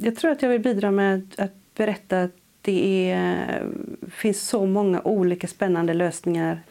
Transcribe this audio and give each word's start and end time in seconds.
jag 0.00 0.16
tror 0.16 0.30
att 0.30 0.42
jag 0.42 0.48
vill 0.48 0.60
bidra 0.60 0.90
med 0.90 1.34
att 1.38 1.74
berätta 1.74 2.22
att 2.22 2.36
det 2.62 3.10
är, 3.10 3.66
finns 4.10 4.48
så 4.48 4.66
många 4.66 5.00
olika 5.02 5.48
spännande 5.48 5.94
lösningar 5.94 6.62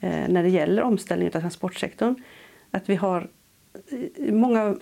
eh, 0.00 0.28
när 0.28 0.42
det 0.42 0.48
gäller 0.48 0.82
omställningen 0.82 1.32
av 1.36 1.40
transportsektorn. 1.40 2.14
Att 2.70 2.88
vi 2.88 2.94
har 2.94 3.28
eh, 3.90 4.32
många, 4.34 4.76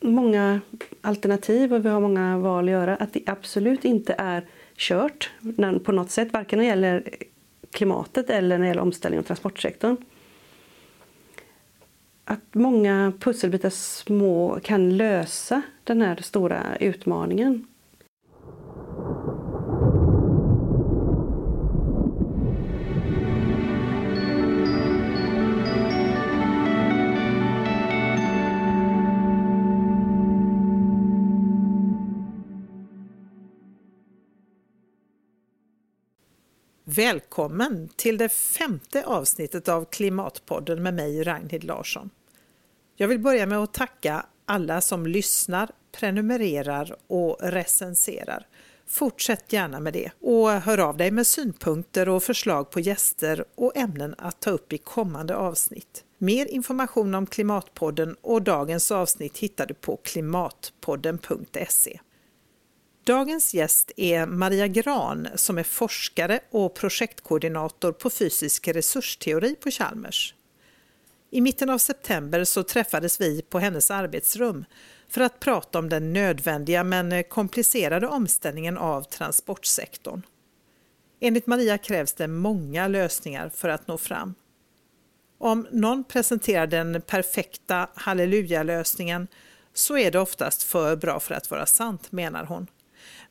många 0.00 0.60
alternativ 1.00 1.74
och 1.74 1.84
vi 1.84 1.88
har 1.88 2.00
många 2.00 2.38
val 2.38 2.64
att 2.64 2.70
göra. 2.70 2.96
Att 2.96 3.12
det 3.12 3.22
absolut 3.26 3.84
inte 3.84 4.14
är 4.18 4.46
kört 4.76 5.30
på 5.84 5.92
något 5.92 6.10
sätt, 6.10 6.32
varken 6.32 6.58
när 6.58 6.64
det 6.64 6.68
gäller 6.68 7.08
klimatet 7.70 8.30
eller 8.30 8.58
när 8.58 8.64
det 8.64 8.68
gäller 8.68 8.82
omställningen 8.82 9.22
av 9.22 9.26
transportsektorn. 9.26 9.96
Att 12.24 12.54
många 12.54 13.12
pusselbitar 13.20 13.70
små 13.70 14.58
kan 14.62 14.96
lösa 14.96 15.62
den 15.84 16.02
här 16.02 16.16
stora 16.22 16.76
utmaningen. 16.80 17.66
Välkommen 36.96 37.88
till 37.96 38.18
det 38.18 38.28
femte 38.28 39.04
avsnittet 39.04 39.68
av 39.68 39.84
Klimatpodden 39.84 40.82
med 40.82 40.94
mig 40.94 41.22
Ragnhild 41.22 41.64
Larsson. 41.64 42.10
Jag 42.96 43.08
vill 43.08 43.18
börja 43.18 43.46
med 43.46 43.58
att 43.58 43.74
tacka 43.74 44.26
alla 44.44 44.80
som 44.80 45.06
lyssnar, 45.06 45.70
prenumererar 45.92 46.96
och 47.06 47.36
recenserar. 47.40 48.46
Fortsätt 48.86 49.52
gärna 49.52 49.80
med 49.80 49.92
det 49.92 50.10
och 50.20 50.50
hör 50.50 50.78
av 50.78 50.96
dig 50.96 51.10
med 51.10 51.26
synpunkter 51.26 52.08
och 52.08 52.22
förslag 52.22 52.70
på 52.70 52.80
gäster 52.80 53.44
och 53.54 53.76
ämnen 53.76 54.14
att 54.18 54.40
ta 54.40 54.50
upp 54.50 54.72
i 54.72 54.78
kommande 54.78 55.36
avsnitt. 55.36 56.04
Mer 56.18 56.46
information 56.46 57.14
om 57.14 57.26
Klimatpodden 57.26 58.16
och 58.20 58.42
dagens 58.42 58.90
avsnitt 58.90 59.38
hittar 59.38 59.66
du 59.66 59.74
på 59.74 59.96
klimatpodden.se. 59.96 62.00
Dagens 63.04 63.54
gäst 63.54 63.92
är 63.96 64.26
Maria 64.26 64.66
Gran 64.66 65.28
som 65.34 65.58
är 65.58 65.62
forskare 65.62 66.40
och 66.50 66.74
projektkoordinator 66.74 67.92
på 67.92 68.10
fysisk 68.10 68.68
resursteori 68.68 69.54
på 69.54 69.70
Chalmers. 69.70 70.34
I 71.30 71.40
mitten 71.40 71.70
av 71.70 71.78
september 71.78 72.44
så 72.44 72.62
träffades 72.62 73.20
vi 73.20 73.42
på 73.42 73.58
hennes 73.58 73.90
arbetsrum 73.90 74.64
för 75.08 75.20
att 75.20 75.40
prata 75.40 75.78
om 75.78 75.88
den 75.88 76.12
nödvändiga 76.12 76.84
men 76.84 77.24
komplicerade 77.24 78.06
omställningen 78.06 78.78
av 78.78 79.02
transportsektorn. 79.02 80.22
Enligt 81.20 81.46
Maria 81.46 81.78
krävs 81.78 82.12
det 82.12 82.28
många 82.28 82.88
lösningar 82.88 83.48
för 83.48 83.68
att 83.68 83.86
nå 83.86 83.98
fram. 83.98 84.34
Om 85.38 85.66
någon 85.70 86.04
presenterar 86.04 86.66
den 86.66 87.02
perfekta 87.06 87.88
halleluja-lösningen 87.94 89.28
så 89.72 89.98
är 89.98 90.10
det 90.10 90.18
oftast 90.18 90.62
för 90.62 90.96
bra 90.96 91.20
för 91.20 91.34
att 91.34 91.50
vara 91.50 91.66
sant, 91.66 92.12
menar 92.12 92.44
hon. 92.44 92.66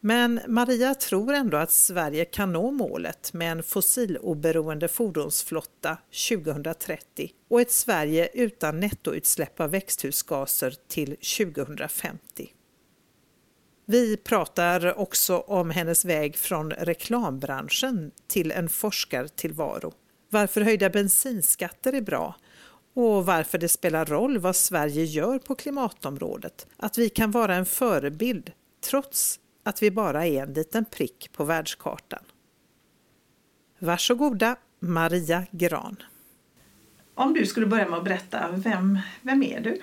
Men 0.04 0.40
Maria 0.48 0.96
tror 0.96 1.34
ändå 1.34 1.58
att 1.58 1.72
Sverige 1.72 2.26
kan 2.26 2.54
nå 2.54 2.72
målet 2.72 3.34
med 3.34 3.52
en 3.52 3.64
fossiloberoende 3.64 4.88
fordonsflotta 4.88 5.98
2030 6.30 7.32
och 7.50 7.62
ett 7.62 7.72
Sverige 7.72 8.30
utan 8.34 8.80
nettoutsläpp 8.80 9.60
av 9.60 9.72
växthusgaser 9.72 10.76
till 10.88 11.18
2050. 11.38 12.54
Vi 13.86 14.18
pratar 14.18 15.00
också 15.00 15.38
om 15.38 15.70
hennes 15.70 16.06
väg 16.06 16.38
från 16.38 16.72
reklambranschen 16.72 18.12
till 18.28 18.52
en 18.52 18.70
forskartillvaro. 18.70 19.94
Varför 20.30 20.62
höjda 20.62 20.90
bensinskatter 20.90 21.94
är 21.94 22.02
bra 22.02 22.36
och 22.96 23.26
varför 23.26 23.58
det 23.58 23.70
spelar 23.70 24.06
roll 24.06 24.38
vad 24.38 24.56
Sverige 24.56 25.04
gör 25.04 25.40
på 25.40 25.56
klimatområdet. 25.56 26.68
Att 26.78 26.98
vi 26.98 27.10
kan 27.10 27.32
vara 27.32 27.56
en 27.56 27.66
förebild 27.66 28.52
trots 28.90 29.40
att 29.64 29.84
vi 29.84 29.92
bara 29.92 30.28
är 30.28 30.44
en 30.44 30.54
liten 30.54 30.86
prick 30.86 31.30
på 31.34 31.44
världskartan. 31.44 32.24
Varsågoda 33.80 34.56
Maria 34.80 35.46
Gran. 35.52 35.96
Om 37.14 37.34
du 37.34 37.46
skulle 37.46 37.66
börja 37.66 37.90
med 37.90 37.98
att 37.98 38.04
berätta, 38.04 38.50
vem, 38.52 39.00
vem 39.22 39.44
är 39.44 39.60
du? 39.60 39.82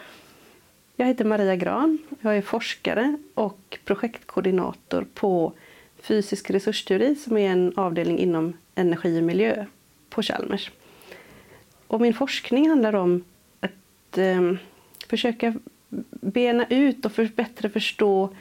Jag 0.96 1.06
heter 1.06 1.24
Maria 1.24 1.56
Gran. 1.56 1.98
Jag 2.20 2.36
är 2.36 2.42
forskare 2.42 3.16
och 3.34 3.78
projektkoordinator 3.84 5.06
på 5.14 5.52
fysisk 6.00 6.50
resursteori 6.50 7.14
som 7.16 7.36
är 7.36 7.50
en 7.50 7.72
avdelning 7.76 8.18
inom 8.18 8.56
energi 8.74 9.20
och 9.20 9.24
miljö 9.24 9.64
på 10.10 10.22
Chalmers. 10.22 10.70
Och 11.86 12.00
min 12.00 12.14
forskning 12.14 12.68
handlar 12.68 12.94
om 12.94 13.24
att 13.60 14.18
eh, 14.18 14.52
försöka 15.08 15.54
bena 16.10 16.66
ut 16.66 17.04
och 17.04 17.12
för, 17.12 17.24
bättre 17.36 17.70
förstå 17.70 18.34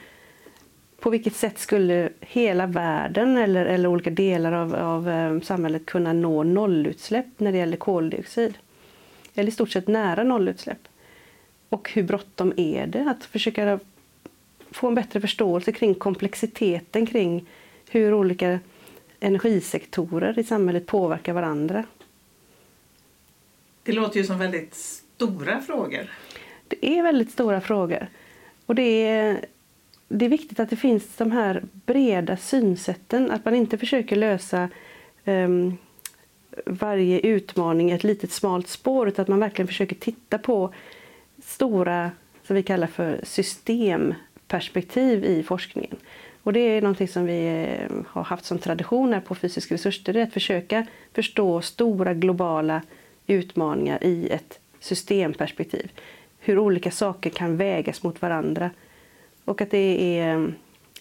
på 1.00 1.10
vilket 1.10 1.36
sätt 1.36 1.58
skulle 1.58 2.10
hela 2.20 2.66
världen 2.66 3.36
eller, 3.36 3.66
eller 3.66 3.88
olika 3.88 4.10
delar 4.10 4.52
av, 4.52 4.74
av 4.74 5.08
eh, 5.08 5.40
samhället 5.40 5.86
kunna 5.86 6.12
nå 6.12 6.42
nollutsläpp 6.42 7.26
när 7.36 7.52
det 7.52 7.58
gäller 7.58 7.76
koldioxid? 7.76 8.58
Eller 9.34 9.48
i 9.48 9.52
stort 9.52 9.70
sett 9.70 9.88
nära 9.88 10.22
nollutsläpp. 10.22 10.88
Och 11.68 11.90
hur 11.90 12.02
bråttom 12.02 12.52
är 12.56 12.86
det 12.86 13.10
att 13.10 13.24
försöka 13.24 13.80
få 14.70 14.88
en 14.88 14.94
bättre 14.94 15.20
förståelse 15.20 15.72
kring 15.72 15.94
komplexiteten 15.94 17.06
kring 17.06 17.46
hur 17.90 18.14
olika 18.14 18.58
energisektorer 19.20 20.38
i 20.38 20.44
samhället 20.44 20.86
påverkar 20.86 21.32
varandra. 21.32 21.84
Det 23.82 23.92
låter 23.92 24.20
ju 24.20 24.26
som 24.26 24.38
väldigt 24.38 24.74
stora 24.74 25.60
frågor. 25.60 26.10
Det 26.68 26.98
är 26.98 27.02
väldigt 27.02 27.30
stora 27.30 27.60
frågor. 27.60 28.06
Och 28.66 28.74
det 28.74 29.06
är 29.06 29.44
det 30.08 30.24
är 30.24 30.28
viktigt 30.28 30.60
att 30.60 30.70
det 30.70 30.76
finns 30.76 31.16
de 31.16 31.32
här 31.32 31.62
breda 31.86 32.36
synsätten. 32.36 33.30
Att 33.30 33.44
man 33.44 33.54
inte 33.54 33.78
försöker 33.78 34.16
lösa 34.16 34.68
um, 35.24 35.78
varje 36.66 37.20
utmaning 37.20 37.90
i 37.90 37.94
ett 37.94 38.04
litet 38.04 38.32
smalt 38.32 38.68
spår 38.68 39.08
utan 39.08 39.22
att 39.22 39.28
man 39.28 39.40
verkligen 39.40 39.66
försöker 39.66 39.96
titta 39.96 40.38
på 40.38 40.72
stora, 41.44 42.10
som 42.46 42.56
vi 42.56 42.62
kallar 42.62 42.86
för 42.86 43.20
systemperspektiv 43.22 45.24
i 45.24 45.42
forskningen. 45.42 45.96
Och 46.42 46.52
det 46.52 46.60
är 46.60 46.82
någonting 46.82 47.08
som 47.08 47.26
vi 47.26 47.46
ehm, 47.46 48.04
har 48.08 48.24
haft 48.24 48.44
som 48.44 48.58
tradition 48.58 49.12
här 49.12 49.20
på 49.20 49.34
fysisk 49.34 49.72
resursstudie. 49.72 50.22
att 50.22 50.32
försöka 50.32 50.86
förstå 51.14 51.60
stora 51.60 52.14
globala 52.14 52.82
utmaningar 53.26 54.04
i 54.04 54.28
ett 54.28 54.60
systemperspektiv. 54.80 55.90
Hur 56.38 56.58
olika 56.58 56.90
saker 56.90 57.30
kan 57.30 57.56
vägas 57.56 58.02
mot 58.02 58.22
varandra 58.22 58.70
och 59.48 59.60
att 59.60 59.70
det 59.70 60.18
är 60.18 60.36
eh, 60.36 60.48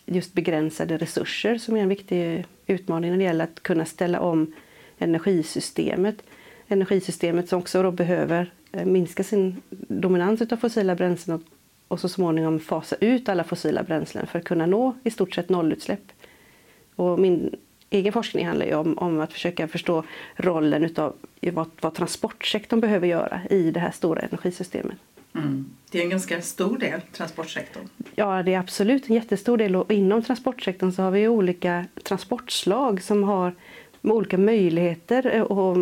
just 0.05 0.33
begränsade 0.33 0.97
resurser 0.97 1.57
som 1.57 1.75
är 1.75 1.81
en 1.81 1.89
viktig 1.89 2.45
utmaning 2.67 3.11
när 3.11 3.17
det 3.17 3.23
gäller 3.23 3.43
att 3.43 3.63
kunna 3.63 3.85
ställa 3.85 4.19
om 4.19 4.53
energisystemet. 4.97 6.23
Energisystemet 6.67 7.49
som 7.49 7.59
också 7.59 7.83
då 7.83 7.91
behöver 7.91 8.51
eh, 8.71 8.85
minska 8.85 9.23
sin 9.23 9.61
dominans 9.87 10.41
av 10.41 10.57
fossila 10.57 10.95
bränslen 10.95 11.43
och 11.87 11.99
så 11.99 12.09
småningom 12.09 12.59
fasa 12.59 12.95
ut 12.99 13.29
alla 13.29 13.43
fossila 13.43 13.83
bränslen 13.83 14.27
för 14.27 14.39
att 14.39 14.45
kunna 14.45 14.65
nå 14.65 14.95
i 15.03 15.09
stort 15.11 15.35
sett 15.35 15.49
nollutsläpp. 15.49 16.11
Och 16.95 17.19
min 17.19 17.55
egen 17.89 18.13
forskning 18.13 18.47
handlar 18.47 18.65
ju 18.65 18.75
om, 18.75 18.97
om 18.97 19.19
att 19.19 19.33
försöka 19.33 19.67
förstå 19.67 20.03
rollen 20.35 20.83
utav 20.83 21.15
vad, 21.41 21.69
vad 21.81 21.93
transportsektorn 21.93 22.79
behöver 22.79 23.07
göra 23.07 23.41
i 23.49 23.71
det 23.71 23.79
här 23.79 23.91
stora 23.91 24.21
energisystemet. 24.21 24.97
Mm. 25.37 25.65
Det 25.91 25.99
är 25.99 26.03
en 26.03 26.09
ganska 26.09 26.41
stor 26.41 26.77
del, 26.77 27.01
transportsektorn. 27.01 27.83
Ja, 28.15 28.43
det 28.43 28.53
är 28.53 28.59
absolut 28.59 29.09
en 29.09 29.15
jättestor 29.15 29.57
del. 29.57 29.75
Och 29.75 29.91
inom 29.91 30.23
transportsektorn 30.23 30.91
så 30.91 31.01
har 31.01 31.11
vi 31.11 31.27
olika 31.27 31.85
transportslag 32.03 33.01
som 33.01 33.23
har 33.23 33.55
olika 34.01 34.37
möjligheter 34.37 35.51
och 35.51 35.77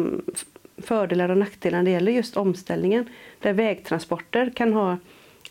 fördelar 0.78 1.30
och 1.30 1.38
nackdelar 1.38 1.78
när 1.78 1.86
det 1.86 1.92
gäller 1.92 2.12
just 2.12 2.38
omställningen. 2.38 3.10
Där 3.40 3.54
vägtransporter 3.54 4.52
kan 4.56 4.74
ha 4.74 4.98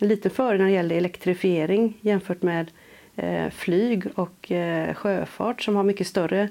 en 0.01 0.09
liten 0.09 0.31
fördel 0.31 0.59
när 0.59 0.67
det 0.67 0.73
gäller 0.73 0.97
elektrifiering 0.97 1.95
jämfört 2.01 2.43
med 2.43 2.71
eh, 3.17 3.51
flyg 3.51 4.07
och 4.15 4.53
eh, 4.53 4.95
sjöfart 4.95 5.63
som 5.63 5.77
har 5.77 5.83
mycket 5.83 6.07
större 6.07 6.49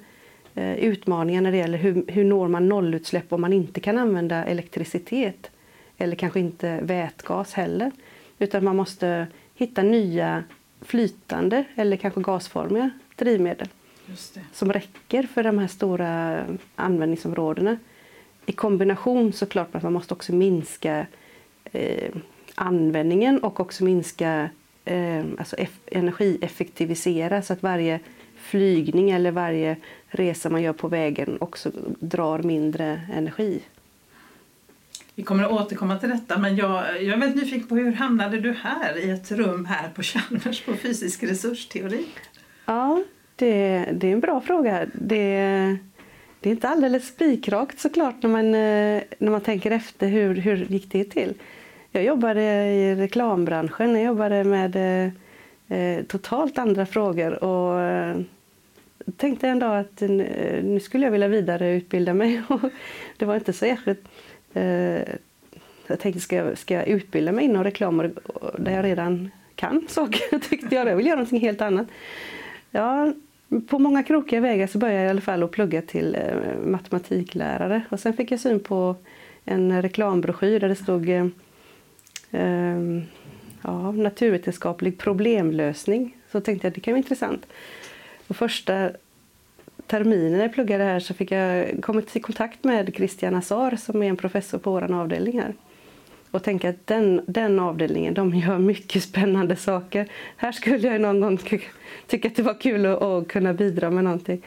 eh, 0.55 0.75
utmaningar 0.75 1.41
när 1.41 1.51
det 1.51 1.57
gäller 1.57 1.77
hur, 1.77 2.03
hur 2.07 2.23
når 2.23 2.47
man 2.47 2.69
nollutsläpp 2.69 3.33
om 3.33 3.41
man 3.41 3.53
inte 3.53 3.79
kan 3.79 3.97
använda 3.97 4.45
elektricitet 4.45 5.51
eller 5.97 6.15
kanske 6.15 6.39
inte 6.39 6.79
vätgas 6.81 7.53
heller. 7.53 7.91
Utan 8.39 8.63
man 8.63 8.75
måste 8.75 9.27
hitta 9.55 9.83
nya 9.83 10.43
flytande 10.81 11.63
eller 11.75 11.97
kanske 11.97 12.21
gasformiga 12.21 12.89
drivmedel 13.15 13.67
som 14.53 14.73
räcker 14.73 15.23
för 15.23 15.43
de 15.43 15.59
här 15.59 15.67
stora 15.67 16.43
användningsområdena. 16.75 17.77
I 18.45 18.51
kombination 18.51 19.33
såklart 19.33 19.73
med 19.73 19.77
att 19.77 19.83
man 19.83 19.93
måste 19.93 20.13
också 20.13 20.33
minska 20.33 21.05
eh, 21.71 22.11
användningen 22.55 23.39
och 23.43 23.59
också 23.59 23.83
minska 23.83 24.49
eh, 24.85 25.23
alltså 25.37 25.55
eff, 25.55 25.79
energieffektivisera 25.85 27.41
så 27.41 27.53
att 27.53 27.63
varje 27.63 27.99
flygning 28.35 29.11
eller 29.11 29.31
varje 29.31 29.77
resa 30.07 30.49
man 30.49 30.61
gör 30.61 30.73
på 30.73 30.87
vägen 30.87 31.37
också 31.41 31.71
drar 31.99 32.39
mindre 32.39 33.01
energi. 33.13 33.61
Vi 35.15 35.23
kommer 35.23 35.43
att 35.43 35.51
återkomma 35.51 35.99
till 35.99 36.09
detta 36.09 36.37
men 36.37 36.55
jag, 36.55 36.83
jag 37.03 37.13
är 37.13 37.17
väldigt 37.17 37.43
nyfiken 37.43 37.67
på 37.67 37.75
hur 37.75 37.91
hamnade 37.91 38.39
du 38.39 38.51
här 38.51 38.97
i 38.97 39.09
ett 39.09 39.31
rum 39.31 39.65
här 39.65 39.89
på 39.89 40.03
Chalmers 40.03 40.61
på 40.61 40.73
fysisk 40.73 41.23
resursteori? 41.23 42.05
Ja, 42.65 43.03
det, 43.35 43.85
det 43.93 44.07
är 44.07 44.13
en 44.13 44.19
bra 44.19 44.41
fråga. 44.41 44.85
Det, 44.93 45.35
det 46.39 46.49
är 46.49 46.51
inte 46.51 46.69
alldeles 46.69 47.07
spikrakt 47.07 47.79
såklart 47.79 48.15
när 48.23 48.29
man, 48.29 48.45
eh, 48.45 49.03
när 49.17 49.31
man 49.31 49.41
tänker 49.41 49.71
efter 49.71 50.07
hur, 50.07 50.35
hur 50.35 50.57
gick 50.57 50.91
det 50.91 51.03
till. 51.03 51.33
Jag 51.91 52.03
jobbade 52.03 52.41
i 52.65 52.95
reklambranschen, 52.95 53.95
jag 53.95 54.03
jobbade 54.03 54.43
med 54.43 54.75
eh, 54.75 55.11
eh 55.77 56.03
totalt 56.03 56.57
andra 56.57 56.85
frågor 56.85 57.43
och 57.43 57.81
eh, 57.81 58.15
tänkte 59.17 59.47
en 59.47 59.59
dag 59.59 59.79
att 59.79 60.01
eh, 60.01 60.09
nu 60.09 60.79
skulle 60.83 61.05
jag 61.05 61.11
vilja 61.11 61.27
vidareutbilda 61.27 62.13
mig. 62.13 62.41
Och 62.47 62.61
det 63.17 63.25
var 63.25 63.35
inte 63.35 63.53
så 63.53 63.59
särskilt 63.59 64.07
Eh, 64.53 65.15
jag 65.87 65.99
tänkte, 65.99 66.19
ska 66.19 66.35
jag, 66.35 66.57
ska 66.57 66.73
jag 66.73 66.87
utbilda 66.87 67.31
mig 67.31 67.45
inom 67.45 67.63
reklam 67.63 68.13
där 68.57 68.71
jag 68.71 68.85
redan 68.85 69.31
kan 69.55 69.87
saker? 69.87 70.39
tyckte 70.49 70.75
jag. 70.75 70.87
Jag 70.87 70.95
vill 70.95 71.05
göra 71.05 71.15
någonting 71.15 71.41
helt 71.41 71.61
annat. 71.61 71.87
Ja, 72.71 73.13
på 73.67 73.79
många 73.79 74.03
krokiga 74.03 74.39
vägar 74.39 74.67
så 74.67 74.77
började 74.77 74.99
jag 74.99 75.07
i 75.07 75.09
alla 75.09 75.21
fall 75.21 75.43
att 75.43 75.51
plugga 75.51 75.81
till 75.81 76.15
eh, 76.15 76.57
matematiklärare. 76.65 77.81
Och 77.89 77.99
sen 77.99 78.13
fick 78.13 78.31
jag 78.31 78.39
syn 78.39 78.59
på 78.59 78.95
en 79.45 79.81
reklambroschyr 79.81 80.59
där 80.59 80.69
det 80.69 80.75
stod 80.75 81.09
eh, 81.09 81.25
ehm, 82.31 83.03
ja, 83.61 83.91
naturvetenskaplig 83.91 84.97
problemlösning. 84.97 86.17
Så 86.31 86.41
tänkte 86.41 86.67
jag 86.67 86.73
det 86.73 86.81
kan 86.81 86.91
vara 86.91 86.97
intressant. 86.97 87.45
Och 88.27 88.35
första 88.35 88.91
terminen 89.87 90.39
jag 90.39 90.53
pluggade 90.53 90.83
här 90.83 90.99
så 90.99 91.13
fick 91.13 91.31
jag 91.31 91.81
kommit 91.81 92.15
i 92.15 92.19
kontakt 92.19 92.63
med 92.63 92.95
Christian 92.95 93.35
Azar 93.35 93.75
som 93.75 94.03
är 94.03 94.09
en 94.09 94.17
professor 94.17 94.57
på 94.57 94.71
vår 94.71 94.93
avdelning 94.93 95.39
här. 95.39 95.53
Och 96.31 96.43
tänka 96.43 96.69
att 96.69 96.87
den, 96.87 97.21
den 97.27 97.59
avdelningen 97.59 98.13
de 98.13 98.35
gör 98.35 98.57
mycket 98.57 99.03
spännande 99.03 99.55
saker. 99.55 100.07
Här 100.37 100.51
skulle 100.51 100.87
jag 100.87 101.01
någon 101.01 101.21
gång 101.21 101.37
tycka 102.07 102.27
att 102.27 102.35
det 102.35 102.43
var 102.43 102.61
kul 102.61 102.85
att, 102.85 103.01
att 103.01 103.27
kunna 103.27 103.53
bidra 103.53 103.89
med 103.89 104.03
någonting. 104.03 104.41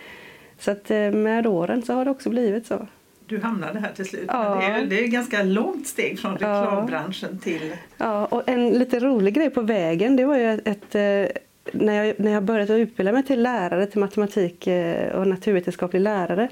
Så 0.59 0.71
att 0.71 0.91
eh, 0.91 1.11
med 1.11 1.47
åren 1.47 1.83
så 1.83 1.93
har 1.93 2.05
det 2.05 2.11
också 2.11 2.31
blivit 2.31 2.67
så. 2.67 2.87
Du 3.27 3.41
hamnade 3.41 3.81
här 3.81 3.93
till 3.93 4.05
slut. 4.05 4.25
Ja. 4.29 4.55
Det, 4.55 4.67
är, 4.67 4.87
det 4.87 5.01
är 5.01 5.05
ett 5.05 5.11
ganska 5.11 5.43
långt 5.43 5.87
steg 5.87 6.19
från 6.19 6.33
reklambranschen 6.33 7.31
ja. 7.33 7.39
till... 7.39 7.77
Ja, 7.97 8.27
och 8.27 8.49
en 8.49 8.71
lite 8.71 9.01
rolig 9.01 9.35
grej 9.35 9.51
på 9.51 9.63
vägen 9.63 10.17
det 10.17 10.25
var 10.25 10.37
ju 10.37 10.53
ett, 10.53 10.69
ett 10.69 10.95
eh, 10.95 11.43
när 11.73 12.05
jag, 12.05 12.21
när 12.21 12.33
jag 12.33 12.43
började 12.43 12.75
utbilda 12.75 13.13
mig 13.13 13.23
till 13.23 13.43
lärare, 13.43 13.87
till 13.87 14.01
matematik 14.01 14.67
eh, 14.67 15.13
och 15.13 15.27
naturvetenskaplig 15.27 16.01
lärare 16.01 16.49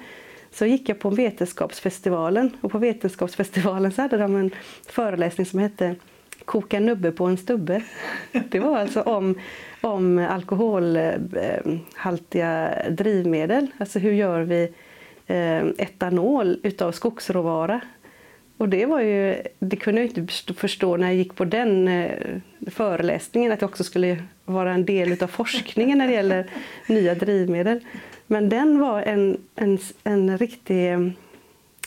så 0.50 0.66
gick 0.66 0.88
jag 0.88 0.99
på 0.99 1.11
Vetenskapsfestivalen 1.11 2.56
och 2.61 2.72
på 2.72 2.78
Vetenskapsfestivalen 2.78 3.93
så 3.93 4.02
hade 4.02 4.16
de 4.16 4.37
en 4.37 4.50
föreläsning 4.87 5.46
som 5.46 5.58
hette 5.58 5.94
Koka 6.44 6.81
nubbe 6.81 7.12
på 7.12 7.25
en 7.25 7.37
stubbe. 7.37 7.82
Det 8.49 8.61
var 8.61 8.78
alltså 8.78 9.02
om, 9.02 9.38
om 9.81 10.19
alkoholhaltiga 10.19 12.75
drivmedel. 12.90 13.67
Alltså 13.78 13.99
hur 13.99 14.12
gör 14.12 14.43
vi 14.43 14.72
eh, 15.26 15.67
etanol 15.78 16.60
utav 16.62 16.93
skogsråvara 16.93 17.81
och 18.56 18.69
det 18.69 18.87
var 18.87 19.00
ju, 19.00 19.43
det 19.58 19.76
kunde 19.76 20.00
jag 20.00 20.10
inte 20.10 20.55
förstå 20.55 20.96
när 20.96 21.06
jag 21.06 21.17
gick 21.17 21.34
på 21.34 21.44
den 21.44 21.88
eh, 21.88 22.10
föreläsningen 22.70 23.52
att 23.52 23.60
jag 23.60 23.70
också 23.70 23.84
skulle 23.84 24.22
vara 24.44 24.73
en 24.73 24.85
del 24.85 25.23
av 25.23 25.26
forskningen 25.26 25.99
när 25.99 26.06
det 26.06 26.12
gäller 26.12 26.50
nya 26.87 27.14
drivmedel. 27.14 27.85
Men 28.26 28.49
den 28.49 28.79
var 28.79 29.02
en, 29.02 29.38
en, 29.55 29.79
en 30.05 30.38
riktig 30.38 30.93
eh, 30.93 31.00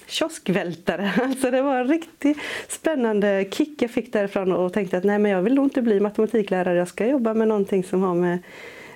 kioskvältare. 0.07 1.11
Alltså 1.21 1.51
det 1.51 1.61
var 1.61 1.79
en 1.79 1.87
riktigt 1.87 2.37
spännande 2.67 3.45
kick 3.51 3.81
jag 3.81 3.91
fick 3.91 4.13
därifrån 4.13 4.51
och 4.51 4.73
tänkte 4.73 4.97
att 4.97 5.03
nej 5.03 5.19
men 5.19 5.31
jag 5.31 5.41
vill 5.41 5.55
nog 5.55 5.65
inte 5.65 5.81
bli 5.81 5.99
matematiklärare, 5.99 6.77
jag 6.77 6.87
ska 6.87 7.07
jobba 7.07 7.33
med 7.33 7.47
någonting 7.47 7.83
som 7.83 8.01
har 8.01 8.15
med, 8.15 8.39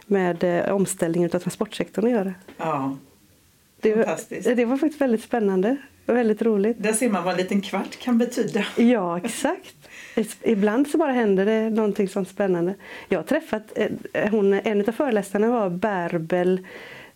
med 0.05 0.43
eh, 0.43 0.75
omställning 0.75 1.25
av 1.25 1.29
transportsektorn 1.29 2.05
att 2.05 2.11
göra. 2.11 2.33
Ja, 2.57 2.97
fantastiskt. 3.83 4.47
Det, 4.47 4.55
det 4.55 4.65
var 4.65 4.77
faktiskt 4.77 5.01
väldigt 5.01 5.23
spännande 5.23 5.77
väldigt 6.05 6.41
roligt. 6.41 6.83
Där 6.83 6.93
ser 6.93 7.09
man 7.09 7.23
vad 7.23 7.33
en 7.33 7.37
liten 7.37 7.61
kvart 7.61 7.99
kan 7.99 8.17
betyda. 8.17 8.65
Ja, 8.77 9.17
exakt. 9.17 9.80
Ibland 10.43 10.87
så 10.87 10.97
bara 10.97 11.11
händer 11.11 11.45
det 11.45 11.69
någonting 11.69 12.07
sånt 12.07 12.29
spännande. 12.29 12.75
Jag 13.09 13.19
har 13.19 13.23
träffat, 13.23 13.63
eh, 13.75 14.29
hon, 14.29 14.53
en 14.53 14.79
av 14.79 14.91
föreläsarna 14.91 15.51
var 15.51 15.69
Bärbel 15.69 16.67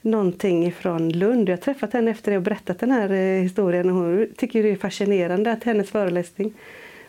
någonting 0.01 0.71
från 0.71 1.09
Lund. 1.09 1.49
Jag 1.49 1.57
har 1.57 1.61
träffat 1.61 1.93
henne 1.93 2.11
efter 2.11 2.31
det 2.31 2.37
och 2.37 2.43
berättat 2.43 2.79
den 2.79 2.91
här 2.91 3.11
eh, 3.11 3.41
historien 3.41 3.89
och 3.89 3.95
hon 3.95 4.27
tycker 4.37 4.63
det 4.63 4.71
är 4.71 4.75
fascinerande 4.75 5.51
att 5.51 5.63
hennes 5.63 5.89
föreläsning 5.89 6.53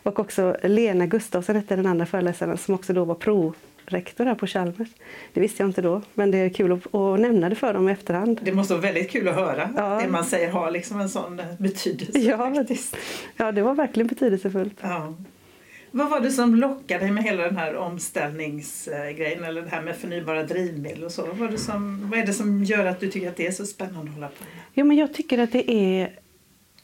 och 0.03 0.19
också 0.19 0.57
Lena 0.63 1.05
Gustafsson 1.05 1.55
hette 1.55 1.75
den 1.75 1.85
andra 1.85 2.05
föreläsaren 2.05 2.57
som 2.57 2.75
också 2.75 2.93
då 2.93 3.05
var 3.05 3.15
pro 3.15 3.53
rektor 3.85 4.25
här 4.25 4.35
på 4.35 4.47
Chalmers. 4.47 4.87
Det 5.33 5.39
visste 5.39 5.63
jag 5.63 5.69
inte 5.69 5.81
då, 5.81 6.01
men 6.13 6.31
det 6.31 6.37
är 6.37 6.49
kul 6.49 6.71
att, 6.71 6.95
att 6.95 7.19
nämna 7.19 7.49
det 7.49 7.55
för 7.55 7.73
dem 7.73 7.89
i 7.89 7.91
efterhand. 7.91 8.39
Det 8.43 8.51
måste 8.51 8.73
vara 8.73 8.81
väldigt 8.81 9.11
kul 9.11 9.27
att 9.27 9.35
höra 9.35 9.69
ja. 9.75 9.99
det 10.03 10.09
man 10.09 10.25
säger 10.25 10.51
har 10.51 10.71
liksom 10.71 10.99
en 10.99 11.09
sån 11.09 11.41
betydelse. 11.59 12.19
Ja, 12.19 12.53
faktiskt. 12.55 12.97
ja 13.37 13.51
det 13.51 13.61
var 13.61 13.73
verkligen 13.73 14.07
betydelsefullt. 14.07 14.77
Ja. 14.81 15.13
Vad 15.91 16.09
var 16.09 16.19
det 16.19 16.31
som 16.31 16.55
lockade 16.55 16.99
dig 16.99 17.11
med 17.11 17.23
hela 17.23 17.43
den 17.43 17.57
här 17.57 17.75
omställningsgrejen 17.75 19.43
eller 19.43 19.61
det 19.61 19.69
här 19.69 19.81
med 19.81 19.95
förnybara 19.95 20.43
drivmedel 20.43 21.03
och 21.03 21.11
så? 21.11 21.25
Vad, 21.25 21.37
var 21.37 21.47
det 21.47 21.57
som, 21.57 22.09
vad 22.09 22.19
är 22.19 22.25
det 22.25 22.33
som 22.33 22.63
gör 22.63 22.85
att 22.85 22.99
du 22.99 23.11
tycker 23.11 23.29
att 23.29 23.35
det 23.35 23.47
är 23.47 23.51
så 23.51 23.65
spännande 23.65 24.09
att 24.09 24.15
hålla 24.15 24.27
på 24.27 24.43
med? 24.43 24.63
Ja, 24.73 24.83
men 24.83 24.97
jag 24.97 25.13
tycker 25.13 25.37
att 25.37 25.51
det 25.51 25.71
är, 25.71 26.19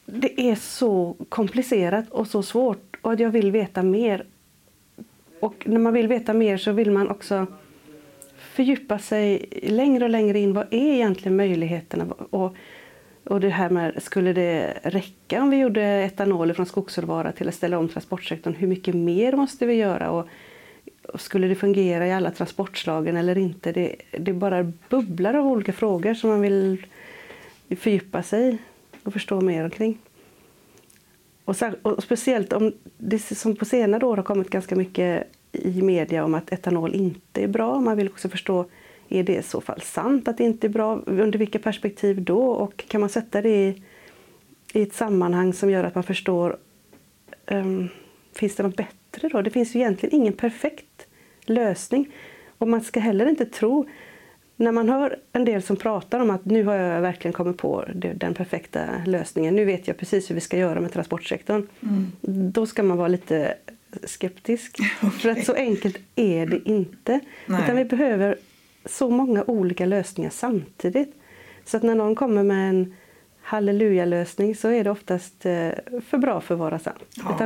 det 0.05 0.41
är 0.41 0.55
så 0.55 1.15
komplicerat 1.29 2.09
och 2.09 2.27
så 2.27 2.44
svårt 2.44 2.95
och 3.01 3.13
att 3.13 3.19
jag 3.19 3.29
vill 3.29 3.51
veta 3.51 3.83
mer 3.83 4.25
och 5.39 5.63
när 5.65 5.79
man 5.79 5.94
vill 5.94 6.07
veta 6.07 6.33
mer 6.33 6.57
så 6.57 6.71
vill 6.71 6.91
man 6.91 7.09
också 7.09 7.47
fördjupa 8.38 9.00
sig 9.00 9.45
längre 9.63 10.03
och 10.03 10.09
längre 10.09 10.39
in. 10.39 10.53
Vad 10.53 10.73
är 10.73 10.94
egentligen 10.94 11.35
möjligheterna? 11.35 12.05
Och, 12.29 12.55
och 13.23 13.39
det 13.39 13.49
här 13.49 13.69
med, 13.69 14.03
skulle 14.03 14.33
det 14.33 14.79
räcka 14.83 15.41
om 15.41 15.49
vi 15.49 15.57
gjorde 15.57 15.81
etanol 15.81 16.53
från 16.53 16.65
skogsråvara 16.65 17.31
till 17.31 17.47
att 17.47 17.55
ställa 17.55 17.77
om 17.77 17.89
transportsektorn? 17.89 18.53
Hur 18.53 18.67
mycket 18.67 18.95
mer 18.95 19.33
måste 19.33 19.65
vi 19.65 19.73
göra? 19.73 20.11
Och, 20.11 20.27
och 21.07 21.21
skulle 21.21 21.47
det 21.47 21.55
fungera 21.55 22.07
i 22.07 22.11
alla 22.11 22.31
transportslagen 22.31 23.17
eller 23.17 23.37
inte? 23.37 23.71
Det, 23.71 23.95
det 24.11 24.33
bara 24.33 24.71
bubblar 24.89 25.33
av 25.33 25.48
olika 25.48 25.74
frågor 25.74 26.13
som 26.13 26.29
man 26.29 26.41
vill 26.41 26.86
fördjupa 27.77 28.24
sig 28.24 28.57
och 29.03 29.13
förstå 29.13 29.41
mer 29.41 29.63
omkring. 29.63 29.98
Och, 31.45 31.55
och, 31.81 32.03
speciellt 32.03 32.53
om 32.53 32.74
det 32.98 33.19
som 33.19 33.55
på 33.55 33.65
senare 33.65 34.05
år 34.05 34.17
har 34.17 34.24
kommit 34.24 34.50
ganska 34.50 34.75
mycket 34.75 35.27
i 35.51 35.81
media 35.81 36.25
om 36.25 36.33
att 36.33 36.51
etanol 36.51 36.93
inte 36.93 37.43
är 37.43 37.48
bra. 37.48 37.79
Man 37.79 37.98
vill 37.98 38.09
också 38.09 38.29
förstå, 38.29 38.65
är 39.13 39.24
det 39.24 39.36
i 39.36 39.43
så 39.43 39.62
fall 39.62 39.82
sant 39.82 40.27
att 40.27 40.38
det 40.38 40.43
inte 40.43 40.67
är 40.67 40.70
bra? 40.70 41.01
Under 41.05 41.39
vilka 41.39 41.60
perspektiv 41.60 42.22
då? 42.22 42.46
Och 42.46 42.84
kan 42.88 43.01
man 43.01 43.10
sätta 43.10 43.41
det 43.41 43.50
i, 43.50 43.84
i 44.74 44.82
ett 44.82 44.93
sammanhang 44.93 45.53
som 45.53 45.70
gör 45.70 45.84
att 45.84 45.96
man 45.96 46.03
förstår, 46.03 46.58
um, 47.48 47.89
finns 48.36 48.55
det 48.55 48.63
något 48.63 48.75
bättre 48.75 49.29
då? 49.29 49.41
Det 49.41 49.50
finns 49.50 49.75
ju 49.75 49.79
egentligen 49.79 50.15
ingen 50.15 50.34
perfekt 50.34 51.08
lösning. 51.41 52.12
Och 52.58 52.67
man 52.67 52.82
ska 52.82 53.00
heller 53.00 53.29
inte 53.29 53.46
tro 53.46 53.86
när 54.55 54.72
man 54.72 54.89
hör 54.89 55.20
en 55.32 55.46
del 55.46 55.62
som 55.62 55.75
pratar 55.75 56.20
om 56.20 56.29
att 56.29 56.46
nu 56.46 56.63
har 56.63 56.75
jag 56.75 57.01
verkligen 57.01 57.34
kommit 57.34 57.58
på 57.58 57.86
den 58.15 58.34
perfekta 58.34 58.86
lösningen, 59.05 59.55
nu 59.55 59.65
vet 59.65 59.88
jag 59.88 59.98
precis 59.98 60.29
hur 60.29 60.36
vi 60.36 60.41
ska 60.41 60.58
göra 60.58 60.82
med 60.82 60.93
transportsektorn. 60.93 61.67
Mm. 61.82 62.12
Då 62.51 62.65
ska 62.65 62.84
man 62.84 62.98
vara 62.98 63.08
lite 63.08 63.55
skeptisk. 64.03 64.79
Okay. 65.03 65.20
För 65.20 65.29
att 65.29 65.46
så 65.46 65.53
enkelt 65.53 65.98
är 66.15 66.46
det 66.46 66.70
inte. 66.70 67.20
Nej. 67.46 67.63
Utan 67.63 67.75
vi 67.75 67.86
behöver 67.86 68.38
så 68.85 69.09
många 69.09 69.43
olika 69.43 69.85
lösningar 69.85 70.29
samtidigt. 70.29 71.15
Så 71.65 71.77
att 71.77 71.83
när 71.83 71.95
någon 71.95 72.15
kommer 72.15 72.43
med 72.43 72.69
en 72.69 72.95
halleluja-lösning 73.41 74.55
så 74.55 74.67
är 74.67 74.83
det 74.83 74.91
oftast 74.91 75.45
eh, 75.45 75.69
för 76.05 76.17
bra 76.17 76.41
för 76.41 76.53
att 76.53 76.59
vara 76.59 76.79
sant. 76.79 76.99
Ja. 77.15 77.45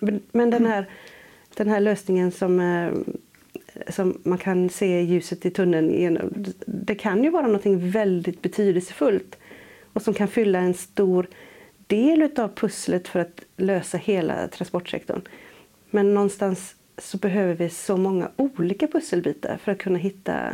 Vi, 0.00 0.20
men 0.32 0.50
den 0.50 0.66
här, 0.66 0.88
den 1.56 1.68
här 1.68 1.80
lösningen 1.80 2.32
som 2.32 2.60
eh, 2.60 3.14
som 3.88 4.20
man 4.22 4.38
kan 4.38 4.68
se 4.68 5.02
ljuset 5.02 5.46
i 5.46 5.50
tunneln 5.50 6.54
Det 6.66 6.94
kan 6.94 7.24
ju 7.24 7.30
vara 7.30 7.46
något 7.46 7.66
väldigt 7.66 8.42
betydelsefullt 8.42 9.38
och 9.92 10.02
som 10.02 10.14
kan 10.14 10.28
fylla 10.28 10.58
en 10.58 10.74
stor 10.74 11.26
del 11.86 12.30
av 12.36 12.48
pusslet 12.48 13.08
för 13.08 13.20
att 13.20 13.40
lösa 13.56 13.98
hela 13.98 14.48
transportsektorn. 14.48 15.20
Men 15.90 16.14
någonstans 16.14 16.74
så 16.98 17.18
behöver 17.18 17.54
vi 17.54 17.68
så 17.68 17.96
många 17.96 18.30
olika 18.36 18.86
pusselbitar 18.86 19.58
för 19.64 19.72
att 19.72 19.78
kunna 19.78 19.98
hitta 19.98 20.50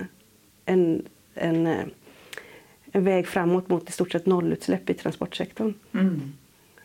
en, 0.69 1.03
en, 1.35 1.67
en 2.93 3.05
väg 3.05 3.27
framåt 3.27 3.69
mot 3.69 3.89
i 3.89 3.93
stort 3.93 4.13
sett 4.13 4.27
nollutsläpp 4.27 4.91
i 4.91 4.95
transportsektorn. 4.95 5.75
Mm. 5.95 6.33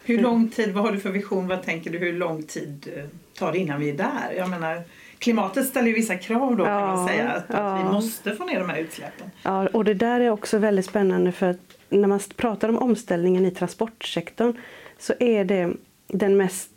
Hur 0.04 0.22
lång 0.22 0.50
tid, 0.50 0.74
vad 0.74 0.84
har 0.84 0.92
du 0.92 1.00
för 1.00 1.12
vision, 1.12 1.48
vad 1.48 1.64
tänker 1.64 1.92
du, 1.92 1.98
hur 1.98 2.14
lång 2.14 2.44
tid 2.44 2.94
eh, 2.96 3.04
tar 3.40 3.52
det 3.52 3.58
innan 3.58 3.80
vi 3.80 3.90
är 3.90 3.98
där? 3.98 4.34
Jag 4.38 4.50
menar, 4.50 4.82
klimatet 5.20 5.68
ställer 5.68 5.88
ju 5.88 5.94
vissa 5.94 6.16
krav 6.16 6.58
då 6.58 6.66
kan 6.66 6.82
man 6.82 7.00
Ja, 7.00 7.08
säga. 7.08 7.32
Att, 7.32 7.52
att 7.52 7.80
vi 7.80 7.86
ja. 7.86 7.92
måste 7.92 8.36
få 8.36 8.46
ner 8.46 8.60
de 8.60 8.70
här 8.70 8.78
utsläppen. 8.78 9.32
Ja, 9.44 9.68
och 9.68 9.86
det 9.86 9.94
där 9.94 10.20
är 10.20 10.30
också 10.30 10.58
väldigt 10.58 10.86
spännande 10.86 11.32
för 11.32 11.50
att 11.50 11.78
när 11.90 12.08
man 12.08 12.20
pratar 12.36 12.70
om 12.70 12.78
omställningen 12.78 13.46
i 13.46 13.52
transportsektorn 13.52 14.58
så 15.00 15.14
är 15.20 15.46
det 15.46 15.74
den 16.08 16.38
mest 16.38 16.72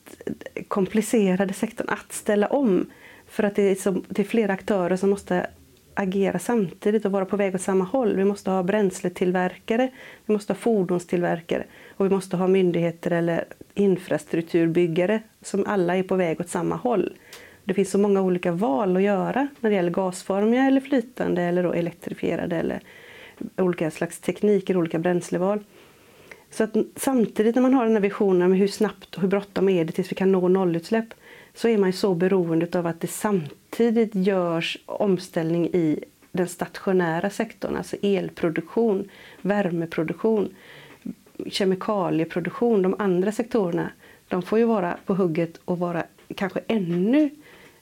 komplicerade 0.69 1.53
sektorn 1.53 1.89
att 1.89 2.13
ställa 2.13 2.47
om. 2.47 2.91
För 3.29 3.43
att 3.43 3.57
det 3.57 3.63
är, 3.63 3.75
så, 3.75 4.03
det 4.09 4.23
är 4.23 4.27
flera 4.27 4.53
aktörer 4.53 4.97
som 4.97 5.11
måste 5.11 5.47
agera 5.97 6.39
samtidigt 6.39 7.05
och 7.05 7.13
vara 7.13 7.25
på 7.25 7.37
väg 7.37 7.55
åt 7.55 7.61
samma 7.61 7.85
håll. 7.85 8.17
Vi 8.17 8.25
måste 8.25 8.51
ha 8.51 8.63
bränsletillverkare, 8.63 9.91
vi 10.27 10.33
måste 10.33 10.53
ha 10.53 10.59
fordonstillverkare 10.59 11.65
och 11.97 12.07
vi 12.07 12.11
måste 12.11 12.37
ha 12.37 12.47
myndigheter 12.47 13.11
eller 13.11 13.45
infrastrukturbyggare 13.75 15.21
som 15.43 15.65
alla 15.67 15.97
är 15.97 16.03
på 16.03 16.17
väg 16.17 16.41
åt 16.41 16.49
samma 16.49 16.77
håll. 16.77 17.17
Det 17.65 17.75
finns 17.75 17.91
så 17.91 17.99
många 17.99 18.23
olika 18.23 18.53
val 18.53 18.97
att 18.97 19.03
göra 19.03 19.49
när 19.61 19.71
det 19.71 19.77
gäller 19.77 19.91
gasformiga 19.91 20.63
eller 20.63 20.81
flytande 20.81 21.43
eller 21.43 21.63
då 21.63 21.73
elektrifierade 21.73 22.57
eller 22.57 22.81
olika 23.57 23.91
slags 23.91 24.21
tekniker, 24.21 24.77
olika 24.77 24.99
bränsleval. 24.99 25.61
Så 26.51 26.65
att 26.65 26.77
samtidigt 26.97 27.55
när 27.55 27.63
man 27.63 27.75
har 27.75 27.85
den 27.85 27.95
här 27.95 28.01
visionen 28.01 28.51
med 28.51 28.59
hur 28.59 28.69
snabbt 28.69 29.15
och 29.15 29.21
hur 29.21 29.29
bråttom 29.29 29.69
är 29.69 29.85
det 29.85 29.93
tills 29.93 30.13
vi 30.13 30.17
kan 30.17 30.33
nå 30.33 30.49
nollutsläpp 30.49 31.15
så 31.55 31.69
är 31.69 31.79
man 31.79 31.89
ju 31.89 31.93
så 31.93 32.15
beroende 32.15 32.79
av 32.79 32.87
att 32.87 33.01
det 33.01 33.07
samtidigt 33.07 33.66
görs 34.13 34.79
omställning 34.87 35.67
i 35.67 36.05
den 36.33 36.49
stationära 36.49 37.31
sektorn, 37.31 37.77
alltså 37.77 37.97
elproduktion, 38.03 39.09
värmeproduktion, 39.43 40.55
kemikalieproduktion. 41.47 42.83
De 42.83 42.95
andra 42.99 43.33
sektorerna 43.33 43.91
de 44.29 44.43
får 44.43 44.59
ju 44.59 44.65
vara 44.65 44.97
på 45.07 45.15
hugget 45.15 45.61
och 45.65 45.79
vara 45.79 46.05
kanske 46.35 46.61
ännu 46.67 47.31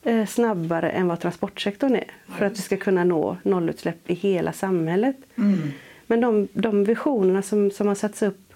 eh, 0.03 0.27
snabbare 0.27 0.91
än 0.91 1.09
vad 1.09 1.21
transportsektorn 1.21 1.95
är 1.95 2.11
för 2.39 2.47
att 2.47 2.53
vi 2.53 2.63
ska 2.63 2.77
kunna 2.77 3.05
nå 3.05 3.37
nollutsläpp 3.43 4.11
i 4.11 4.15
hela 4.15 4.53
samhället. 4.53 5.17
Mm. 5.37 5.59
Men 6.07 6.21
de, 6.21 6.49
de 6.53 6.85
visionerna 6.85 7.43
som, 7.43 7.71
som 7.71 7.87
har 7.87 7.95
satts 7.95 8.23
upp 8.23 8.55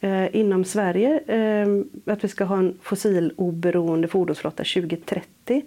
eh, 0.00 0.36
inom 0.36 0.64
Sverige, 0.64 1.20
eh, 1.26 1.68
att 2.12 2.24
vi 2.24 2.28
ska 2.28 2.44
ha 2.44 2.58
en 2.58 2.78
fossiloberoende 2.82 4.08
fordonsflotta 4.08 4.64
2030 4.64 5.62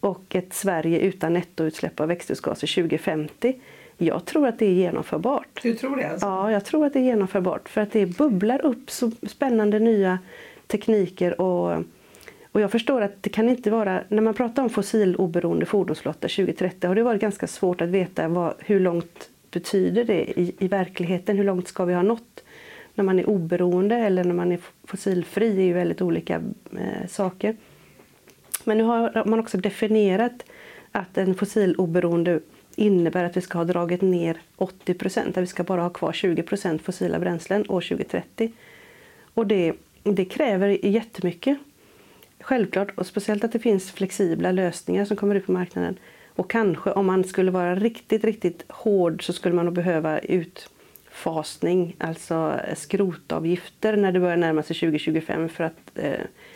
och 0.00 0.34
ett 0.34 0.52
Sverige 0.52 0.98
utan 0.98 1.32
nettoutsläpp 1.32 2.00
av 2.00 2.08
växthusgaser 2.08 2.82
2050. 2.82 3.60
Jag 3.98 4.24
tror 4.24 4.46
att 4.46 4.58
det 4.58 4.66
är 4.66 4.72
genomförbart. 4.72 5.60
Du 5.62 5.74
tror 5.74 5.96
det? 5.96 6.10
Alltså? 6.10 6.26
Ja, 6.26 6.52
jag 6.52 6.64
tror 6.64 6.86
att 6.86 6.92
det 6.92 6.98
är 6.98 7.02
genomförbart 7.02 7.68
för 7.68 7.80
att 7.80 7.92
det 7.92 8.06
bubblar 8.06 8.64
upp 8.64 8.90
så 8.90 9.10
spännande 9.22 9.78
nya 9.78 10.18
tekniker 10.66 11.40
och, 11.40 11.84
och 12.52 12.60
jag 12.60 12.70
förstår 12.70 13.00
att 13.00 13.22
det 13.22 13.30
kan 13.30 13.48
inte 13.48 13.70
vara, 13.70 14.00
när 14.08 14.22
man 14.22 14.34
pratar 14.34 14.62
om 14.62 14.70
fossiloberoende 14.70 15.66
fordonsflotta 15.66 16.28
2030 16.28 16.88
har 16.88 16.94
det 16.94 17.02
varit 17.02 17.20
ganska 17.20 17.46
svårt 17.46 17.80
att 17.80 17.88
veta 17.88 18.28
vad, 18.28 18.54
hur 18.58 18.80
långt 18.80 19.30
betyder 19.50 20.04
det 20.04 20.40
i, 20.40 20.54
i 20.58 20.68
verkligheten, 20.68 21.36
hur 21.36 21.44
långt 21.44 21.68
ska 21.68 21.84
vi 21.84 21.94
ha 21.94 22.02
nått? 22.02 22.44
När 22.94 23.04
man 23.04 23.18
är 23.18 23.28
oberoende 23.28 23.96
eller 23.96 24.24
när 24.24 24.34
man 24.34 24.52
är 24.52 24.58
fossilfri 24.84 25.58
är 25.58 25.64
ju 25.64 25.72
väldigt 25.72 26.02
olika 26.02 26.42
eh, 26.72 27.08
saker. 27.08 27.56
Men 28.66 28.78
nu 28.78 28.84
har 28.84 29.24
man 29.26 29.40
också 29.40 29.58
definierat 29.58 30.44
att 30.92 31.18
en 31.18 31.34
fossiloberoende 31.34 32.40
innebär 32.76 33.24
att 33.24 33.36
vi 33.36 33.40
ska 33.40 33.58
ha 33.58 33.64
dragit 33.64 34.02
ner 34.02 34.40
80 34.56 34.94
procent, 34.94 35.36
att 35.36 35.42
vi 35.42 35.46
ska 35.46 35.64
bara 35.64 35.82
ha 35.82 35.90
kvar 35.90 36.12
20 36.12 36.42
procent 36.42 36.82
fossila 36.82 37.18
bränslen 37.18 37.60
år 37.70 37.80
2030. 37.80 38.52
Och 39.34 39.46
det, 39.46 39.72
det 40.02 40.24
kräver 40.24 40.86
jättemycket. 40.86 41.58
Självklart, 42.40 42.98
och 42.98 43.06
speciellt 43.06 43.44
att 43.44 43.52
det 43.52 43.58
finns 43.58 43.90
flexibla 43.90 44.52
lösningar 44.52 45.04
som 45.04 45.16
kommer 45.16 45.34
ut 45.34 45.46
på 45.46 45.52
marknaden. 45.52 45.98
Och 46.36 46.50
kanske 46.50 46.90
om 46.90 47.06
man 47.06 47.24
skulle 47.24 47.50
vara 47.50 47.74
riktigt, 47.74 48.24
riktigt 48.24 48.64
hård 48.68 49.26
så 49.26 49.32
skulle 49.32 49.54
man 49.54 49.64
nog 49.64 49.74
behöva 49.74 50.18
utfasning, 51.20 51.96
alltså 51.98 52.60
skrotavgifter 52.76 53.96
när 53.96 54.12
det 54.12 54.20
börjar 54.20 54.36
närma 54.36 54.62
sig 54.62 54.76
2025 54.76 55.48
för 55.48 55.64
att 55.64 55.90
eh, 55.94 56.12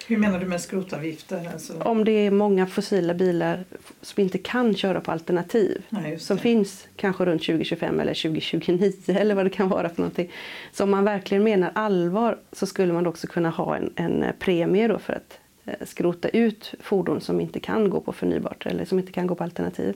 Hur 0.07 0.17
menar 0.17 0.41
du 0.41 0.47
med 0.47 0.61
skrotavgifter? 0.61 1.51
Alltså, 1.53 1.81
om 1.81 2.05
det 2.05 2.13
är 2.13 2.31
många 2.31 2.67
fossila 2.67 3.15
bilar 3.15 3.65
som 4.01 4.23
inte 4.23 4.39
kan 4.39 4.75
köra 4.75 5.01
på 5.01 5.13
alternativ 5.13 5.83
nej, 5.89 6.19
som 6.19 6.39
finns 6.39 6.89
kanske 6.97 7.25
runt 7.25 7.43
2025 7.43 8.01
eller 8.01 8.15
2029 8.15 8.93
eller 9.07 9.35
vad 9.35 9.47
det 9.47 9.51
kan 9.51 9.69
vara 9.69 9.89
för 9.89 10.03
någonting. 10.03 10.31
Så 10.73 10.85
om 10.85 10.91
man 10.91 11.05
verkligen 11.05 11.45
menar 11.45 11.71
allvar 11.75 12.39
så 12.53 12.67
skulle 12.67 12.93
man 12.93 13.07
också 13.07 13.27
kunna 13.27 13.51
ha 13.51 13.77
en, 13.77 13.93
en 13.97 14.25
premie 14.39 14.89
då 14.89 14.99
för 14.99 15.13
att 15.13 15.39
eh, 15.65 15.87
skrota 15.87 16.29
ut 16.29 16.75
fordon 16.81 17.21
som 17.21 17.41
inte 17.41 17.61
kan 17.61 17.91
gå 17.91 18.01
på 18.01 18.13
förnybart 18.13 18.67
eller 18.67 18.85
som 18.85 18.99
inte 18.99 19.13
kan 19.13 19.27
gå 19.27 19.35
på 19.35 19.45
alternativ. 19.45 19.95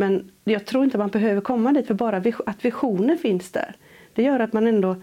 Men 0.00 0.30
jag 0.44 0.66
tror 0.66 0.84
inte 0.84 0.98
man 0.98 1.10
behöver 1.10 1.40
komma 1.40 1.72
dit 1.72 1.86
för 1.86 1.94
bara 1.94 2.20
vis- 2.20 2.40
att 2.46 2.64
visionen 2.64 3.18
finns 3.18 3.50
där. 3.50 3.74
Det 4.14 4.22
gör 4.22 4.40
att 4.40 4.52
man 4.52 4.66
ändå 4.66 4.96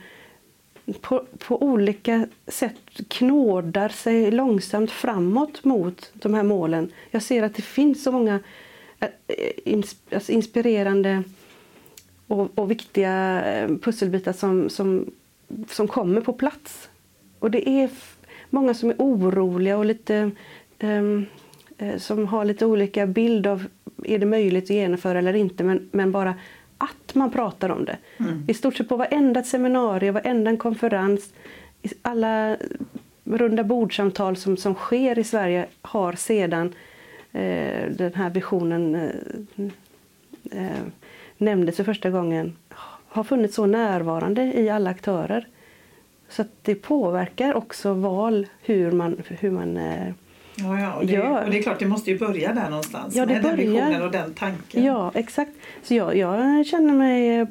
på, 1.01 1.25
på 1.37 1.63
olika 1.63 2.27
sätt 2.47 2.75
knådar 3.07 3.89
sig 3.89 4.31
långsamt 4.31 4.91
framåt 4.91 5.63
mot 5.63 6.11
de 6.13 6.33
här 6.33 6.43
målen. 6.43 6.91
Jag 7.11 7.21
ser 7.21 7.43
att 7.43 7.55
det 7.55 7.61
finns 7.61 8.03
så 8.03 8.11
många 8.11 8.39
eh, 8.99 9.79
alltså 10.11 10.31
inspirerande 10.31 11.23
och, 12.27 12.59
och 12.59 12.71
viktiga 12.71 13.45
eh, 13.45 13.67
pusselbitar 13.67 14.33
som, 14.33 14.69
som, 14.69 15.11
som 15.69 15.87
kommer 15.87 16.21
på 16.21 16.33
plats. 16.33 16.89
Och 17.39 17.51
det 17.51 17.69
är 17.69 17.89
många 18.49 18.73
som 18.73 18.89
är 18.89 18.95
oroliga 18.97 19.77
och 19.77 19.85
lite 19.85 20.31
um, 20.79 21.25
som 21.97 22.27
har 22.27 22.45
lite 22.45 22.65
olika 22.65 23.07
bild 23.07 23.47
av 23.47 23.65
är 24.03 24.19
det 24.19 24.25
möjligt 24.25 24.63
att 24.63 24.69
genomföra 24.69 25.19
eller 25.19 25.33
inte 25.33 25.63
men, 25.63 25.89
men 25.91 26.11
bara 26.11 26.35
att 26.77 27.15
man 27.15 27.31
pratar 27.31 27.69
om 27.69 27.85
det. 27.85 27.97
Mm. 28.19 28.45
I 28.47 28.53
stort 28.53 28.75
sett 28.75 28.89
på 28.89 28.97
varenda 28.97 29.43
seminarium, 29.43 30.13
varenda 30.13 30.57
konferens, 30.57 31.33
alla 32.01 32.57
runda 33.23 33.63
bordsamtal 33.63 34.35
som, 34.35 34.57
som 34.57 34.75
sker 34.75 35.19
i 35.19 35.23
Sverige 35.23 35.65
har 35.81 36.13
sedan 36.13 36.73
eh, 37.31 37.89
den 37.89 38.13
här 38.15 38.29
visionen 38.29 38.95
eh, 38.95 39.65
eh, 40.51 40.83
nämndes 41.37 41.75
för 41.75 41.83
första 41.83 42.09
gången 42.09 42.55
har 43.07 43.23
funnits 43.23 43.55
så 43.55 43.65
närvarande 43.65 44.43
i 44.43 44.69
alla 44.69 44.89
aktörer. 44.89 45.47
Så 46.29 46.41
att 46.41 46.51
det 46.61 46.75
påverkar 46.75 47.53
också 47.53 47.93
val 47.93 48.47
hur 48.61 48.91
man, 48.91 49.21
hur 49.27 49.51
man 49.51 49.77
eh, 49.77 50.13
Ja, 50.59 50.79
ja, 50.79 50.93
och, 50.93 51.05
det, 51.05 51.13
gör. 51.13 51.43
och 51.43 51.51
det 51.51 51.57
är 51.57 51.63
klart, 51.63 51.79
det 51.79 51.85
måste 51.85 52.11
ju 52.11 52.17
börja 52.17 52.53
där 52.53 52.69
någonstans. 52.69 53.15
Ja, 53.15 53.25
det 53.25 53.33
med 53.33 53.43
den 53.43 53.55
börjar. 53.55 53.71
visionen 53.71 54.01
och 54.01 54.11
den 54.11 54.33
tanken. 54.33 54.83
Ja, 54.83 55.11
exakt. 55.15 55.51
Så 55.83 55.93
jag, 55.93 56.17
jag 56.17 56.65
känner 56.65 56.93
mig 56.93 57.47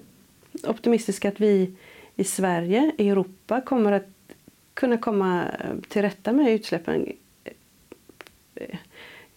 optimistisk 0.64 1.24
att 1.24 1.40
vi 1.40 1.74
i 2.16 2.24
Sverige, 2.24 2.92
i 2.98 3.08
Europa, 3.08 3.60
kommer 3.60 3.92
att 3.92 4.08
kunna 4.74 4.96
komma 4.96 5.44
till 5.88 6.02
rätta 6.02 6.32
med 6.32 6.52
utsläppen 6.52 7.12
eh, 8.54 8.78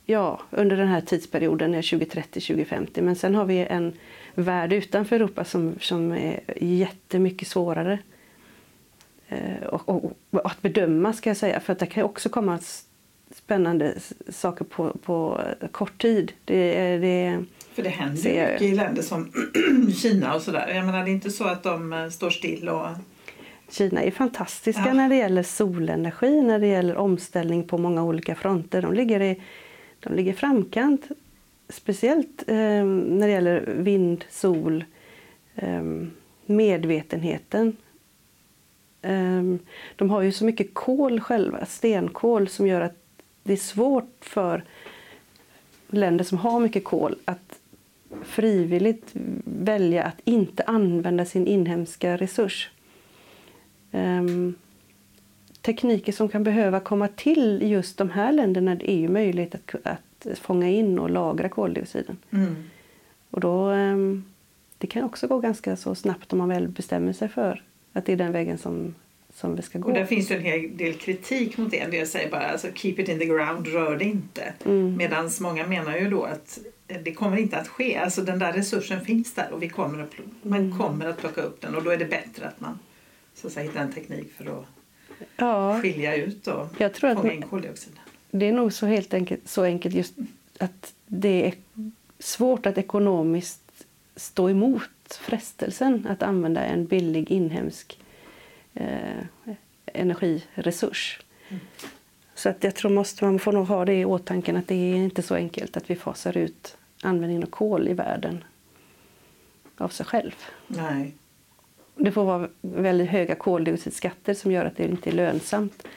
ja, 0.06 0.42
under 0.52 0.78
den 0.78 0.88
här 0.88 1.02
tidsperioden, 1.02 1.76
2030-2050. 1.76 3.02
Men 3.02 3.16
sen 3.16 3.36
har 3.36 3.46
vi 3.46 3.66
en 3.66 3.94
värld 4.36 4.74
utanför 4.74 5.16
Europa 5.16 5.46
som, 5.46 5.76
som 5.80 6.12
är 6.12 6.40
jättemycket 6.58 7.48
svårare 7.48 8.00
eh, 9.28 9.64
och, 9.64 9.90
och, 9.90 10.18
och 10.30 10.46
att 10.46 10.62
bedöma, 10.62 11.14
ska 11.14 11.30
jag 11.30 11.38
säga. 11.38 11.60
För 11.60 11.74
att 11.74 11.80
det 11.80 11.86
kan 11.86 12.04
också 12.04 12.30
komma 12.30 12.60
spännande 13.50 13.94
saker 14.30 14.66
på, 14.66 14.98
på 15.04 15.42
kort 15.72 16.02
tid. 16.02 16.34
Det, 16.46 16.98
det, 16.98 17.44
För 17.74 17.84
det 17.84 17.90
händer 17.90 18.30
jag. 18.30 18.52
mycket 18.52 18.62
i 18.62 18.76
länder 18.76 19.02
som 19.02 19.32
Kina 20.02 20.36
och 20.36 20.42
sådär. 20.42 20.72
Jag 20.76 20.86
menar, 20.86 21.04
det 21.04 21.10
är 21.10 21.14
inte 21.14 21.32
så 21.32 21.44
att 21.44 21.64
de 21.64 21.94
eh, 21.94 22.10
står 22.10 22.30
still 22.30 22.70
och... 22.70 22.88
Kina 23.70 24.02
är 24.04 24.12
fantastiska 24.12 24.84
Ja. 24.86 24.94
när 24.94 25.10
det 25.10 25.16
gäller 25.16 25.44
solenergi, 25.44 26.42
när 26.42 26.60
det 26.60 26.68
gäller 26.68 26.96
omställning 26.96 27.64
på 27.68 27.78
många 27.78 28.04
olika 28.04 28.36
fronter. 28.36 28.82
De 28.82 28.94
ligger 28.94 29.22
i, 29.22 29.42
de 30.00 30.14
ligger 30.14 30.34
framkant, 30.34 31.08
speciellt 31.70 32.44
eh, 32.48 32.56
när 32.86 33.28
det 33.28 33.34
gäller 33.34 33.74
vind, 33.78 34.26
sol, 34.30 34.84
eh, 35.56 35.84
medvetenheten. 36.46 37.78
Eh, 39.02 39.44
de 39.96 40.10
har 40.10 40.22
ju 40.22 40.32
så 40.32 40.46
mycket 40.46 40.74
kol 40.74 41.20
själva, 41.20 41.66
stenkol, 41.66 42.48
som 42.48 42.68
gör 42.68 42.82
att 42.82 42.99
det 43.50 43.54
är 43.54 43.58
svårt 43.58 44.16
för 44.22 44.64
länder 45.88 46.24
som 46.24 46.38
har 46.38 46.60
mycket 46.60 46.84
kol 46.84 47.16
att 47.26 47.60
frivilligt 48.24 49.12
välja 49.44 50.04
att 50.04 50.22
inte 50.24 50.64
använda 50.64 51.26
sin 51.26 51.48
inhemska 51.48 52.18
resurs. 52.18 52.70
Ehm, 53.92 54.56
tekniker 55.62 56.12
som 56.12 56.30
kan 56.30 56.44
behöva 56.44 56.80
komma 56.80 57.08
till 57.08 57.62
just 57.72 57.98
de 57.98 58.10
här 58.10 58.32
länderna 58.32 58.76
det 58.76 58.92
är 58.92 58.98
ju 58.98 59.10
möjlighet 59.10 59.56
att, 59.56 59.76
att 59.84 60.40
fånga 60.40 60.70
in 60.70 61.00
och 61.00 61.10
lagra 61.10 61.50
koldioxiden. 61.50 62.18
Mm. 62.32 62.56
Och 63.30 63.40
då, 63.40 63.70
ehm, 63.70 64.24
det 64.78 64.88
kan 64.88 65.04
också 65.04 65.28
gå 65.28 65.40
ganska 65.40 65.76
så 65.76 65.96
snabbt 65.96 66.34
om 66.34 66.40
man 66.40 66.50
väl 66.50 66.68
bestämmer 66.68 67.14
sig 67.14 67.30
för 67.30 67.64
att 67.94 68.06
det 68.06 68.14
är 68.14 68.18
den 68.18 68.32
vägen 68.32 68.58
som, 68.58 68.96
som 69.34 69.56
vi 69.56 69.62
ska 69.62 69.80
gå. 69.80 69.88
Och 69.88 69.94
där 69.94 70.06
finns 70.06 70.28
det 70.28 70.36
en 70.36 70.42
hel 70.44 70.78
del 70.78 70.94
kritik 70.94 71.58
mot 71.58 71.72
det. 71.72 71.80
En 71.80 71.92
del 71.92 72.08
säger 72.08 72.32
bara 72.32 72.48
alltså, 72.52 72.68
keep 72.76 72.94
it 72.98 73.10
in 73.10 73.20
the 73.20 73.26
ground, 73.26 73.68
rör 73.68 73.98
det 73.98 74.06
inte. 74.06 74.54
Mm. 74.66 74.98
Medan 74.98 75.30
många 75.42 75.68
menar 75.68 75.98
ju 75.98 76.10
då 76.10 76.24
att 76.24 76.60
det 77.04 77.14
kommer 77.14 77.38
inte 77.38 77.58
att 77.58 77.68
ske. 77.68 77.98
Alltså 77.98 78.22
den 78.22 78.40
där 78.40 78.54
resursen 78.54 79.02
finns 79.06 79.34
där 79.34 79.52
och 79.52 79.64
vi 79.64 79.70
kommer 79.70 80.04
att, 80.04 80.12
man 80.42 80.60
Mm. 80.60 80.78
kommer 80.78 81.06
att 81.06 81.18
plocka 81.18 81.42
upp 81.42 81.62
den 81.62 81.76
och 81.76 81.84
då 81.84 81.90
är 81.90 81.98
det 81.98 82.06
bättre 82.06 82.46
att 82.48 82.60
man 82.62 82.80
så 83.36 83.48
att 83.48 83.54
säga, 83.54 83.64
hittar 83.70 83.82
en 83.82 83.94
teknik 83.94 84.32
för 84.38 84.46
att 84.60 84.66
Ja, 85.38 85.80
skilja 85.82 86.16
ut 86.16 86.48
och 86.48 86.68
jag 86.78 86.94
tror 86.94 87.10
att 87.10 87.18
fånga 87.18 87.34
in 87.34 87.42
koldioxiden. 87.42 88.00
det 88.32 88.46
är 88.46 88.52
nog 88.52 88.74
så 88.74 88.86
helt 88.86 89.14
enkelt, 89.14 89.50
så 89.50 89.64
enkelt 89.64 89.96
just 89.96 90.14
att 90.60 90.94
det 91.08 91.48
är 91.48 91.54
svårt 92.20 92.66
att 92.66 92.78
ekonomiskt 92.78 93.62
stå 94.16 94.50
emot 94.50 95.20
frestelsen 95.22 96.08
att 96.10 96.24
använda 96.24 96.64
en 96.66 96.86
billig 96.86 97.32
inhemsk 97.32 98.00
eh, 98.80 99.54
energiresurs. 99.86 101.20
Mm. 101.50 101.62
Så 102.36 102.50
att 102.50 102.64
jag 102.64 102.76
tror 102.76 102.92
måste, 102.92 103.26
man 103.26 103.40
får 103.40 103.52
nog 103.52 103.68
ha 103.68 103.86
det 103.86 103.94
i 103.94 104.06
åtanke 104.06 104.58
att 104.58 104.68
det 104.68 104.76
är 104.76 104.96
inte 104.96 105.22
så 105.22 105.36
enkelt 105.36 105.78
att 105.78 105.90
vi 105.90 105.96
fasar 105.96 106.38
ut 106.38 106.78
användningen 107.02 107.44
av 107.44 107.48
kol 107.48 107.88
i 107.88 107.94
världen 107.94 108.44
av 109.78 109.90
sig 109.90 110.06
själv. 110.06 110.36
Nej. 110.68 111.14
Det 111.96 112.12
får 112.12 112.26
vara 112.26 112.50
väldigt 112.62 113.10
höga 113.10 113.36
koldioxidskatter 113.36 114.34
som 114.34 114.52
gör 114.52 114.66
att 114.66 114.78
det 114.78 114.84
inte 114.84 115.10
är 115.10 115.14
lönsamt. 115.14 115.88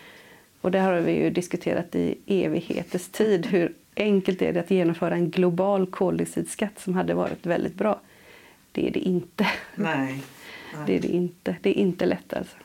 Och 0.61 0.71
det 0.71 0.79
har 0.79 1.01
vi 1.01 1.12
ju 1.12 1.31
diskuterat 1.31 1.95
i 1.95 2.19
evigheters 2.27 3.09
tid. 3.09 3.47
Hur 3.47 3.75
enkelt 3.97 4.43
är 4.43 4.53
det 4.53 4.61
att 4.61 4.71
genomföra 4.71 5.15
en 5.15 5.31
global 5.31 5.87
koldioxidskatt 5.87 6.79
som 6.79 6.95
hade 6.95 7.15
varit 7.15 7.47
väldigt 7.47 7.75
bra? 7.75 8.01
Det 8.73 8.89
är 8.89 8.91
det 8.91 9.01
inte. 9.01 9.47
Nej. 9.75 10.23
Nej. 10.75 10.83
Det 10.87 10.97
är 10.97 11.01
det 11.01 11.09
inte. 11.09 11.57
Det 11.62 11.71
är 11.71 11.75
inte 11.75 12.07
lätt 12.07 12.33
alltså. 12.33 12.57
Alltså 12.57 12.62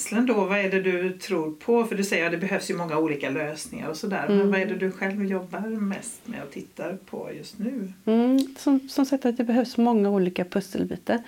bränslen 0.00 0.26
då, 0.26 0.44
vad 0.44 0.58
är 0.58 0.70
det 0.70 0.80
du 0.80 1.18
tror 1.18 1.52
på? 1.52 1.84
För 1.84 1.96
du 1.96 2.04
säger 2.04 2.24
att 2.26 2.32
det 2.32 2.38
behövs 2.38 2.70
ju 2.70 2.76
många 2.76 2.98
olika 2.98 3.30
lösningar 3.30 3.88
och 3.88 3.96
sådär. 3.96 4.24
Men 4.28 4.36
Mm. 4.36 4.50
vad 4.50 4.60
är 4.60 4.66
det 4.66 4.76
du 4.76 4.90
själv 4.90 5.24
jobbar 5.24 5.60
mest 5.60 6.20
med 6.24 6.42
och 6.42 6.50
tittar 6.50 6.98
på 7.06 7.28
just 7.36 7.58
nu? 7.58 7.92
Mm, 8.06 8.38
som, 8.58 8.88
som 8.88 9.06
sagt 9.06 9.26
att 9.26 9.36
det 9.36 9.44
behövs 9.44 9.76
många 9.76 10.10
olika 10.10 10.44
pusselbitar. 10.44 11.22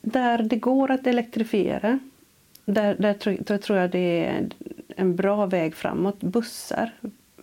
Där 0.00 0.38
det 0.42 0.56
går 0.56 0.90
att 0.90 1.06
elektrifiera, 1.06 1.98
där, 2.64 2.94
där, 2.98 3.14
tror, 3.14 3.36
där 3.40 3.58
tror 3.58 3.78
jag 3.78 3.90
det 3.90 4.24
är 4.26 4.48
en 4.96 5.16
bra 5.16 5.46
väg 5.46 5.74
framåt. 5.74 6.20
Bussar 6.20 6.90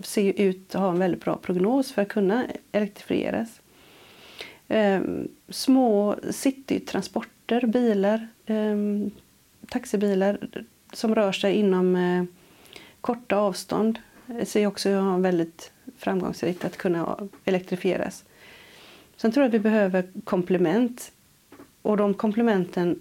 ser 0.03 0.21
ju 0.21 0.31
ut 0.33 0.75
att 0.75 0.81
ha 0.81 0.91
en 0.91 0.99
väldigt 0.99 1.23
bra 1.23 1.37
prognos 1.37 1.91
för 1.91 2.01
att 2.01 2.07
kunna 2.07 2.45
elektrifieras. 2.71 3.61
Ehm, 4.67 5.27
små 5.49 6.15
citytransporter, 6.31 7.65
bilar, 7.65 8.27
ehm, 8.45 9.11
taxibilar 9.71 10.37
som 10.93 11.15
rör 11.15 11.31
sig 11.31 11.55
inom 11.55 11.95
eh, 11.95 12.23
korta 13.01 13.35
avstånd 13.35 13.99
eh, 14.27 14.45
ser 14.45 14.67
också 14.67 14.89
ut 14.89 15.23
väldigt 15.23 15.71
framgångsrikt 15.97 16.65
att 16.65 16.77
kunna 16.77 17.29
elektrifieras. 17.45 18.23
Sen 19.17 19.31
tror 19.31 19.43
jag 19.43 19.49
att 19.49 19.53
vi 19.53 19.59
behöver 19.59 20.07
komplement. 20.23 21.11
Och 21.81 21.97
de 21.97 22.13
komplementen, 22.13 22.99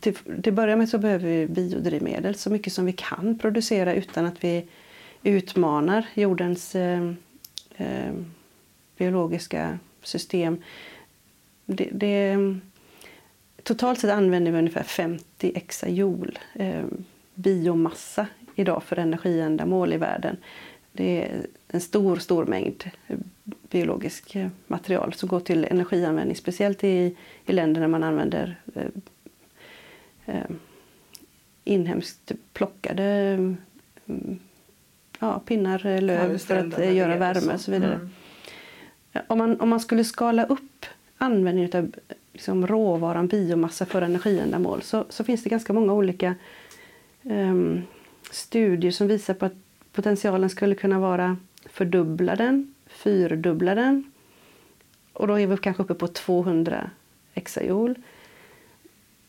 till, 0.00 0.14
till 0.42 0.52
börja 0.52 0.76
med 0.76 0.88
så 0.88 0.98
behöver 0.98 1.28
vi 1.28 1.46
biodrivmedel 1.46 2.34
så 2.34 2.50
mycket 2.50 2.72
som 2.72 2.86
vi 2.86 2.92
kan 2.92 3.38
producera 3.38 3.94
utan 3.94 4.26
att 4.26 4.44
vi 4.44 4.68
utmanar 5.22 6.06
jordens 6.14 6.74
eh, 6.74 7.12
eh, 7.76 8.12
biologiska 8.98 9.78
system. 10.02 10.62
Det, 11.66 11.88
det, 11.92 12.36
totalt 13.62 14.00
sett 14.00 14.10
använder 14.10 14.52
vi 14.52 14.58
ungefär 14.58 14.82
50 14.82 15.52
exajoule 15.54 16.38
eh, 16.54 16.84
biomassa 17.34 18.26
idag 18.54 18.82
för 18.82 18.96
energiändamål 18.96 19.92
i 19.92 19.96
världen. 19.96 20.36
Det 20.92 21.24
är 21.24 21.46
en 21.68 21.80
stor, 21.80 22.16
stor 22.16 22.44
mängd 22.44 22.90
biologiskt 23.70 24.34
material 24.66 25.12
som 25.12 25.28
går 25.28 25.40
till 25.40 25.64
energianvändning, 25.64 26.36
speciellt 26.36 26.84
i, 26.84 27.16
i 27.46 27.52
länder 27.52 27.80
där 27.80 27.88
man 27.88 28.02
använder 28.02 28.56
eh, 28.74 28.84
eh, 30.26 30.50
inhemskt 31.64 32.32
plockade 32.52 33.04
mm, 34.06 34.38
ja, 35.18 35.38
pinnar, 35.38 35.86
eh, 35.86 36.02
löv 36.02 36.38
för 36.38 36.56
att 36.56 36.78
eh, 36.78 36.96
göra 36.96 37.16
värme 37.16 37.54
och 37.54 37.60
så 37.60 37.70
vidare. 37.70 37.94
Mm. 37.94 38.10
Om, 39.26 39.38
man, 39.38 39.60
om 39.60 39.68
man 39.68 39.80
skulle 39.80 40.04
skala 40.04 40.44
upp 40.44 40.86
användningen 41.18 41.70
av 41.74 41.94
liksom, 42.32 42.66
råvaran 42.66 43.26
biomassa 43.26 43.86
för 43.86 44.02
energiändamål 44.02 44.82
så, 44.82 45.04
så 45.08 45.24
finns 45.24 45.42
det 45.42 45.50
ganska 45.50 45.72
många 45.72 45.92
olika 45.92 46.34
um, 47.22 47.82
studier 48.30 48.90
som 48.90 49.06
visar 49.06 49.34
på 49.34 49.46
att 49.46 49.54
potentialen 49.92 50.50
skulle 50.50 50.74
kunna 50.74 50.98
vara 50.98 51.36
fördubbla 51.66 52.36
den, 52.36 52.74
fyrdubbla 52.86 53.74
den 53.74 54.12
och 55.12 55.26
då 55.26 55.38
är 55.38 55.46
vi 55.46 55.56
kanske 55.56 55.82
uppe 55.82 55.94
på 55.94 56.08
200 56.08 56.90
exajoule. 57.34 57.94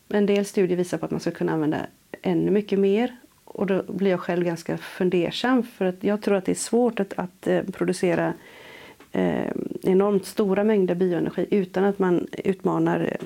En 0.08 0.26
del 0.26 0.44
studier 0.44 0.76
visar 0.76 0.98
på 0.98 1.04
att 1.04 1.10
man 1.10 1.20
ska 1.20 1.30
kunna 1.30 1.52
använda 1.52 1.86
ännu 2.22 2.50
mycket 2.50 2.78
mer 2.78 3.16
och 3.44 3.66
då 3.66 3.82
blir 3.82 4.10
jag 4.10 4.20
själv 4.20 4.44
ganska 4.44 4.78
fundersam 4.78 5.62
för 5.62 5.84
att 5.84 6.04
jag 6.04 6.22
tror 6.22 6.34
att 6.36 6.44
det 6.44 6.52
är 6.52 6.56
svårt 6.56 7.00
att, 7.00 7.12
att 7.16 7.46
eh, 7.46 7.62
producera 7.62 8.34
eh, 9.12 9.52
enormt 9.82 10.26
stora 10.26 10.64
mängder 10.64 10.94
bioenergi 10.94 11.46
utan 11.50 11.84
att 11.84 11.98
man 11.98 12.26
utmanar 12.44 13.16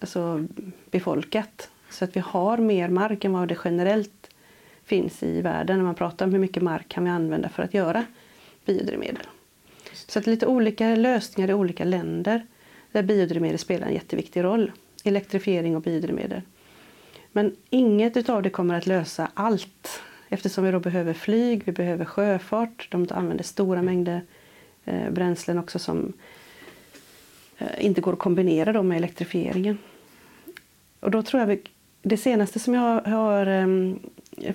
alltså 0.00 0.46
befolkat. 0.90 1.70
Så 1.90 2.04
att 2.04 2.16
vi 2.16 2.20
har 2.20 2.58
mer 2.58 2.88
mark 2.88 3.24
än 3.24 3.32
vad 3.32 3.48
det 3.48 3.58
generellt 3.64 4.30
finns 4.84 5.22
i 5.22 5.40
världen 5.40 5.76
när 5.76 5.84
man 5.84 5.94
pratar 5.94 6.26
om 6.26 6.32
hur 6.32 6.38
mycket 6.38 6.62
mark 6.62 6.88
kan 6.88 7.04
vi 7.04 7.10
använda 7.10 7.48
för 7.48 7.62
att 7.62 7.74
göra 7.74 8.04
biodrivmedel. 8.64 9.26
Så 9.92 10.18
att 10.18 10.26
lite 10.26 10.46
olika 10.46 10.96
lösningar 10.96 11.50
i 11.50 11.54
olika 11.54 11.84
länder 11.84 12.46
där 12.92 13.02
biodrivmedel 13.02 13.58
spelar 13.58 13.86
en 13.86 13.94
jätteviktig 13.94 14.44
roll. 14.44 14.72
Elektrifiering 15.04 15.76
och 15.76 15.82
biodrivmedel. 15.82 16.42
Men 17.32 17.56
inget 17.70 18.28
av 18.28 18.42
det 18.42 18.50
kommer 18.50 18.74
att 18.74 18.86
lösa 18.86 19.30
allt 19.34 20.02
eftersom 20.28 20.64
vi 20.64 20.70
då 20.70 20.80
behöver 20.80 21.12
flyg, 21.12 21.62
vi 21.64 21.72
behöver 21.72 22.04
sjöfart, 22.04 22.88
de 22.90 23.06
använder 23.10 23.44
stora 23.44 23.82
mängder 23.82 24.22
eh, 24.84 25.10
bränslen 25.10 25.58
också 25.58 25.78
som 25.78 26.12
eh, 27.58 27.84
inte 27.84 28.00
går 28.00 28.12
att 28.12 28.18
kombinera 28.18 28.72
då 28.72 28.82
med 28.82 28.96
elektrifieringen. 28.96 29.78
och 31.00 31.10
då 31.10 31.22
tror 31.22 31.40
jag 31.40 31.46
vi, 31.46 31.62
det 32.02 32.16
senaste 32.16 32.58
som 32.58 32.74
jag 32.74 33.00
har 33.00 33.48
um, 33.48 33.98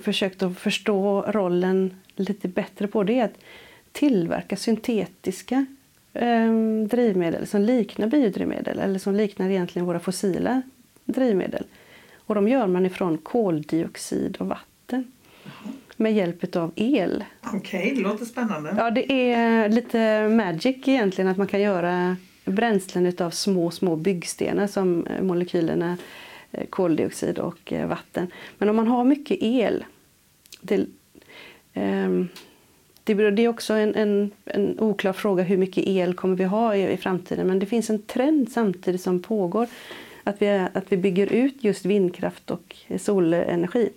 försökt 0.00 0.42
att 0.42 0.58
förstå 0.58 1.22
rollen 1.22 1.94
lite 2.16 2.48
bättre 2.48 2.86
på 2.86 3.02
det 3.02 3.18
är 3.18 3.24
att 3.24 3.38
tillverka 3.92 4.56
syntetiska 4.56 5.66
um, 6.20 6.88
drivmedel 6.88 7.46
som 7.46 7.60
liknar 7.60 8.06
biodrivmedel 8.06 8.78
eller 8.78 8.98
som 8.98 9.14
liknar 9.14 9.50
egentligen 9.50 9.86
våra 9.86 10.00
fossila 10.00 10.62
drivmedel. 11.04 11.64
Och 12.26 12.34
de 12.34 12.48
gör 12.48 12.66
man 12.66 12.86
ifrån 12.86 13.18
koldioxid 13.18 14.36
och 14.36 14.46
vatten 14.46 15.12
med 15.96 16.14
hjälp 16.14 16.56
av 16.56 16.72
el. 16.76 17.24
Okej, 17.42 17.58
okay, 17.58 17.94
det 17.94 18.00
låter 18.00 18.24
spännande. 18.24 18.74
Ja, 18.78 18.90
det 18.90 19.12
är 19.32 19.68
lite 19.68 20.28
magic 20.28 20.76
egentligen 20.88 21.30
att 21.30 21.36
man 21.36 21.46
kan 21.46 21.60
göra 21.60 22.16
bränslen 22.44 23.12
av 23.18 23.30
små, 23.30 23.70
små 23.70 23.96
byggstenar 23.96 24.66
som 24.66 25.06
molekylerna 25.20 25.96
eh, 26.52 26.66
koldioxid 26.66 27.38
och 27.38 27.72
eh, 27.72 27.88
vatten. 27.88 28.30
Men 28.58 28.68
om 28.68 28.76
man 28.76 28.88
har 28.88 29.04
mycket 29.04 29.38
el, 29.40 29.84
det, 30.60 30.86
um, 31.74 32.28
det, 33.06 33.42
är 33.44 33.48
också 33.48 33.74
en, 33.74 33.94
en, 33.94 34.30
en, 34.44 34.80
oklar 34.80 35.12
fråga 35.12 35.42
hur 35.42 35.56
mycket 35.56 35.84
el 35.86 36.14
kommer 36.14 36.36
vi 36.36 36.44
ha 36.44 36.76
i, 36.76 36.92
i 36.92 36.96
framtiden. 36.96 37.46
Men 37.46 37.58
det 37.58 37.66
finns 37.66 37.90
en 37.90 38.02
trend 38.02 38.52
samtidigt 38.52 39.00
som 39.00 39.22
pågår 39.22 39.66
att 40.24 40.42
vi, 40.42 40.48
att 40.48 40.92
vi 40.92 40.96
bygger 40.96 41.32
ut 41.32 41.64
just 41.64 41.84
vindkraft 41.84 42.50
och 42.50 42.76
solenergi. 42.98 43.90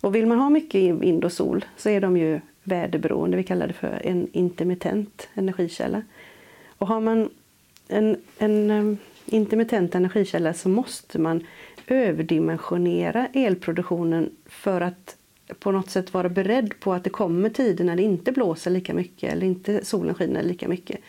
Och 0.00 0.14
vill 0.14 0.26
man 0.26 0.38
ha 0.38 0.50
mycket 0.50 0.94
vind 0.94 1.24
och 1.24 1.32
sol 1.32 1.64
så 1.76 1.88
är 1.88 2.00
de 2.00 2.16
ju 2.16 2.40
väderberoende. 2.62 3.36
Vi 3.36 3.44
kallar 3.44 3.66
det 3.66 3.72
för 3.72 4.06
en 4.06 4.28
intermittent 4.32 5.28
energikälla. 5.34 6.02
Och 6.68 6.86
har 6.86 7.00
man 7.00 7.30
en, 7.88 8.16
en 8.38 8.98
intermittent 9.26 9.94
energikälla 9.94 10.54
så 10.54 10.68
måste 10.68 11.18
man 11.18 11.46
överdimensionera 11.86 13.26
elproduktionen 13.32 14.30
för 14.46 14.80
att 14.80 15.16
på 15.58 15.70
något 15.70 15.90
sätt 15.90 16.14
vara 16.14 16.28
beredd 16.28 16.80
på 16.80 16.92
att 16.92 17.04
det 17.04 17.10
kommer 17.10 17.48
tider 17.48 17.84
när 17.84 17.96
det 17.96 18.02
inte 18.02 18.32
blåser 18.32 18.70
lika 18.70 18.94
mycket 18.94 19.32
eller 19.32 19.46
inte 19.46 19.84
solen 19.84 20.14
skiner 20.14 20.42
lika 20.42 20.68
mycket. 20.68 21.00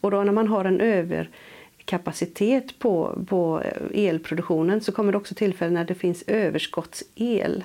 Och 0.00 0.10
då 0.10 0.22
när 0.22 0.32
man 0.32 0.48
har 0.48 0.64
en 0.64 0.80
överkapacitet 0.80 2.78
på, 2.78 3.24
på 3.28 3.62
elproduktionen 3.94 4.80
så 4.80 4.92
kommer 4.92 5.12
det 5.12 5.18
också 5.18 5.34
tillfällen 5.34 5.74
när 5.74 5.84
det 5.84 5.94
finns 5.94 6.24
överskottsel. 6.26 7.64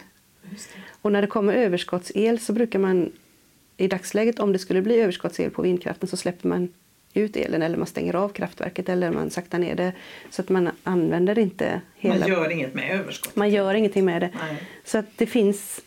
Och 1.01 1.11
när 1.11 1.21
det 1.21 1.27
kommer 1.27 1.53
överskottsel 1.53 2.39
så 2.39 2.53
brukar 2.53 2.79
man 2.79 3.11
i 3.77 3.87
dagsläget 3.87 4.39
om 4.39 4.53
det 4.53 4.59
skulle 4.59 4.81
bli 4.81 4.99
överskottsel 4.99 5.51
på 5.51 5.61
vindkraften 5.61 6.09
så 6.09 6.17
släpper 6.17 6.47
man 6.47 6.69
ut 7.13 7.35
elen 7.35 7.61
eller 7.61 7.77
man 7.77 7.87
stänger 7.87 8.15
av 8.15 8.29
kraftverket 8.29 8.89
eller 8.89 9.11
man 9.11 9.29
saktar 9.29 9.59
ner 9.59 9.75
det 9.75 9.93
så 10.29 10.41
att 10.41 10.49
man 10.49 10.69
använder 10.83 11.39
inte 11.39 11.81
hela... 11.95 12.19
Man 12.19 12.29
gör 12.29 12.49
inget 12.49 12.73
med 12.73 12.99
överskottet? 12.99 13.35
Man 13.35 13.49
gör 13.49 13.73
ingenting 13.73 14.05
med 14.05 14.21
det. 14.21 14.29
Nej. 14.33 14.63
Så 14.85 14.97
att 14.97 15.05
det 15.15 15.25
finns 15.25 15.81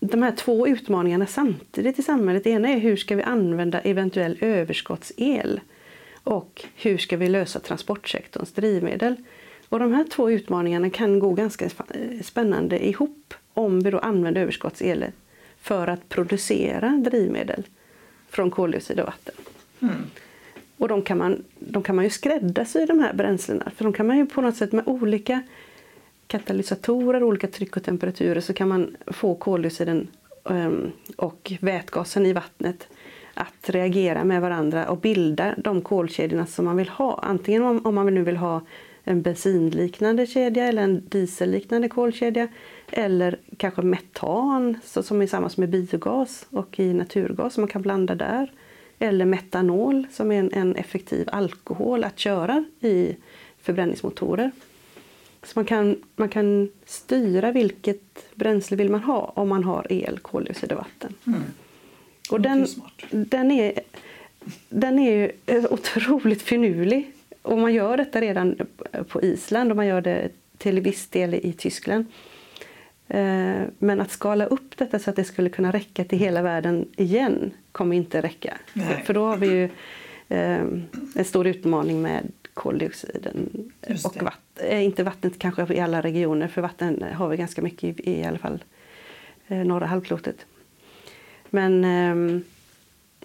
de 0.00 0.22
här 0.22 0.32
två 0.32 0.68
utmaningarna 0.68 1.26
samtidigt 1.26 1.98
i 1.98 2.02
samhället. 2.02 2.44
Det 2.44 2.50
ena 2.50 2.68
är 2.68 2.78
hur 2.78 2.96
ska 2.96 3.16
vi 3.16 3.22
använda 3.22 3.80
eventuell 3.80 4.38
överskottsel 4.40 5.60
och 6.24 6.64
hur 6.76 6.98
ska 6.98 7.16
vi 7.16 7.28
lösa 7.28 7.60
transportsektorns 7.60 8.52
drivmedel. 8.52 9.16
Och 9.68 9.78
de 9.78 9.92
här 9.92 10.04
två 10.04 10.30
utmaningarna 10.30 10.90
kan 10.90 11.18
gå 11.18 11.32
ganska 11.32 11.70
spännande 12.24 12.86
ihop 12.86 13.34
om 13.54 13.80
vi 13.80 13.90
då 13.90 13.98
använder 13.98 14.40
överskottsel 14.40 15.04
för 15.60 15.86
att 15.86 16.08
producera 16.08 16.88
drivmedel 16.90 17.62
från 18.28 18.50
koldioxid 18.50 19.00
och 19.00 19.06
vatten. 19.06 19.34
Mm. 19.80 19.94
Och 20.76 20.88
de 20.88 21.02
kan, 21.02 21.18
man, 21.18 21.44
de 21.58 21.82
kan 21.82 21.96
man 21.96 22.04
ju 22.04 22.10
skräddarsy 22.10 22.86
de 22.86 23.00
här 23.00 23.12
bränslena 23.12 23.70
för 23.76 23.84
de 23.84 23.92
kan 23.92 24.06
man 24.06 24.18
ju 24.18 24.26
på 24.26 24.40
något 24.40 24.56
sätt 24.56 24.72
med 24.72 24.88
olika 24.88 25.42
katalysatorer, 26.26 27.22
olika 27.22 27.46
tryck 27.46 27.76
och 27.76 27.82
temperaturer 27.82 28.40
så 28.40 28.52
kan 28.52 28.68
man 28.68 28.96
få 29.06 29.34
koldioxiden 29.34 30.08
ehm, 30.50 30.90
och 31.16 31.52
vätgasen 31.60 32.26
i 32.26 32.32
vattnet 32.32 32.88
att 33.34 33.70
reagera 33.70 34.24
med 34.24 34.40
varandra 34.40 34.88
och 34.88 34.98
bilda 34.98 35.54
de 35.58 35.82
kolkedjorna 35.82 36.46
som 36.46 36.64
man 36.64 36.76
vill 36.76 36.88
ha. 36.88 37.20
Antingen 37.22 37.62
om, 37.62 37.86
om 37.86 37.94
man 37.94 38.14
nu 38.14 38.22
vill 38.22 38.36
ha 38.36 38.60
en 39.04 39.22
bensinliknande 39.22 40.26
kedja 40.26 40.64
eller 40.64 40.82
en 40.82 41.08
dieselliknande 41.08 41.88
kolkedja 41.88 42.48
eller 42.92 43.38
kanske 43.56 43.82
metan 43.82 44.78
så, 44.84 45.02
som 45.02 45.22
är 45.22 45.26
samma 45.26 45.48
som 45.48 45.64
i 45.64 45.66
biogas 45.66 46.46
och 46.50 46.80
i 46.80 46.94
naturgas 46.94 47.54
som 47.54 47.60
man 47.60 47.68
kan 47.68 47.82
blanda 47.82 48.14
där. 48.14 48.52
Eller 48.98 49.24
metanol 49.24 50.06
som 50.12 50.32
är 50.32 50.38
en, 50.38 50.52
en 50.52 50.76
effektiv 50.76 51.28
alkohol 51.32 52.04
att 52.04 52.18
köra 52.18 52.64
i 52.80 53.16
förbränningsmotorer. 53.62 54.50
Så 55.46 55.52
man 55.54 55.64
kan, 55.64 55.96
man 56.16 56.28
kan 56.28 56.68
styra 56.86 57.52
vilket 57.52 58.34
bränsle 58.34 58.76
vill 58.76 58.90
man 58.90 59.02
ha 59.02 59.32
om 59.34 59.48
man 59.48 59.64
har 59.64 59.86
el, 59.92 60.18
koldioxid 60.18 60.72
och 60.72 60.78
vatten. 60.78 61.14
Mm. 61.26 61.42
Och 62.30 62.40
den, 62.40 62.66
den, 63.10 63.50
är, 63.50 63.80
den 64.68 64.98
är 64.98 65.12
ju 65.12 65.32
otroligt 65.70 66.42
finurlig. 66.42 67.12
Och 67.42 67.58
man 67.58 67.74
gör 67.74 67.96
detta 67.96 68.20
redan 68.20 68.56
på 69.08 69.22
Island 69.22 69.70
och 69.70 69.76
man 69.76 69.86
gör 69.86 70.00
det 70.00 70.28
till 70.58 70.80
viss 70.80 71.06
del 71.06 71.34
i 71.34 71.52
Tyskland. 71.52 72.06
Eh, 73.08 73.62
men 73.78 74.00
att 74.00 74.10
skala 74.10 74.46
upp 74.46 74.76
detta 74.76 74.98
så 74.98 75.10
att 75.10 75.16
det 75.16 75.24
skulle 75.24 75.50
kunna 75.50 75.72
räcka 75.72 76.04
till 76.04 76.18
hela 76.18 76.42
världen 76.42 76.88
igen 76.96 77.50
kommer 77.72 77.96
inte 77.96 78.22
räcka. 78.22 78.58
För, 78.72 79.04
för, 79.04 79.14
då 79.14 79.26
har 79.26 79.36
vi 79.36 79.46
ju 79.46 79.64
eh, 80.28 80.60
en 81.14 81.24
stor 81.24 81.46
utmaning 81.46 82.02
med 82.02 82.32
koldioxiden 82.56 83.70
och 84.04 84.16
vatten. 84.16 84.66
Eh, 84.70 84.84
inte 84.84 85.02
vattnet 85.02 85.38
kanske 85.38 85.74
i 85.74 85.80
alla 85.80 86.00
regioner 86.00 86.48
för 86.48 86.62
vatten 86.62 87.04
har 87.14 87.28
vi 87.28 87.36
ganska 87.36 87.62
mycket 87.62 88.00
i, 88.00 88.10
i 88.10 88.24
alla 88.24 88.38
fall 88.38 88.64
norra 89.46 89.86
halvklotet. 89.86 90.46
Men 91.50 91.84
ehm, 91.84 92.44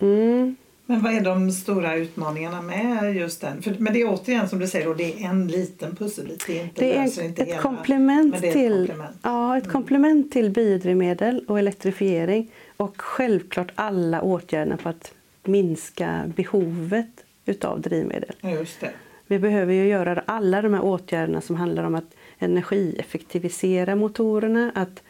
mm, 0.01 0.55
men 0.91 1.01
vad 1.01 1.13
är 1.13 1.21
de 1.21 1.51
stora 1.51 1.95
utmaningarna 1.95 2.61
med 2.61 3.15
just 3.15 3.41
den? 3.41 3.61
För, 3.61 3.75
men 3.79 3.93
det 3.93 4.01
är 4.01 4.09
återigen 4.09 4.49
som 4.49 4.59
du 4.59 4.67
säger, 4.67 4.85
då, 4.85 4.93
det 4.93 5.23
är 5.23 5.29
en 5.29 5.47
liten 5.47 5.95
pusselbit. 5.95 6.43
Det 6.47 6.59
är, 6.59 6.63
inte, 6.63 6.81
det 6.81 6.97
är 6.97 7.23
inte 7.23 7.41
ett, 7.41 7.47
hela, 7.47 7.61
komplement 7.61 8.41
till, 8.41 8.87
komplement. 8.87 9.17
Ja, 9.21 9.57
ett 9.57 9.63
mm. 9.63 9.73
komplement 9.73 10.31
till 10.31 10.49
biodrivmedel 10.49 11.45
och 11.47 11.59
elektrifiering 11.59 12.51
och 12.77 13.01
självklart 13.01 13.71
alla 13.75 14.21
åtgärderna 14.21 14.77
för 14.77 14.89
att 14.89 15.13
minska 15.43 16.31
behovet 16.35 17.25
utav 17.45 17.81
drivmedel. 17.81 18.35
Just 18.41 18.79
det. 18.79 18.91
Vi 19.31 19.39
behöver 19.39 19.73
ju 19.73 19.87
göra 19.87 20.23
alla 20.25 20.61
de 20.61 20.73
här 20.73 20.83
åtgärderna 20.83 21.41
som 21.41 21.55
handlar 21.55 21.83
om 21.83 21.95
att 21.95 22.15
energieffektivisera 22.39 23.95
motorerna, 23.95 24.71
att 24.75 25.03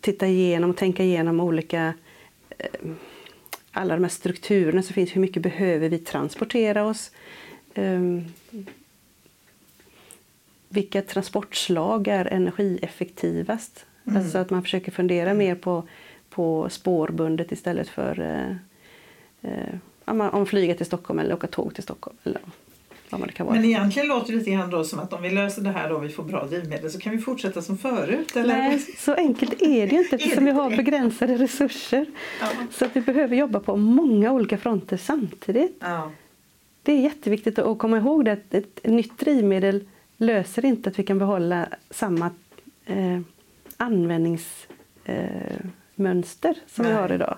titta 0.00 0.26
igenom 0.26 0.70
och 0.70 0.76
tänka 0.76 1.04
igenom 1.04 1.40
olika 1.40 1.94
eh, 2.58 2.68
alla 3.70 3.94
de 3.94 4.02
här 4.02 4.10
strukturerna 4.10 4.82
som 4.82 4.94
finns. 4.94 5.16
Hur 5.16 5.20
mycket 5.20 5.42
behöver 5.42 5.88
vi 5.88 5.98
transportera 5.98 6.84
oss? 6.84 7.10
Um, 7.74 8.24
vilka 10.68 11.02
transportslag 11.02 12.08
är 12.08 12.24
energieffektivast? 12.24 13.86
Mm. 14.04 14.22
Alltså 14.22 14.38
att 14.38 14.50
man 14.50 14.62
försöker 14.62 14.92
fundera 14.92 15.34
mer 15.34 15.54
på, 15.54 15.88
på 16.30 16.68
spårbundet 16.70 17.52
istället 17.52 17.88
för 17.88 18.20
uh, 18.20 18.56
uh, 19.50 20.34
om 20.34 20.46
flyga 20.46 20.74
till 20.74 20.86
Stockholm 20.86 21.18
eller 21.18 21.34
åka 21.34 21.46
tåg 21.46 21.74
till 21.74 21.82
Stockholm. 21.82 22.16
Eller 22.24 22.40
vad 23.10 23.20
man 23.20 23.28
kan 23.28 23.46
vara. 23.46 23.56
Men 23.56 23.64
egentligen 23.64 24.08
låter 24.08 24.32
det 24.32 24.38
lite 24.38 24.50
grann 24.50 24.70
då 24.70 24.84
som 24.84 24.98
att 24.98 25.12
om 25.12 25.22
vi 25.22 25.30
löser 25.30 25.62
det 25.62 25.70
här 25.70 25.92
och 25.92 26.04
vi 26.04 26.08
får 26.08 26.24
bra 26.24 26.46
drivmedel 26.46 26.90
så 26.90 26.98
kan 26.98 27.12
vi 27.12 27.18
fortsätta 27.18 27.62
som 27.62 27.78
förut? 27.78 28.36
Eller? 28.36 28.58
Nej, 28.58 28.78
så 28.98 29.14
enkelt 29.14 29.62
är 29.62 29.86
det 29.86 29.92
ju 29.92 30.02
inte 30.02 30.16
eftersom 30.20 30.44
vi 30.44 30.50
har 30.50 30.70
begränsade 30.70 31.36
resurser. 31.36 32.06
Ja. 32.40 32.46
Så 32.70 32.84
att 32.84 32.96
vi 32.96 33.00
behöver 33.00 33.36
jobba 33.36 33.60
på 33.60 33.76
många 33.76 34.32
olika 34.32 34.58
fronter 34.58 34.96
samtidigt. 34.96 35.76
Ja. 35.80 36.10
Det 36.82 36.92
är 36.92 37.00
jätteviktigt 37.00 37.58
att 37.58 37.78
komma 37.78 37.96
ihåg 37.96 38.24
det 38.24 38.32
att 38.32 38.54
ett 38.54 38.80
nytt 38.84 39.18
drivmedel 39.18 39.84
löser 40.16 40.64
inte 40.64 40.90
att 40.90 40.98
vi 40.98 41.02
kan 41.02 41.18
behålla 41.18 41.68
samma 41.90 42.30
eh, 42.86 43.20
användningsmönster 43.76 46.50
eh, 46.50 46.56
som 46.66 46.84
Nej. 46.84 46.92
vi 46.92 46.98
har 46.98 47.12
idag. 47.12 47.36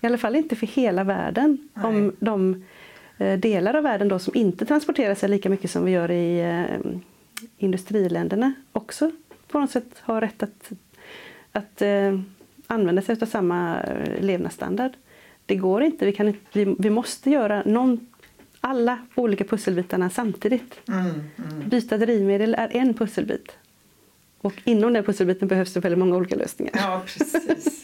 I 0.00 0.06
alla 0.06 0.18
fall 0.18 0.36
inte 0.36 0.56
för 0.56 0.66
hela 0.66 1.04
världen. 1.04 1.68
Nej. 1.74 1.86
Om 1.86 2.16
de 2.18 2.64
delar 3.38 3.74
av 3.74 3.82
världen 3.82 4.08
då 4.08 4.18
som 4.18 4.36
inte 4.36 4.66
transporterar 4.66 5.14
sig 5.14 5.28
lika 5.28 5.50
mycket 5.50 5.70
som 5.70 5.84
vi 5.84 5.92
gör 5.92 6.10
i 6.10 6.40
eh, 6.40 6.90
industriländerna 7.58 8.52
också 8.72 9.10
på 9.48 9.60
något 9.60 9.70
sätt 9.70 9.88
har 10.00 10.20
rätt 10.20 10.42
att, 10.42 10.72
att 11.52 11.82
eh, 11.82 12.18
använda 12.66 13.02
sig 13.02 13.16
av 13.20 13.26
samma 13.26 13.78
levnadsstandard. 14.20 14.92
Det 15.46 15.56
går 15.56 15.82
inte. 15.82 16.06
Vi, 16.06 16.12
kan 16.12 16.28
inte, 16.28 16.40
vi, 16.52 16.76
vi 16.78 16.90
måste 16.90 17.30
göra 17.30 17.62
någon, 17.66 18.06
alla 18.60 18.98
olika 19.14 19.44
pusselbitarna 19.44 20.10
samtidigt. 20.10 20.80
Mm, 20.88 21.06
mm. 21.06 21.68
Byta 21.68 21.98
drivmedel 21.98 22.54
är 22.54 22.76
en 22.76 22.94
pusselbit. 22.94 23.52
Och 24.40 24.54
inom 24.64 24.92
den 24.92 25.04
pusselbiten 25.04 25.48
behövs 25.48 25.74
det 25.74 25.80
väldigt 25.80 25.98
många 25.98 26.16
olika 26.16 26.36
lösningar. 26.36 26.72
Ja, 26.74 27.02
precis. 27.06 27.83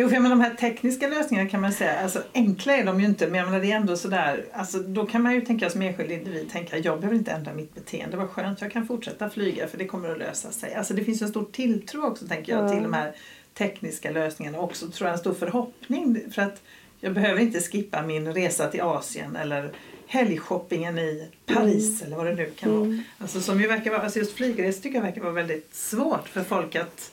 Jo, 0.00 0.08
för 0.08 0.16
de 0.16 0.40
här 0.40 0.54
tekniska 0.54 1.08
lösningarna 1.08 1.48
kan 1.50 1.60
man 1.60 1.72
säga, 1.72 2.00
alltså 2.00 2.22
enkla 2.34 2.76
är 2.76 2.84
de 2.84 3.00
ju 3.00 3.06
inte, 3.06 3.26
men 3.26 3.38
jag 3.38 3.46
menar, 3.46 3.60
det 3.60 3.72
är 3.72 3.76
ändå 3.76 3.96
sådär, 3.96 4.44
alltså 4.52 4.78
då 4.78 5.06
kan 5.06 5.22
man 5.22 5.34
ju 5.34 5.40
tänka 5.40 5.70
som 5.70 5.82
enskild 5.82 6.10
individ, 6.10 6.50
tänka 6.50 6.78
jag 6.78 7.00
behöver 7.00 7.18
inte 7.18 7.30
ändra 7.30 7.54
mitt 7.54 7.74
beteende, 7.74 8.16
vad 8.16 8.30
skönt, 8.30 8.60
jag 8.60 8.72
kan 8.72 8.86
fortsätta 8.86 9.30
flyga 9.30 9.68
för 9.68 9.78
det 9.78 9.84
kommer 9.84 10.08
att 10.08 10.18
lösa 10.18 10.50
sig. 10.50 10.74
Alltså 10.74 10.94
det 10.94 11.04
finns 11.04 11.22
en 11.22 11.28
stor 11.28 11.46
tilltro 11.52 12.06
också, 12.06 12.26
tänker 12.26 12.52
jag, 12.52 12.64
Ja. 12.64 12.68
till 12.68 12.82
de 12.82 12.92
här 12.92 13.12
tekniska 13.54 14.10
lösningarna 14.10 14.58
och 14.58 14.64
också 14.64 14.88
tror 14.88 15.08
jag 15.08 15.12
en 15.12 15.18
stor 15.18 15.34
förhoppning 15.34 16.20
för 16.32 16.42
att 16.42 16.62
jag 17.00 17.12
behöver 17.12 17.40
inte 17.40 17.60
skippa 17.60 18.02
min 18.02 18.34
resa 18.34 18.66
till 18.66 18.80
Asien 18.80 19.36
eller 19.36 19.70
helgshoppingen 20.06 20.98
i 20.98 21.28
Paris 21.46 22.02
eller 22.02 22.16
vad 22.16 22.26
det 22.26 22.34
nu 22.34 22.50
kan 22.56 22.70
vara. 22.70 22.84
Mm. 22.84 23.02
Alltså 23.18 23.40
som 23.40 23.60
ju 23.60 23.66
verkar 23.66 23.90
vara, 23.90 24.02
alltså 24.02 24.18
just 24.18 24.32
flygresor 24.32 24.82
tycker 24.82 24.96
jag 24.96 25.04
verkar 25.04 25.20
vara 25.20 25.32
väldigt 25.32 25.74
svårt 25.74 26.28
för 26.28 26.42
folk 26.44 26.76
att, 26.76 27.12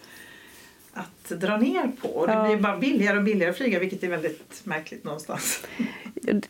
att 0.95 1.29
dra 1.41 1.57
ner 1.57 1.91
på. 2.01 2.07
Och 2.07 2.27
det 2.27 2.33
Ja. 2.33 2.45
blir 2.47 2.57
bara 2.57 2.77
billigare 2.77 3.17
och 3.17 3.23
billigare 3.23 3.51
att 3.51 3.57
flyga 3.57 3.79
vilket 3.79 4.03
är 4.03 4.07
väldigt 4.07 4.61
märkligt 4.63 5.03
någonstans. 5.03 5.63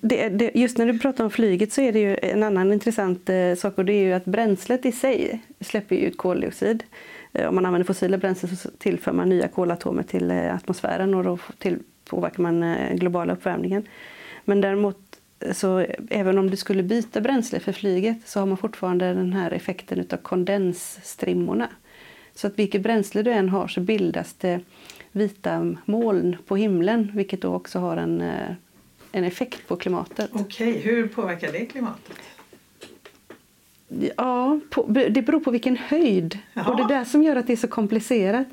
Det, 0.01 0.29
det, 0.29 0.51
just 0.55 0.77
när 0.77 0.86
du 0.86 0.99
pratar 0.99 1.23
om 1.23 1.29
flyget 1.31 1.73
så 1.73 1.81
är 1.81 1.91
det 1.91 1.99
ju 1.99 2.17
en 2.21 2.43
annan 2.43 2.73
intressant 2.73 3.29
eh, 3.29 3.55
sak 3.55 3.77
och 3.77 3.86
det 3.86 3.93
är 3.93 4.03
ju 4.03 4.13
att 4.13 4.25
bränslet 4.25 4.86
i 4.86 4.91
sig 4.91 5.41
släpper 5.62 5.95
ut 5.95 6.17
koldioxid. 6.17 6.84
Eh, 7.34 7.47
om 7.49 7.55
man 7.55 7.65
använder 7.65 7.86
fossila 7.86 8.17
bränslen 8.17 8.55
så 8.55 8.69
tillför 8.77 9.12
man 9.12 9.29
nya 9.29 9.47
kolatomer 9.47 10.03
till 10.03 10.31
eh, 10.31 10.55
atmosfären 10.55 11.13
och 11.13 11.23
då 11.23 11.38
till, 11.58 11.79
påverkar 12.10 12.43
man 12.43 12.63
eh, 12.63 12.95
globala 12.95 13.34
uppvärmningen. 13.34 13.84
Men 14.45 14.62
däremot 14.62 14.97
så 15.53 15.79
eh, 15.79 15.95
även 16.10 16.38
om 16.38 16.49
du 16.49 16.58
skulle 16.58 16.84
byta 16.84 17.21
bränsle 17.21 17.60
för 17.60 17.71
flyget 17.71 18.17
så 18.25 18.39
har 18.39 18.45
man 18.47 18.58
fortfarande 18.58 19.13
den 19.13 19.34
här 19.34 19.51
effekten 19.51 19.99
utav 19.99 20.17
kondensstrimmorna. 20.17 21.69
Så 22.36 22.48
att 22.48 22.60
vilket 22.60 22.82
bränsle 22.82 23.24
du 23.24 23.32
än 23.32 23.50
har 23.50 23.67
så 23.67 23.82
bildas 23.82 24.34
det 24.34 24.60
vita 25.12 25.76
moln 25.86 26.38
på 26.48 26.56
himlen 26.56 27.12
vilket 27.13 27.41
då 27.41 27.54
också 27.54 27.80
har 27.80 27.98
en, 27.98 28.21
eh, 28.21 28.52
en 29.12 29.24
effekt 29.24 29.67
på 29.67 29.76
klimatet. 29.76 30.30
Okej, 30.34 30.71
hur 30.71 31.08
påverkar 31.08 31.52
det 31.52 31.65
klimatet? 31.65 32.19
Ja, 34.17 34.60
på, 34.69 34.84
det 34.88 35.26
beror 35.26 35.39
på 35.39 35.52
vilken 35.52 35.78
höjd. 35.78 36.39
Jaha. 36.54 36.69
Och 36.69 36.78
det 36.78 36.93
är 36.93 37.00
det 37.00 37.06
som 37.06 37.24
gör 37.24 37.36
att 37.36 37.48
det 37.48 37.54
är 37.54 37.58
så 37.58 37.67
komplicerat. 37.67 38.48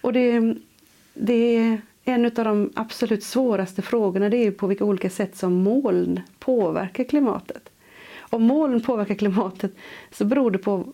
Och 0.00 0.12
det, 0.12 0.54
det 1.14 1.56
är 1.56 1.80
en 2.04 2.24
av 2.24 2.30
de 2.30 2.72
absolut 2.74 3.22
svåraste 3.22 3.82
frågorna 3.82 4.28
det 4.28 4.36
är 4.36 4.50
på 4.50 4.66
vilka 4.66 4.84
olika 4.84 5.10
sätt 5.10 5.36
som 5.36 5.54
moln 5.54 6.20
påverkar 6.38 7.04
klimatet. 7.04 7.70
Om 8.18 8.42
moln 8.42 8.82
påverkar 8.82 9.14
klimatet 9.14 9.72
så 10.10 10.24
beror 10.24 10.50
det 10.50 10.58
på 10.58 10.92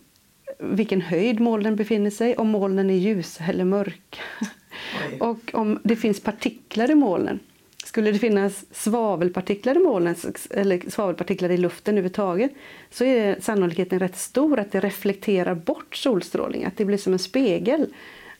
vilken 0.59 1.01
höjd 1.01 1.39
molnen 1.39 1.75
befinner 1.75 2.09
sig, 2.09 2.35
om 2.35 2.47
molnen 2.47 2.89
är 2.89 2.95
ljusa 2.95 3.43
eller 3.43 3.65
mörka. 3.65 4.21
Och 5.19 5.51
om 5.53 5.79
det 5.83 5.95
finns 5.95 6.19
partiklar 6.19 6.91
i 6.91 6.95
molnen. 6.95 7.39
Skulle 7.85 8.11
det 8.11 8.19
finnas 8.19 8.65
svavelpartiklar 8.71 9.75
i 9.75 9.79
molnen 9.79 10.15
eller 10.51 10.89
svavelpartiklar 10.89 11.49
i 11.49 11.57
luften 11.57 11.93
överhuvudtaget 11.93 12.51
så 12.91 13.03
är 13.03 13.37
sannolikheten 13.39 13.99
rätt 13.99 14.17
stor 14.17 14.59
att 14.59 14.71
det 14.71 14.79
reflekterar 14.79 15.55
bort 15.55 15.95
solstrålning, 15.95 16.65
att 16.65 16.77
det 16.77 16.85
blir 16.85 16.97
som 16.97 17.13
en 17.13 17.19
spegel. 17.19 17.87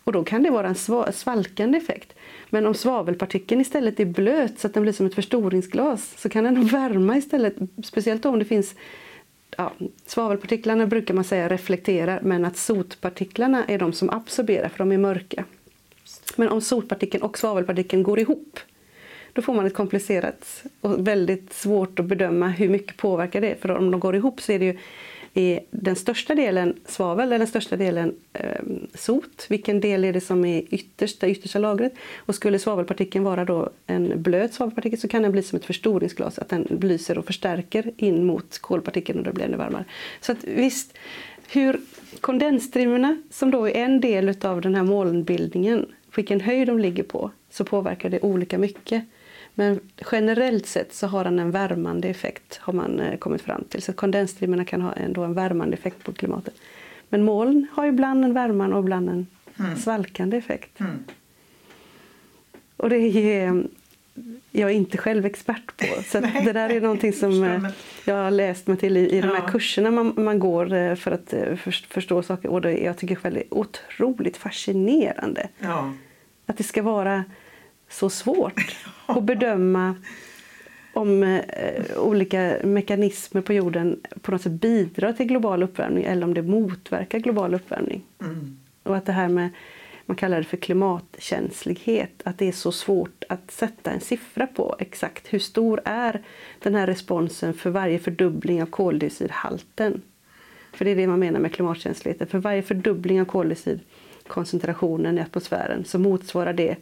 Och 0.04 0.14
då 0.14 0.24
kan 0.24 0.44
det 0.44 0.50
vara 0.50 0.68
en 0.68 0.74
sva- 0.74 1.12
svalkande 1.12 1.78
effekt. 1.78 2.14
Men 2.50 2.66
om 2.66 2.74
svavelpartikeln 2.74 3.62
istället 3.62 4.00
är 4.00 4.06
blöt 4.06 4.60
så 4.60 4.68
att 4.68 4.74
den 4.74 4.84
blir 4.84 4.94
som 4.94 5.06
ett 5.06 5.16
förstoringsglas 5.16 6.14
så 6.18 6.30
kan 6.30 6.44
den 6.44 6.66
värma 6.66 7.18
istället. 7.18 7.56
Speciellt 7.84 8.26
om 8.26 8.40
det 8.40 8.46
finns 8.46 8.76
ja, 9.58 9.74
svavelpartiklarna 10.06 10.88
brukar 10.88 11.14
man 11.14 11.24
säga 11.24 11.50
reflekterar 11.50 12.22
men 12.22 12.46
att 12.46 12.58
sotpartiklarna 12.58 13.66
är 13.66 13.80
de 13.80 13.94
som 13.94 14.10
absorberar 14.10 14.70
för 14.70 14.78
de 14.78 14.92
är 14.92 14.98
mörka. 14.98 15.46
Men 16.36 16.50
om 16.50 16.62
sotpartikeln 16.62 17.24
och 17.24 17.38
svavelpartikeln 17.38 18.04
går 18.04 18.20
ihop 18.20 18.60
då 19.34 19.42
får 19.42 19.54
man 19.54 19.66
ett 19.66 19.74
komplicerat 19.74 20.64
och 20.82 21.08
väldigt 21.08 21.54
svårt 21.54 22.00
att 22.00 22.06
bedöma 22.06 22.48
hur 22.48 22.70
mycket 22.70 22.98
påverkar 22.98 23.42
det. 23.42 23.62
För 23.62 23.72
om 23.72 23.92
de 23.92 24.00
går 24.00 24.16
ihop 24.16 24.42
så 24.42 24.52
är 24.52 24.60
det 24.60 24.66
ju 24.66 24.78
är 25.38 25.60
den 25.72 25.96
största 25.96 26.36
delen 26.36 26.80
svavel 26.86 27.28
eller 27.28 27.38
den 27.38 27.48
största 27.48 27.76
delen 27.76 28.16
eh, 28.34 28.62
sot. 28.94 29.46
Vilken 29.50 29.80
del 29.80 30.04
är 30.04 30.14
det 30.14 30.22
som 30.22 30.46
är 30.46 30.64
yttersta, 30.70 31.26
det 31.26 31.32
yttersta 31.32 31.60
lagret? 31.60 31.94
Och 32.18 32.36
skulle 32.36 32.60
svavelpartikeln 32.60 33.26
vara 33.26 33.46
då 33.46 33.70
en 33.88 34.22
blöt 34.22 34.54
svavelpartikel 34.54 35.00
så 35.00 35.08
kan 35.08 35.24
den 35.24 35.32
bli 35.32 35.44
som 35.44 35.58
ett 35.58 35.66
förstoringsglas, 35.66 36.40
att 36.40 36.50
den 36.50 36.80
lyser 36.82 37.18
och 37.18 37.26
förstärker 37.26 37.92
in 37.98 38.26
mot 38.26 38.60
kolpartikeln 38.60 39.20
och 39.20 39.26
då 39.26 39.32
blir 39.32 39.46
ännu 39.46 39.58
varmare. 39.58 39.86
Så 40.22 40.32
att 40.32 40.44
visst, 40.44 40.98
hur 41.52 41.80
kondensstrimmorna 42.22 43.22
som 43.32 43.52
då 43.52 43.68
är 43.68 43.74
en 43.76 44.02
del 44.02 44.36
av 44.42 44.62
den 44.62 44.76
här 44.76 44.84
molnbildningen, 44.84 45.86
vilken 46.16 46.42
höjd 46.42 46.68
de 46.68 46.80
ligger 46.80 47.04
på, 47.04 47.32
så 47.50 47.66
påverkar 47.66 48.10
det 48.10 48.22
olika 48.22 48.58
mycket. 48.58 49.04
Men 49.60 49.80
generellt 50.12 50.66
sett 50.66 50.94
så 50.94 51.08
har 51.08 51.24
den 51.24 51.40
en 51.40 51.52
värmande 51.52 52.08
effekt 52.08 52.58
har 52.62 52.74
man 52.74 53.00
eh, 53.00 53.18
kommit 53.18 53.42
fram 53.42 53.64
till. 53.70 53.82
Så 53.82 53.94
kondensstrimmorna 53.94 54.66
kan 54.66 54.82
ha 54.82 54.94
ändå 54.94 55.24
en 55.24 55.34
värmande 55.34 55.78
effekt 55.78 56.04
på 56.04 56.14
klimatet. 56.14 56.54
Men 57.10 57.24
moln 57.24 57.68
har 57.72 57.86
ibland 57.86 58.26
en 58.26 58.34
värmande 58.34 58.76
och 58.76 58.84
ibland 58.84 59.10
en 59.10 59.28
Mm. 59.60 59.76
svalkande 59.78 60.38
effekt. 60.38 60.80
Mm. 60.80 61.04
Och 62.78 62.90
det 62.90 62.98
är 62.98 63.64
jag 64.52 64.70
är 64.72 64.76
inte 64.76 64.98
själv 64.98 65.26
expert 65.26 65.78
på. 65.78 66.02
Så 66.06 66.20
Nej, 66.20 66.42
det 66.46 66.54
där 66.54 66.70
är 66.70 66.82
någonting 66.82 67.14
som 67.14 67.44
eh, 67.44 67.64
jag 68.06 68.16
har 68.16 68.32
läst 68.32 68.68
mig 68.68 68.78
till 68.78 68.98
i, 68.98 69.10
i 69.18 69.22
de 69.22 69.28
här 69.28 69.48
kurserna 69.48 69.92
man, 69.92 70.14
man 70.18 70.40
går 70.40 70.74
eh, 70.74 70.96
för 70.96 71.12
att 71.12 71.34
eh, 71.34 71.56
för, 71.56 71.72
förstå 71.72 72.24
saker. 72.24 72.50
Och 72.50 72.62
det, 72.62 72.78
jag 72.78 72.98
tycker 72.98 73.16
själv 73.16 73.36
det 73.36 73.42
är 73.42 73.54
otroligt 73.54 74.38
fascinerande 74.38 75.48
Ja. 75.60 75.94
att 76.46 76.58
det 76.58 76.64
ska 76.64 76.82
vara 76.82 77.24
så 77.90 78.10
svårt 78.10 78.76
att 79.06 79.24
bedöma 79.24 79.96
om 80.98 81.24
eh, 81.24 81.98
olika 81.98 82.58
mekanismer 82.64 83.42
på 83.42 83.54
jorden 83.54 84.00
på 84.22 84.32
något 84.32 84.42
sätt 84.42 84.52
bidrar 84.52 85.14
till 85.14 85.26
global 85.26 85.64
uppvärmning 85.64 86.04
eller 86.04 86.24
om 86.24 86.34
det 86.34 86.42
motverkar 86.42 87.20
global 87.20 87.54
uppvärmning. 87.54 88.04
Mm. 88.22 88.60
Och 88.84 88.98
att 88.98 89.06
det 89.06 89.12
här 89.12 89.28
med, 89.28 89.50
man 90.06 90.18
kallar 90.18 90.38
det 90.38 90.44
för 90.44 90.58
klimatkänslighet, 90.58 92.22
att 92.24 92.38
det 92.38 92.48
är 92.48 92.52
så 92.52 92.72
svårt 92.72 93.24
att 93.30 93.52
sätta 93.52 93.92
en 93.92 94.02
siffra 94.02 94.48
på 94.48 94.76
exakt 94.80 95.34
hur 95.34 95.40
stor 95.40 95.82
är 95.86 96.22
den 96.60 96.76
här 96.76 96.88
responsen 96.88 97.54
för 97.54 97.70
varje 97.70 98.00
fördubbling 98.00 98.62
av 98.62 98.66
koldioxidhalten. 98.66 100.02
För 100.74 100.86
det 100.86 100.92
är 100.92 100.96
det 100.96 101.08
man 101.08 101.20
menar 101.20 101.40
med 101.40 101.54
klimatkänsligheten. 101.54 102.28
För 102.28 102.38
varje 102.38 102.62
fördubbling 102.62 103.22
av 103.22 103.26
koldioxidkoncentrationen 103.26 105.18
i 105.18 105.22
atmosfären 105.22 105.86
så 105.86 106.00
motsvarar 106.00 106.54
det 106.54 106.76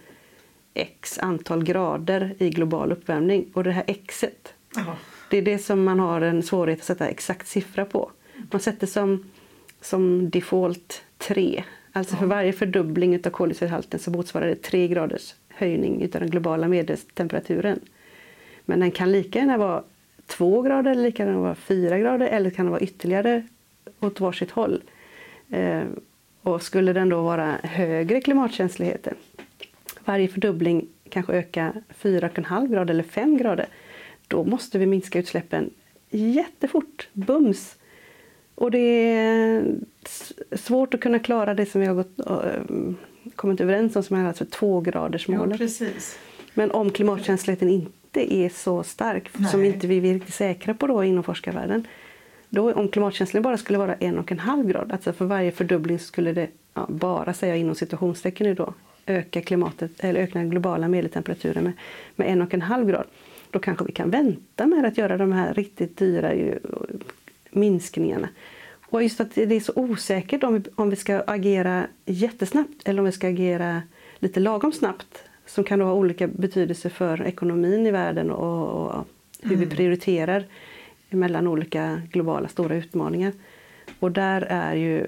x 0.75 1.19
antal 1.19 1.63
grader 1.63 2.35
i 2.37 2.49
global 2.49 2.91
uppvärmning. 2.91 3.45
Och 3.53 3.63
det 3.63 3.71
här 3.71 3.83
xet, 4.07 4.53
Ja. 4.75 4.97
det 5.29 5.37
är 5.37 5.41
det 5.41 5.57
som 5.57 5.83
man 5.83 5.99
har 5.99 6.21
en 6.21 6.43
svårighet 6.43 6.79
att 6.79 6.85
sätta 6.85 7.07
exakt 7.07 7.47
siffra 7.47 7.85
på. 7.85 8.11
Man 8.51 8.61
sätter 8.61 8.87
som, 8.87 9.25
som 9.81 10.29
default 10.29 11.03
3. 11.17 11.63
Alltså 11.91 12.15
för 12.15 12.25
varje 12.25 12.53
fördubbling 12.53 13.15
av 13.25 13.29
koldioxidhalten 13.29 13.99
så 13.99 14.11
motsvarar 14.11 14.47
det 14.47 14.55
3 14.55 14.87
graders 14.87 15.35
höjning 15.49 16.03
av 16.03 16.19
den 16.19 16.29
globala 16.29 16.67
medeltemperaturen. 16.67 17.79
Men 18.65 18.79
den 18.79 18.91
kan 18.91 19.11
lika 19.11 19.39
gärna 19.39 19.57
vara 19.57 19.83
2 20.27 20.61
grader, 20.61 20.91
eller 20.91 21.03
lika 21.03 21.25
gärna 21.25 21.39
vara 21.39 21.55
4 21.55 21.99
grader 21.99 22.27
eller 22.27 22.49
kan 22.49 22.69
vara 22.69 22.79
ytterligare 22.81 23.43
åt 23.99 24.19
varsitt 24.19 24.51
håll. 24.51 24.81
Eh, 25.49 25.81
och 26.41 26.61
skulle 26.61 26.93
den 26.93 27.09
då 27.09 27.21
vara 27.21 27.55
högre 27.63 28.21
klimatkänsligheten, 28.21 29.15
varje 30.05 30.27
fördubbling 30.27 30.87
kanske 31.09 31.33
öka 31.33 31.73
4,5 32.01 32.67
grader 32.67 32.93
eller 32.93 33.03
5 33.03 33.37
grader, 33.37 33.65
då 34.27 34.43
måste 34.43 34.77
vi 34.79 34.85
minska 34.85 35.19
utsläppen 35.19 35.69
jättefort, 36.09 37.07
bums. 37.13 37.75
Och 38.55 38.71
det 38.71 38.77
är 38.79 39.65
svårt 40.51 40.93
att 40.93 40.99
kunna 40.99 41.19
klara 41.19 41.53
det 41.53 41.65
som 41.65 41.81
vi 41.81 41.87
har 41.87 41.95
gått, 41.95 42.19
kommit 43.35 43.61
överens 43.61 43.95
om 43.95 44.03
som 44.03 44.17
är 44.17 44.27
alltså 44.27 44.43
Jo, 44.43 44.49
tvågradersmålet. 44.49 45.57
precis. 45.57 46.19
Men 46.53 46.71
om 46.71 46.89
klimatkänsligheten 46.91 47.69
inte 47.69 48.33
är 48.33 48.49
så 48.49 48.83
stark, 48.83 49.29
som 49.51 49.59
Nej. 49.61 49.69
inte 49.69 49.87
vi 49.87 49.97
är 49.97 50.13
riktigt 50.13 50.33
säkra 50.35 50.73
på 50.73 50.87
då 50.87 51.03
inom 51.03 51.23
forskarvärlden, 51.23 51.87
då 52.49 52.73
om 52.73 52.87
klimatkänsligheten 52.87 53.43
bara 53.43 53.57
skulle 53.57 53.79
vara 53.79 53.95
en 53.95 54.17
och 54.17 54.31
en 54.31 54.39
halv 54.39 54.67
grad, 54.67 54.91
alltså 54.91 55.13
för 55.13 55.25
varje 55.25 55.51
fördubbling 55.51 55.99
skulle 55.99 56.31
det 56.33 56.49
ja, 56.73 56.85
bara, 56.89 57.33
säga 57.33 57.55
inom 57.55 57.75
situationstecken 57.75 58.47
nu 58.47 58.53
då, 58.53 58.73
öka 59.05 59.41
klimatet, 59.41 59.91
eller 59.99 60.19
öka 60.19 60.39
den 60.39 60.49
globala 60.49 60.87
medeltemperaturen 60.87 61.63
med, 61.63 61.73
med 62.15 62.29
en 62.29 62.41
och 62.41 62.53
en 62.53 62.61
halv 62.61 62.87
grad. 62.87 63.07
Då 63.51 63.59
kanske 63.59 63.85
vi 63.85 63.91
kan 63.91 64.09
vänta 64.09 64.67
med 64.67 64.85
att 64.85 64.97
göra 64.97 65.17
de 65.17 65.31
här 65.31 65.53
riktigt 65.53 65.97
dyra 65.97 66.53
minskningarna. 67.49 68.29
Och 68.89 69.03
just 69.03 69.21
att 69.21 69.35
det 69.35 69.55
är 69.55 69.59
så 69.59 69.73
osäkert 69.75 70.43
om 70.43 70.53
vi, 70.53 70.63
om 70.75 70.89
vi 70.89 70.95
ska 70.95 71.23
agera 71.27 71.87
jättesnabbt 72.05 72.87
eller 72.87 72.99
om 72.99 73.05
vi 73.05 73.11
ska 73.11 73.27
agera 73.27 73.81
lite 74.19 74.39
lagom 74.39 74.71
snabbt 74.71 75.23
som 75.45 75.63
kan 75.63 75.79
då 75.79 75.85
ha 75.85 75.93
olika 75.93 76.27
betydelse 76.27 76.89
för 76.89 77.21
ekonomin 77.21 77.87
i 77.87 77.91
världen 77.91 78.31
och, 78.31 78.85
och 78.85 79.05
hur 79.41 79.55
vi 79.55 79.65
prioriterar 79.65 80.45
mellan 81.09 81.47
olika 81.47 82.01
globala 82.11 82.47
stora 82.47 82.75
utmaningar. 82.75 83.33
Och 83.99 84.11
där 84.11 84.41
är 84.41 84.75
ju 84.75 85.07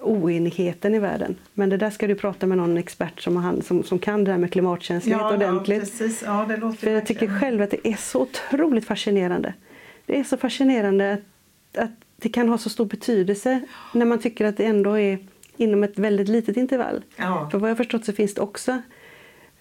oenigheten 0.00 0.94
i 0.94 0.98
världen. 0.98 1.36
Men 1.54 1.68
det 1.68 1.76
där 1.76 1.90
ska 1.90 2.06
du 2.06 2.14
prata 2.14 2.46
med 2.46 2.58
någon 2.58 2.76
expert 2.78 3.20
som, 3.20 3.36
har, 3.36 3.60
som, 3.60 3.84
som 3.84 3.98
kan 3.98 4.24
det 4.24 4.30
här 4.30 4.38
med 4.38 4.52
klimatkänslighet 4.52 5.20
Ja, 5.20 5.28
ja, 5.30 5.36
ordentligt. 5.36 5.80
precis. 5.80 6.22
Ja, 6.26 6.46
det 6.48 6.56
låter 6.56 6.78
För 6.78 6.90
jag 6.90 7.06
tycker 7.06 7.40
själv 7.40 7.62
att 7.62 7.70
det 7.70 7.88
är 7.88 7.96
så 7.96 8.20
otroligt 8.20 8.84
fascinerande. 8.84 9.54
Det 10.06 10.18
är 10.18 10.24
så 10.24 10.36
fascinerande 10.36 11.12
att, 11.12 11.82
att 11.84 11.90
det 12.16 12.28
kan 12.28 12.48
ha 12.48 12.58
så 12.58 12.70
stor 12.70 12.84
betydelse 12.86 13.60
när 13.92 14.06
man 14.06 14.18
tycker 14.18 14.44
att 14.44 14.56
det 14.56 14.64
ändå 14.64 14.98
är 14.98 15.18
inom 15.56 15.84
ett 15.84 15.98
väldigt 15.98 16.28
litet 16.28 16.56
intervall. 16.56 17.02
Ja. 17.16 17.48
För 17.50 17.58
vad 17.58 17.70
jag 17.70 17.74
har 17.74 17.76
förstått 17.76 18.04
så 18.04 18.12
finns 18.12 18.34
det 18.34 18.40
också 18.40 18.82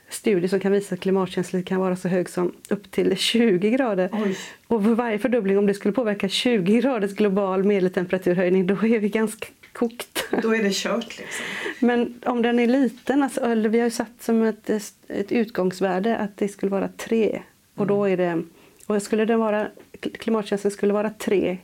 studier 0.09 0.47
som 0.47 0.59
kan 0.59 0.71
visa 0.71 0.95
att 0.95 1.01
klimatkänslighet 1.01 1.67
kan 1.67 1.79
vara 1.79 1.95
så 1.95 2.07
hög 2.07 2.29
som 2.29 2.53
upp 2.69 2.91
till 2.91 3.17
20 3.17 3.69
grader. 3.69 4.09
Oj. 4.11 4.37
Och 4.67 4.83
för 4.83 4.93
varje 4.95 5.19
fördubbling, 5.19 5.57
om 5.57 5.65
det 5.65 5.73
skulle 5.73 5.91
påverka 5.91 6.29
20 6.29 6.81
graders 6.81 7.15
global 7.15 7.63
medeltemperaturhöjning, 7.63 8.67
då 8.67 8.73
är 8.73 8.99
vi 8.99 9.09
ganska 9.09 9.47
kokt. 9.73 10.25
Då 10.41 10.55
är 10.55 10.63
det 10.63 10.73
kört 10.73 11.17
liksom. 11.17 11.45
Men 11.79 12.21
om 12.25 12.41
den 12.41 12.59
är 12.59 12.67
liten, 12.67 13.23
alltså, 13.23 13.41
eller 13.41 13.69
vi 13.69 13.79
har 13.79 13.85
ju 13.85 13.91
satt 13.91 14.11
som 14.19 14.43
ett, 14.43 14.69
ett 15.07 15.31
utgångsvärde 15.31 16.17
att 16.17 16.37
det 16.37 16.47
skulle 16.47 16.71
vara 16.71 16.87
3. 16.97 17.41
Och 17.75 17.87
då 17.87 18.05
är 18.05 18.17
det, 18.17 18.43
och 18.85 19.01
skulle 19.01 19.25
den 19.25 19.39
vara, 19.39 19.67
klimatkänslan 20.01 20.71
skulle 20.71 20.93
vara 20.93 21.09
3 21.09 21.57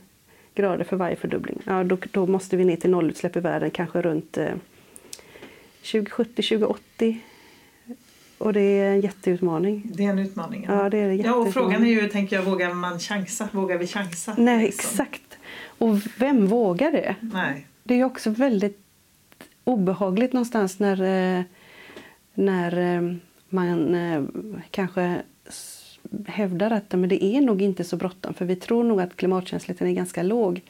grader 0.54 0.84
för 0.84 0.96
varje 0.96 1.16
fördubbling. 1.16 1.62
Ja, 1.64 1.84
då, 1.84 1.98
då 2.10 2.26
måste 2.26 2.56
vi 2.56 2.64
ner 2.64 2.76
till 2.76 2.90
nollutsläpp 2.90 3.36
i 3.36 3.40
världen, 3.40 3.70
kanske 3.70 4.02
runt 4.02 4.38
eh, 4.38 4.52
2070-2080. 5.82 7.16
Och 8.38 8.52
det 8.52 8.60
är 8.60 8.90
en 8.90 9.00
jätteutmaning. 9.00 9.82
Det 9.94 10.04
är 10.04 10.10
en 10.10 10.18
utmaning. 10.18 10.66
Ja, 10.68 10.88
det 10.88 10.98
är 10.98 11.08
en 11.08 11.20
Ja, 11.20 11.34
och 11.34 11.52
frågan 11.52 11.84
är 11.86 12.02
ju, 12.02 12.08
tänker 12.08 12.36
jag, 12.36 12.42
vågar 12.42 12.74
man 12.74 12.98
chansa? 13.00 13.48
Vågar 13.52 13.78
vi 13.78 13.86
chansa? 13.86 14.34
Nej, 14.38 14.66
liksom? 14.66 14.78
exakt. 14.78 15.38
Och 15.78 15.96
vem 16.18 16.46
vågar 16.46 16.92
det? 16.92 17.14
Nej. 17.20 17.66
Det 17.90 17.94
är 17.94 17.98
ju 17.98 18.04
också 18.04 18.30
väldigt 18.30 18.78
obehagligt 19.64 20.32
någonstans 20.32 20.78
när, 20.78 21.02
eh, 21.02 21.44
när 22.34 22.78
eh, 22.78 23.14
man 23.48 23.94
eh, 23.94 24.22
kanske 24.70 25.22
hävdar 26.26 26.70
att 26.70 26.92
men 26.92 27.08
det 27.08 27.24
är 27.24 27.40
nog 27.40 27.62
inte 27.62 27.84
så 27.84 27.96
bråttom 27.96 28.34
för 28.34 28.44
vi 28.44 28.56
tror 28.56 28.84
nog 28.84 29.00
att 29.00 29.16
klimatkänsligheten 29.16 29.88
är 29.88 29.92
ganska 29.92 30.22
låg. 30.22 30.60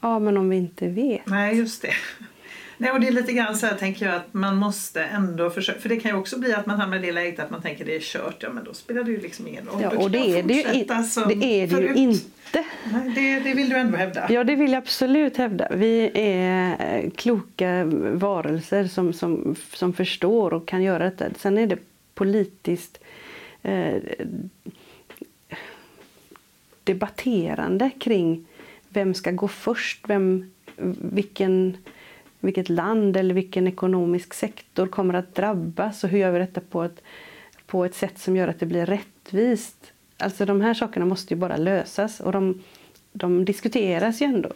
Ja, 0.00 0.18
men 0.18 0.36
om 0.36 0.48
vi 0.48 0.56
inte 0.56 0.88
vet. 0.88 1.26
Nej, 1.26 1.56
just 1.56 1.82
det. 1.82 1.92
Nej, 2.78 2.90
och 2.90 3.00
det 3.00 3.08
är 3.08 3.12
lite 3.12 3.32
grann 3.32 3.56
så 3.56 3.66
här 3.66 3.74
tänker 3.74 4.06
jag 4.06 4.14
att 4.14 4.34
man 4.34 4.56
måste 4.56 5.02
ändå 5.02 5.50
försöka, 5.50 5.80
för 5.80 5.88
det 5.88 5.96
kan 5.96 6.10
ju 6.10 6.16
också 6.16 6.38
bli 6.38 6.54
att 6.54 6.66
man 6.66 6.80
hamnar 6.80 6.96
i 6.96 7.00
det 7.00 7.12
läget 7.12 7.40
att 7.40 7.50
man 7.50 7.62
tänker 7.62 7.84
det 7.84 7.96
är 7.96 8.00
kört, 8.00 8.42
ja 8.42 8.50
men 8.50 8.64
då 8.64 8.74
spelar 8.74 9.04
det 9.04 9.10
ju 9.10 9.20
liksom 9.20 9.46
ingen 9.46 9.66
roll. 9.66 9.82
Ja, 9.82 9.90
och 9.90 10.10
det 10.10 10.18
är 10.18 10.42
det 10.42 10.54
ju, 10.54 10.62
det, 10.62 11.62
är 11.62 11.66
det 11.66 11.76
ju 11.76 11.94
inte. 11.94 12.64
Nej, 12.92 13.12
det, 13.14 13.40
det 13.40 13.54
vill 13.54 13.68
du 13.68 13.76
ändå 13.76 13.96
hävda. 13.96 14.32
Ja, 14.32 14.44
det 14.44 14.54
vill 14.54 14.72
jag 14.72 14.78
absolut 14.78 15.36
hävda. 15.36 15.68
Vi 15.74 16.10
är 16.14 16.76
eh, 17.04 17.10
kloka 17.10 17.84
varelser 18.12 18.84
som, 18.84 19.12
som, 19.12 19.56
som 19.72 19.92
förstår 19.92 20.54
och 20.54 20.68
kan 20.68 20.82
göra 20.82 21.04
detta. 21.04 21.24
Sen 21.38 21.58
är 21.58 21.66
det 21.66 21.78
politiskt 22.14 22.98
eh, 23.62 23.96
debatterande 26.84 27.90
kring 27.98 28.46
vem 28.88 29.14
ska 29.14 29.30
gå 29.30 29.48
först, 29.48 30.04
vem, 30.08 30.50
vilken, 31.12 31.76
vilket 32.40 32.68
land 32.68 33.16
eller 33.16 33.34
vilken 33.34 33.68
ekonomisk 33.68 34.34
sektor 34.34 34.86
kommer 34.86 35.14
att 35.14 35.34
drabbas 35.34 36.04
och 36.04 36.10
hur 36.10 36.18
gör 36.18 36.30
vi 36.30 36.38
detta 36.38 36.60
på 36.60 36.82
ett, 36.82 37.02
på 37.66 37.84
ett 37.84 37.94
sätt 37.94 38.18
som 38.18 38.36
gör 38.36 38.48
att 38.48 38.60
det 38.60 38.66
blir 38.66 38.86
rättvist. 38.86 39.92
Alltså 40.16 40.44
de 40.44 40.60
här 40.60 40.74
sakerna 40.74 41.06
måste 41.06 41.34
ju 41.34 41.40
bara 41.40 41.56
lösas 41.56 42.20
och 42.20 42.32
de, 42.32 42.62
de 43.12 43.44
diskuteras 43.44 44.22
ju 44.22 44.26
ändå 44.26 44.52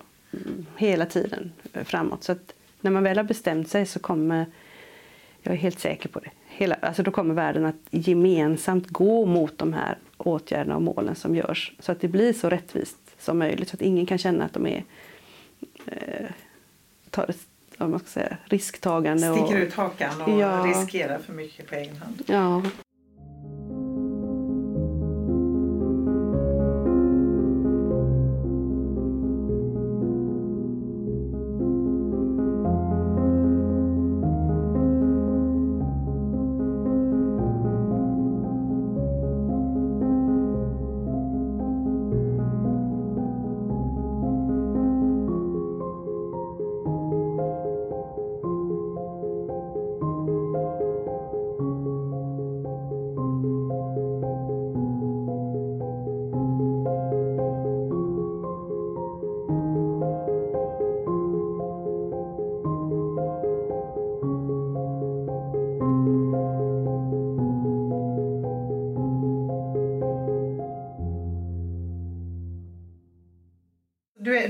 hela 0.77 1.07
tiden 1.07 1.53
framåt. 1.85 2.25
Så 2.25 2.33
att 2.33 2.55
när 2.81 2.91
man 2.91 3.03
väl 3.03 3.17
har 3.17 3.25
bestämt 3.25 3.69
sig 3.69 3.87
så 3.87 3.99
kommer, 3.99 4.47
jag 5.43 5.55
är 5.55 5.59
helt 5.59 5.79
säker 5.79 6.09
på 6.09 6.21
det, 6.21 6.31
hela, 6.47 6.75
alltså 6.75 7.03
då 7.03 7.11
kommer 7.11 7.35
världen 7.35 7.65
att 7.65 7.77
gemensamt 7.91 8.89
gå 8.89 9.27
mot 9.27 9.59
de 9.59 9.73
här 9.73 9.99
åtgärderna 10.17 10.77
och 10.77 10.83
målen 10.83 11.15
som 11.15 11.37
görs. 11.37 11.73
Så 11.79 11.93
att 11.93 12.01
det 12.01 12.09
blir 12.09 12.33
så 12.33 12.49
rättvist 12.49 12.99
som 13.19 13.39
möjligt 13.39 13.69
så 13.69 13.75
att 13.77 13.83
ingen 13.83 14.07
kan 14.07 14.19
känna 14.19 14.45
att 14.45 14.53
de 14.53 14.67
är 14.67 14.85
eh, 15.87 16.27
tar 17.11 17.31
ett, 17.31 17.47
vad 17.83 17.91
man 17.91 18.01
ska 18.01 18.09
säga, 18.09 18.37
risktagande. 18.45 19.31
och, 19.31 19.37
Sticker 19.39 19.57
ut 19.61 19.75
hakan 19.75 20.23
och 20.23 20.41
Ja. 20.41 20.65
riskerar 20.67 21.19
för 21.19 21.33
mycket 21.33 21.69
på 21.69 21.75
egen 21.75 21.97
hand. 21.97 22.23
Ja. 22.27 22.63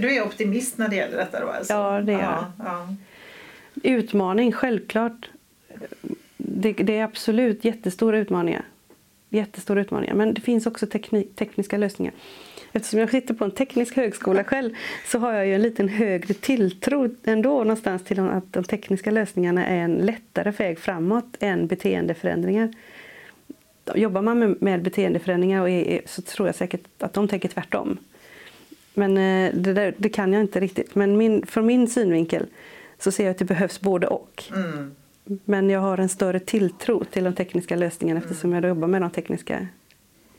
Du 0.02 0.14
är, 0.16 0.22
optimist 0.22 0.78
när 0.78 0.88
det 0.88 0.96
gäller 0.96 1.16
detta 1.16 1.40
då 1.40 1.48
alltså? 1.48 1.72
Ja, 1.72 2.00
det 2.00 2.12
är 2.12 2.18
ja, 2.20 2.52
ja. 2.58 2.94
Utmaning, 3.82 4.52
självklart. 4.52 5.30
Det, 6.36 6.72
det 6.72 6.98
är 6.98 7.04
absolut 7.04 7.64
jättestora 7.64 8.18
utmaningar. 8.18 8.62
Jättestora 9.30 9.80
utmaningar. 9.80 10.14
Men 10.14 10.34
det 10.34 10.40
finns 10.40 10.66
också 10.66 10.86
teknik, 10.86 11.36
tekniska 11.36 11.76
lösningar. 11.76 12.14
Eftersom 12.72 13.00
jag 13.00 13.10
sitter 13.10 13.34
på 13.34 13.44
en 13.44 13.50
teknisk 13.50 13.96
högskola 13.96 14.44
själv 14.44 14.74
så 15.06 15.18
har 15.18 15.32
jag 15.32 15.46
ju 15.46 15.54
en 15.54 15.62
liten 15.62 15.88
högre 15.88 16.34
tilltro 16.34 17.08
ändå 17.24 17.58
någonstans 17.58 18.04
till 18.04 18.20
att 18.20 18.52
de 18.52 18.64
tekniska 18.64 19.10
lösningarna 19.10 19.66
är 19.66 19.76
en 19.78 19.94
lättare 19.94 20.50
väg 20.50 20.78
framåt 20.78 21.36
än 21.40 21.66
beteendeförändringar. 21.66 22.72
Jobbar 23.94 24.22
man 24.22 24.38
med, 24.38 24.62
med 24.62 24.82
beteendeförändringar 24.82 25.68
är- 25.68 26.00
så 26.06 26.22
tror 26.22 26.48
jag 26.48 26.54
säkert 26.54 26.80
att 26.98 27.12
de 27.12 27.28
tänker 27.28 27.48
tvärtom. 27.48 27.98
Men 28.94 29.16
eh, 29.16 29.54
det, 29.54 29.72
där, 29.72 29.94
det 29.98 30.08
kan 30.08 30.32
jag 30.32 30.42
inte 30.42 30.60
riktigt. 30.60 30.94
Men 30.94 31.16
min, 31.16 31.46
från 31.46 31.66
min 31.66 31.88
synvinkel 31.88 32.46
så 32.98 33.12
ser 33.12 33.24
jag 33.24 33.30
att 33.30 33.38
det 33.38 33.44
behövs 33.44 33.80
både 33.80 34.06
och. 34.06 34.44
Mm. 34.54 34.94
Men 35.44 35.70
jag 35.70 35.80
har 35.80 35.98
en 35.98 36.08
större 36.08 36.40
tilltro 36.40 37.04
till 37.04 37.24
de 37.24 37.34
tekniska 37.34 37.76
lösningarna 37.76 38.20
eftersom 38.20 38.52
jag 38.52 38.64
jobbar 38.64 38.88
med 38.88 39.02
de 39.02 39.10
tekniska 39.10 39.66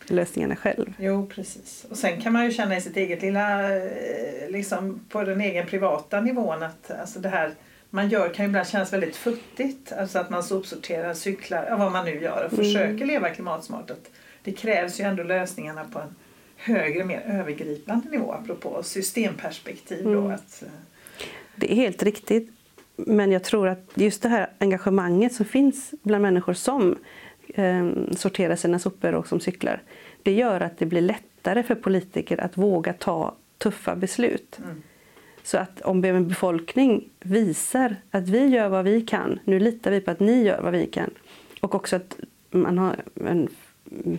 lösningarna 0.07 0.55
själv. 0.55 0.93
Jo, 0.99 1.27
precis. 1.35 1.85
Och 1.89 1.97
sen 1.97 2.21
kan 2.21 2.33
man 2.33 2.45
ju 2.45 2.51
känna 2.51 2.77
i 2.77 2.81
sitt 2.81 2.97
eget 2.97 3.21
lilla, 3.21 3.75
eh, 3.77 4.49
liksom 4.49 4.99
på 5.09 5.23
den 5.23 5.41
egen 5.41 5.67
privata 5.67 6.21
nivån 6.21 6.63
att 6.63 6.91
alltså 6.91 7.19
det 7.19 7.29
här 7.29 7.51
man 7.89 8.09
gör 8.09 8.29
kan 8.33 8.45
ju 8.45 8.49
ibland 8.49 8.67
kännas 8.67 8.93
väldigt 8.93 9.15
futtigt. 9.15 9.91
Alltså 9.91 10.19
att 10.19 10.29
man 10.29 10.43
sopsorterar, 10.43 11.13
cyklar, 11.13 11.65
ja, 11.69 11.77
vad 11.77 11.91
man 11.91 12.05
nu 12.05 12.21
gör 12.21 12.45
och 12.45 12.53
Mm. 12.53 12.65
försöker 12.65 13.05
leva 13.05 13.29
klimatsmart. 13.29 13.91
Det 14.43 14.51
krävs 14.51 14.99
ju 14.99 15.03
ändå 15.03 15.23
lösningarna 15.23 15.85
på 15.93 15.99
en 15.99 16.15
högre, 16.63 17.03
mer 17.03 17.21
övergripande 17.27 18.09
nivå 18.09 18.31
apropå 18.31 18.83
systemperspektiv. 18.83 20.03
Då, 20.03 20.09
Mm. 20.09 20.31
att, 20.31 20.63
eh, 20.63 20.69
Det 21.55 21.71
är 21.71 21.75
helt 21.75 22.03
riktigt. 22.03 22.49
Men 22.95 23.31
jag 23.31 23.43
tror 23.43 23.67
att 23.67 23.91
just 23.95 24.21
det 24.21 24.29
här 24.29 24.49
engagemanget 24.59 25.33
som 25.33 25.45
finns 25.45 25.93
bland 26.03 26.21
människor 26.21 26.53
som 26.53 26.95
eh, 27.47 27.89
sorterar 28.15 28.55
sina 28.55 28.79
sopor 28.79 29.15
och 29.15 29.27
som 29.27 29.39
cyklar. 29.39 29.81
Det 30.23 30.31
gör 30.31 30.61
att 30.61 30.77
det 30.77 30.85
blir 30.85 31.01
lättare 31.01 31.63
för 31.63 31.75
politiker 31.75 32.41
att 32.41 32.57
våga 32.57 32.93
ta 32.93 33.35
tuffa 33.57 33.95
beslut. 33.95 34.59
Mm. 34.63 34.81
Så 35.43 35.57
att 35.57 35.81
om 35.81 36.03
en 36.05 36.27
befolkning 36.27 37.09
visar 37.19 37.95
att 38.11 38.29
vi 38.29 38.45
gör 38.45 38.69
vad 38.69 38.85
vi 38.85 39.01
kan, 39.01 39.39
nu 39.43 39.59
litar 39.59 39.91
vi 39.91 40.01
på 40.01 40.11
att 40.11 40.19
ni 40.19 40.43
gör 40.43 40.61
vad 40.61 40.71
vi 40.73 40.85
kan. 40.85 41.09
Och 41.61 41.75
också 41.75 41.95
att 41.95 42.17
man 42.51 42.77
har 42.77 42.95
en 43.25 43.49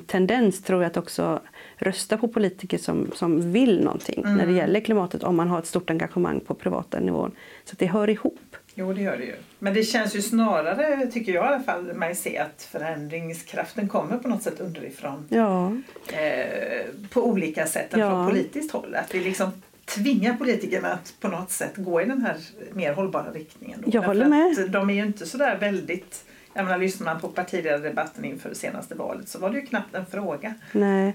tendens, 0.07 0.62
tror 0.62 0.83
jag, 0.83 0.91
att 0.91 0.97
också 0.97 1.41
rösta 1.77 2.16
på 2.18 2.29
politiker 2.29 2.79
som, 2.79 3.11
som 3.14 3.53
vill 3.53 3.85
någonting 3.85 4.22
Mm. 4.25 4.37
när 4.37 4.47
det 4.47 4.53
gäller 4.53 4.81
klimatet 4.81 5.22
om 5.22 5.37
man 5.37 5.49
har 5.49 5.59
ett 5.59 5.66
stort 5.66 5.91
engagemang 5.91 6.41
på 6.41 6.55
privata 6.55 7.01
nivån. 7.01 7.31
Så 7.64 7.72
att 7.72 7.79
det 7.79 7.87
hör 7.87 8.11
ihop. 8.11 8.39
Jo, 8.75 8.93
det 8.93 9.03
gör 9.03 9.16
det 9.16 9.25
ju. 9.25 9.35
Men 9.59 9.75
det 9.75 9.83
känns 9.83 10.16
ju 10.16 10.22
snarare, 10.22 11.07
tycker 11.07 11.33
jag 11.35 11.45
i 11.45 11.49
alla 11.49 11.62
fall, 11.62 11.95
mig 11.95 12.14
se 12.14 12.39
att 12.39 12.68
förändringskraften 12.72 13.89
kommer 13.89 14.18
på 14.18 14.29
något 14.29 14.43
sätt 14.43 14.61
underifrån. 14.61 15.27
Ja, 15.29 15.72
Eh, 16.12 16.85
på 17.11 17.22
olika 17.27 17.66
sätt 17.66 17.95
än 17.95 18.01
Ja. 18.01 18.11
från 18.11 18.29
politiskt 18.29 18.72
håll. 18.72 18.95
Att 18.95 19.14
vi 19.14 19.20
liksom 19.20 19.51
tvinga 19.85 20.37
politikerna 20.37 20.89
att 20.93 21.14
på 21.20 21.29
något 21.29 21.51
sätt 21.51 21.72
gå 21.77 22.03
i 22.03 22.05
den 22.05 22.22
här 22.22 22.37
mer 22.72 22.93
hållbara 22.95 23.31
riktningen. 23.35 23.83
Då. 23.87 23.91
Jag 23.95 24.03
håller 24.03 24.27
med. 24.27 24.59
Att 24.64 24.72
de 24.72 24.91
är 24.91 24.95
ju 24.95 25.07
inte 25.07 25.27
så 25.27 25.39
där 25.39 25.59
väldigt 25.59 26.25
jag 26.55 26.65
menar, 26.65 26.79
lyssnar 26.79 27.13
man 27.13 27.21
på 27.21 27.29
partiledardebatten 27.29 28.25
inför 28.25 28.49
det 28.49 28.55
senaste 28.55 28.95
valet 28.95 29.29
så 29.29 29.39
var 29.39 29.51
det 29.51 29.57
ju 29.57 29.67
knappt 29.67 29.95
en 29.95 30.07
fråga. 30.07 30.55
Nej, 30.73 31.15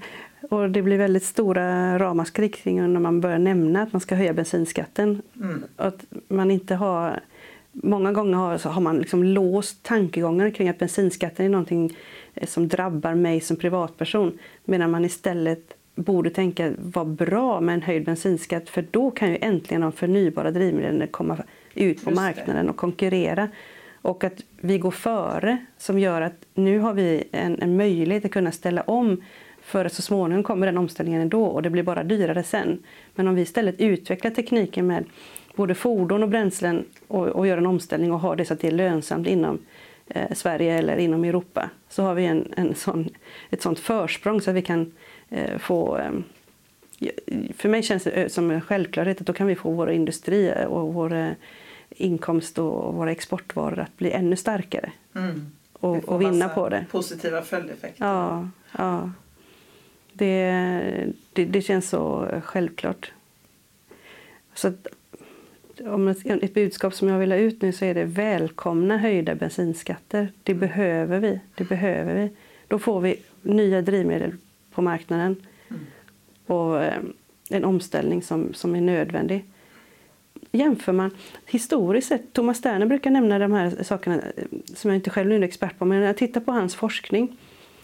och 0.49 0.69
det 0.69 0.81
blir 0.81 0.97
väldigt 0.97 1.23
stora 1.23 1.99
ramaskri 1.99 2.49
kring 2.49 2.93
när 2.93 2.99
man 2.99 3.21
börjar 3.21 3.39
nämna 3.39 3.81
att 3.81 3.93
man 3.93 4.01
ska 4.01 4.15
höja 4.15 4.33
bensinskatten. 4.33 5.21
Mm. 5.35 5.63
Att 5.75 6.05
man 6.27 6.51
inte 6.51 6.75
har, 6.75 7.19
många 7.71 8.11
gånger 8.11 8.37
har, 8.37 8.69
har 8.69 8.81
man 8.81 8.97
liksom 8.97 9.23
låst 9.23 9.83
tankegångar 9.83 10.49
kring 10.49 10.69
att 10.69 10.77
bensinskatten 10.79 11.45
är 11.45 11.49
någonting 11.49 11.97
eh, 12.33 12.47
som 12.47 12.67
drabbar 12.67 13.15
mig 13.15 13.41
som 13.41 13.57
privatperson. 13.57 14.37
Medan 14.65 14.91
man 14.91 15.05
istället 15.05 15.73
borde 15.95 16.29
tänka 16.29 16.73
vad 16.77 17.07
bra 17.07 17.61
med 17.61 17.73
en 17.73 17.81
höjd 17.81 18.05
bensinskatt 18.05 18.69
för 18.69 18.85
då 18.91 19.11
kan 19.11 19.29
ju 19.29 19.37
äntligen 19.41 19.81
de 19.81 19.91
förnybara 19.91 20.51
drivmedlen 20.51 21.07
komma 21.07 21.37
ut 21.37 21.43
på 21.73 21.83
Just 21.83 22.05
det. 22.05 22.11
marknaden 22.11 22.69
och 22.69 22.75
konkurrera. 22.75 23.47
Och 24.01 24.23
att 24.23 24.43
vi 24.61 24.77
går 24.77 24.91
före 24.91 25.57
som 25.77 25.99
gör 25.99 26.21
att 26.21 26.45
nu 26.53 26.79
har 26.79 26.93
vi 26.93 27.23
en, 27.31 27.61
en 27.61 27.77
möjlighet 27.77 28.25
att 28.25 28.31
kunna 28.31 28.51
ställa 28.51 28.81
om 28.81 29.23
för 29.61 29.85
att 29.85 29.93
så 29.93 30.01
småningom 30.01 30.43
kommer 30.43 30.65
den 30.65 30.77
omställningen 30.77 31.21
ändå 31.21 31.45
och 31.45 31.61
det 31.61 31.69
blir 31.69 31.83
bara 31.83 32.03
dyrare 32.03 32.43
sen. 32.43 32.83
Men 33.15 33.27
om 33.27 33.35
vi 33.35 33.41
istället 33.41 33.81
utvecklar 33.81 34.31
tekniken 34.31 34.87
med 34.87 35.05
både 35.55 35.75
fordon 35.75 36.23
och 36.23 36.29
bränslen 36.29 36.85
och, 37.07 37.27
och 37.27 37.47
gör 37.47 37.57
en 37.57 37.65
omställning 37.65 38.11
och 38.11 38.19
har 38.19 38.35
det 38.35 38.45
så 38.45 38.53
att 38.53 38.59
det 38.59 38.67
är 38.67 38.71
lönsamt 38.71 39.27
inom 39.27 39.59
eh, 40.07 40.33
Sverige 40.33 40.77
eller 40.77 40.97
inom 40.97 41.23
Europa 41.23 41.69
så 41.89 42.03
har 42.03 42.13
vi 42.13 42.25
en, 42.25 42.53
en 42.57 42.75
sån, 42.75 43.09
ett 43.49 43.61
sånt 43.61 43.79
försprång 43.79 44.41
så 44.41 44.49
att 44.49 44.55
vi 44.55 44.61
kan 44.61 44.91
eh, 45.29 45.57
få 45.57 45.97
eh, 45.97 46.11
för 47.55 47.69
mig 47.69 47.83
känns 47.83 48.03
det 48.03 48.11
eh, 48.11 48.27
som 48.27 48.51
en 48.51 48.61
självklarhet 48.61 49.21
att 49.21 49.27
då 49.27 49.33
kan 49.33 49.47
vi 49.47 49.55
få 49.55 49.71
vår 49.71 49.91
industri 49.91 50.53
och 50.67 50.93
vår 50.93 51.13
eh, 51.13 51.29
inkomst 51.99 52.57
och 52.57 52.93
våra 52.93 53.11
exportvaror 53.11 53.79
att 53.79 53.97
bli 53.97 54.11
ännu 54.11 54.35
starkare 54.35 54.91
Mm. 55.15 55.51
Och, 55.73 56.09
och 56.09 56.21
vinna 56.21 56.49
på 56.49 56.69
det. 56.69 56.85
Positiva 56.91 57.41
följdeffekter. 57.41 58.05
Ja, 58.05 58.49
ja. 58.77 59.11
Det, 60.13 60.51
det, 61.33 61.45
det 61.45 61.61
känns 61.61 61.89
så 61.89 62.27
självklart. 62.43 63.11
Så 64.53 64.67
att, 64.67 64.87
om 65.79 66.07
ett, 66.07 66.25
ett 66.25 66.53
budskap 66.53 66.93
som 66.93 67.07
jag 67.07 67.19
vill 67.19 67.31
ha 67.31 67.37
ut 67.39 67.61
nu 67.61 67.71
så 67.71 67.85
är 67.85 67.93
det 67.93 68.05
välkomna 68.05 68.97
höjda 68.97 69.35
bensinskatter. 69.35 70.31
Det 70.43 70.53
behöver 70.53 71.19
vi. 71.19 71.39
Det 71.55 71.63
behöver 71.63 72.15
vi. 72.15 72.29
Då 72.67 72.79
får 72.79 73.01
vi 73.01 73.21
nya 73.41 73.81
drivmedel 73.81 74.35
på 74.71 74.81
marknaden 74.81 75.35
Mm. 75.69 75.81
och 76.45 76.83
eh, 76.83 76.99
en 77.49 77.65
omställning 77.65 78.21
som, 78.21 78.53
som 78.53 78.75
är 78.75 78.81
nödvändig. 78.81 79.45
Jämför 80.51 80.91
man 80.91 81.11
historiskt 81.45 82.07
sett, 82.07 82.33
Thomas 82.33 82.57
Sterner 82.57 82.85
brukar 82.85 83.11
nämna 83.11 83.39
de 83.39 83.51
här 83.51 83.83
sakerna 83.83 84.15
eh, 84.15 84.43
som 84.75 84.89
jag 84.89 84.95
inte 84.97 85.09
själv 85.09 85.31
är 85.31 85.41
expert 85.41 85.77
på, 85.77 85.85
men 85.85 85.99
när 85.99 86.07
jag 86.07 86.17
tittar 86.17 86.41
på 86.41 86.51
hans 86.51 86.75
forskning 86.75 87.37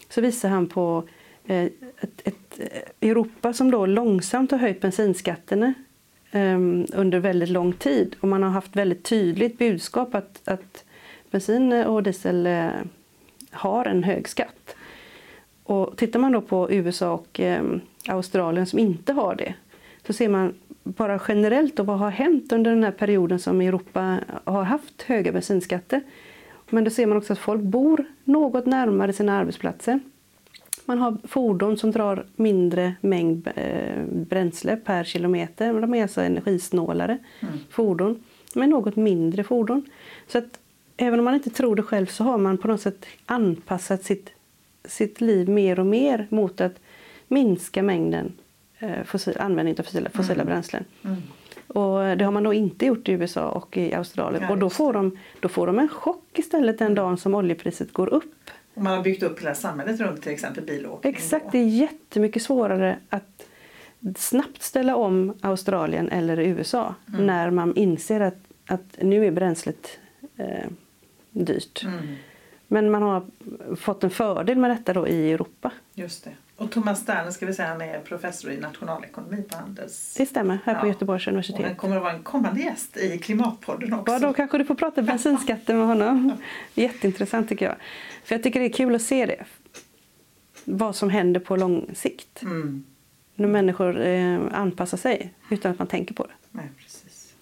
så 0.09 0.21
visar 0.21 0.49
han 0.49 0.67
på 0.67 1.03
eh, 1.45 1.63
ett, 1.63 2.21
ett 2.23 2.59
eh, 2.59 3.09
Europa 3.09 3.53
som 3.53 3.71
då 3.71 3.85
långsamt 3.85 4.51
har 4.51 4.57
höjt 4.57 4.81
bensinskatterna 4.81 5.73
under 6.93 7.19
väldigt 7.19 7.49
lång 7.49 7.73
tid. 7.73 8.15
Och 8.19 8.27
man 8.27 8.43
har 8.43 8.49
haft 8.49 8.75
väldigt 8.75 9.03
tydligt 9.03 9.57
budskap 9.57 10.15
att, 10.15 10.47
att 10.47 10.85
bensin 11.31 11.73
och 11.73 12.03
diesel 12.03 12.47
har 13.51 13.85
en 13.85 14.03
hög 14.03 14.27
skatt. 14.27 14.75
Och 15.63 15.97
tittar 15.97 16.19
man 16.19 16.31
då 16.31 16.41
på 16.41 16.71
USA 16.71 17.13
och 17.13 17.39
Australien 18.07 18.65
som 18.65 18.79
inte 18.79 19.13
har 19.13 19.35
det 19.35 19.53
så 20.07 20.13
ser 20.13 20.29
man 20.29 20.53
bara 20.85 21.21
generellt 21.27 21.75
då 21.75 21.83
vad 21.83 21.99
har 21.99 22.11
hänt 22.11 22.51
under 22.51 22.71
den 22.71 22.83
här 22.83 22.91
perioden 22.91 23.39
som 23.39 23.61
Europa 23.61 24.19
har 24.43 24.63
haft 24.63 25.01
höga 25.01 25.31
bensinskatter. 25.31 26.01
Men 26.69 26.83
då 26.83 26.89
ser 26.89 27.05
man 27.05 27.17
också 27.17 27.33
att 27.33 27.39
folk 27.39 27.61
bor 27.61 28.05
något 28.23 28.65
närmare 28.65 29.13
sina 29.13 29.37
arbetsplatser. 29.37 29.99
Man 30.85 30.99
har 30.99 31.17
fordon 31.23 31.77
som 31.77 31.91
drar 31.91 32.25
mindre 32.35 32.95
mängd 33.01 33.49
eh, 33.55 34.03
bränsle 34.05 34.75
per 34.75 35.03
kilometer. 35.03 35.81
De 35.81 35.93
är 35.93 36.01
alltså 36.01 36.21
energisnålare 36.21 37.17
fordon. 37.69 38.23
Men 38.53 38.69
något 38.69 38.95
mindre 38.95 39.43
fordon. 39.43 39.85
Så 40.27 40.37
att 40.37 40.59
även 40.97 41.19
om 41.19 41.25
man 41.25 41.33
inte 41.33 41.49
tror 41.49 41.75
det 41.75 41.83
själv 41.83 42.05
så 42.05 42.23
har 42.23 42.37
man 42.37 42.57
på 42.57 42.67
något 42.67 42.81
sätt 42.81 43.05
anpassat 43.25 44.03
sitt, 44.03 44.29
sitt 44.85 45.21
liv 45.21 45.49
mer 45.49 45.79
och 45.79 45.85
mer 45.85 46.27
mot 46.29 46.61
att 46.61 46.79
minska 47.27 47.83
mängden 47.83 48.33
fossil, 49.05 49.37
användning 49.39 49.79
av 49.79 49.83
fossila, 49.83 50.09
fossila 50.09 50.45
bränslen. 50.45 50.85
Mm. 51.03 51.21
Och 51.67 52.17
det 52.17 52.25
har 52.25 52.31
man 52.31 52.43
då 52.43 52.53
inte 52.53 52.85
gjort 52.85 53.09
i 53.09 53.11
USA 53.11 53.49
och 53.49 53.77
i 53.77 53.93
Australien. 53.93 54.43
Ja, 54.43 54.49
och 54.51 54.57
då 54.57 54.69
får, 54.69 54.93
de, 54.93 55.17
då 55.39 55.47
får 55.49 55.67
de 55.67 55.79
en 55.79 55.87
chock 55.87 56.39
istället 56.39 56.79
den 56.79 56.95
dagen 56.95 57.17
som 57.17 57.35
oljepriset 57.35 57.93
går 57.93 58.13
upp. 58.13 58.49
Och 58.73 58.81
man 58.83 58.97
har 58.97 59.03
byggt 59.03 59.23
upp 59.23 59.41
hela 59.41 59.55
samhället 59.55 59.99
runt 59.99 60.21
till 60.21 60.31
exempel 60.31 60.63
bilåkning. 60.63 61.13
Exakt, 61.13 61.45
det 61.51 61.57
är 61.57 61.67
jättemycket 61.67 62.41
svårare 62.41 62.97
att 63.09 63.45
snabbt 64.17 64.63
ställa 64.63 64.95
om 64.95 65.33
Australien 65.41 66.09
eller 66.09 66.39
USA 66.39 66.95
Mm. 67.07 67.25
när 67.25 67.49
man 67.49 67.75
inser 67.75 68.19
att, 68.21 68.37
att 68.67 68.97
nu 69.01 69.25
är 69.25 69.31
bränslet 69.31 69.99
eh, 70.37 70.69
dyrt. 71.31 71.83
Mm. 71.83 72.15
Men 72.67 72.91
man 72.91 73.01
har 73.01 73.25
fått 73.75 74.03
en 74.03 74.09
fördel 74.09 74.57
med 74.57 74.69
detta 74.71 74.93
då 74.93 75.07
i 75.07 75.31
Europa. 75.31 75.71
Just 75.93 76.23
det. 76.23 76.31
Och 76.57 76.71
Thomas 76.71 76.99
Sterner 77.01 77.31
ska 77.31 77.45
vi 77.45 77.53
säga, 77.53 77.67
han 77.67 77.81
är 77.81 77.99
professor 77.99 78.51
i 78.51 78.57
nationalekonomi 78.57 79.41
på 79.49 79.57
Handels. 79.57 80.13
Det 80.17 80.25
stämmer, 80.25 80.59
här 80.65 80.75
på 80.79 80.85
Ja. 80.87 80.89
Göteborgs 80.91 81.21
Och 81.27 81.33
han 81.33 81.33
universitet. 81.33 81.77
kommer 81.77 81.95
att 81.95 82.01
vara 82.01 82.13
en 82.13 82.23
kommande 82.23 82.61
gäst 82.61 82.97
i 82.97 83.17
Klimatpodden 83.17 83.93
också. 83.93 84.13
Ja, 84.13 84.19
då 84.19 84.33
kanske 84.33 84.57
du 84.57 84.65
får 84.65 84.75
prata 84.75 85.01
bensinskatten 85.01 85.77
med 85.77 85.87
honom. 85.87 86.31
Jätteintressant 86.73 87.49
tycker 87.49 87.65
jag. 87.65 87.75
För 88.23 88.35
jag 88.35 88.43
tycker 88.43 88.59
det 88.59 88.65
är 88.65 88.73
kul 88.73 88.95
att 88.95 89.01
se 89.01 89.25
det. 89.25 89.45
Vad 90.65 90.95
som 90.95 91.09
händer 91.09 91.39
på 91.39 91.55
lång 91.55 91.89
sikt. 91.93 92.41
Mm. 92.41 92.83
När 93.35 93.47
människor 93.47 94.01
eh, 94.01 94.39
anpassar 94.51 94.97
sig 94.97 95.33
utan 95.49 95.71
att 95.71 95.79
man 95.79 95.87
tänker 95.87 96.13
på 96.15 96.23
det. 96.23 96.33
Nej, 96.51 96.69
precis. 96.77 97.33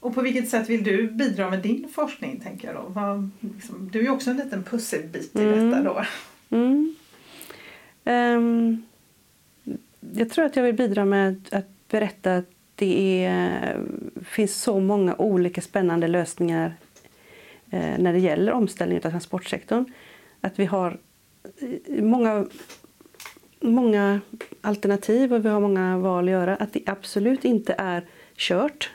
Och 0.00 0.14
på 0.14 0.20
vilket 0.22 0.48
sätt 0.48 0.68
vill 0.70 0.84
du 0.84 1.10
bidra 1.10 1.50
med 1.50 1.58
din 1.62 1.88
forskning? 1.94 2.40
tänker 2.40 2.68
jag 2.68 2.76
då? 2.76 2.84
Vad, 2.88 3.30
liksom, 3.40 3.88
du 3.92 3.98
är 3.98 4.02
ju 4.02 4.10
också 4.10 4.30
en 4.30 4.36
liten 4.36 4.62
pusselbit 4.64 5.36
i 5.36 5.42
Mm. 5.42 5.70
detta 5.70 5.82
då. 5.82 6.04
Mm. 6.56 6.94
Um, 8.04 8.84
jag 10.12 10.30
tror 10.30 10.44
att 10.44 10.56
jag 10.56 10.62
vill 10.62 10.74
bidra 10.74 11.04
med 11.04 11.48
att 11.52 11.88
berätta 11.88 12.36
att 12.36 12.50
det 12.74 13.24
är, 13.24 13.80
finns 14.24 14.62
så 14.62 14.80
många 14.80 15.14
olika 15.16 15.60
spännande 15.60 16.08
lösningar 16.08 16.74
eh, 17.70 17.98
när 17.98 18.12
det 18.12 18.18
gäller 18.18 18.52
omställningen 18.52 19.02
av 19.04 19.10
transportsektorn. 19.10 19.84
Att 20.40 20.58
vi 20.58 20.64
har 20.64 20.98
eh, 21.88 22.04
många, 22.04 22.46
många 23.60 24.20
alternativ 24.60 25.34
och 25.34 25.44
vi 25.44 25.48
har 25.48 25.60
många 25.60 25.98
val 25.98 26.24
att 26.24 26.30
göra. 26.30 26.56
Att 26.56 26.72
det 26.72 26.82
absolut 26.86 27.44
inte 27.44 27.74
är 27.78 28.04
kört 28.36 28.90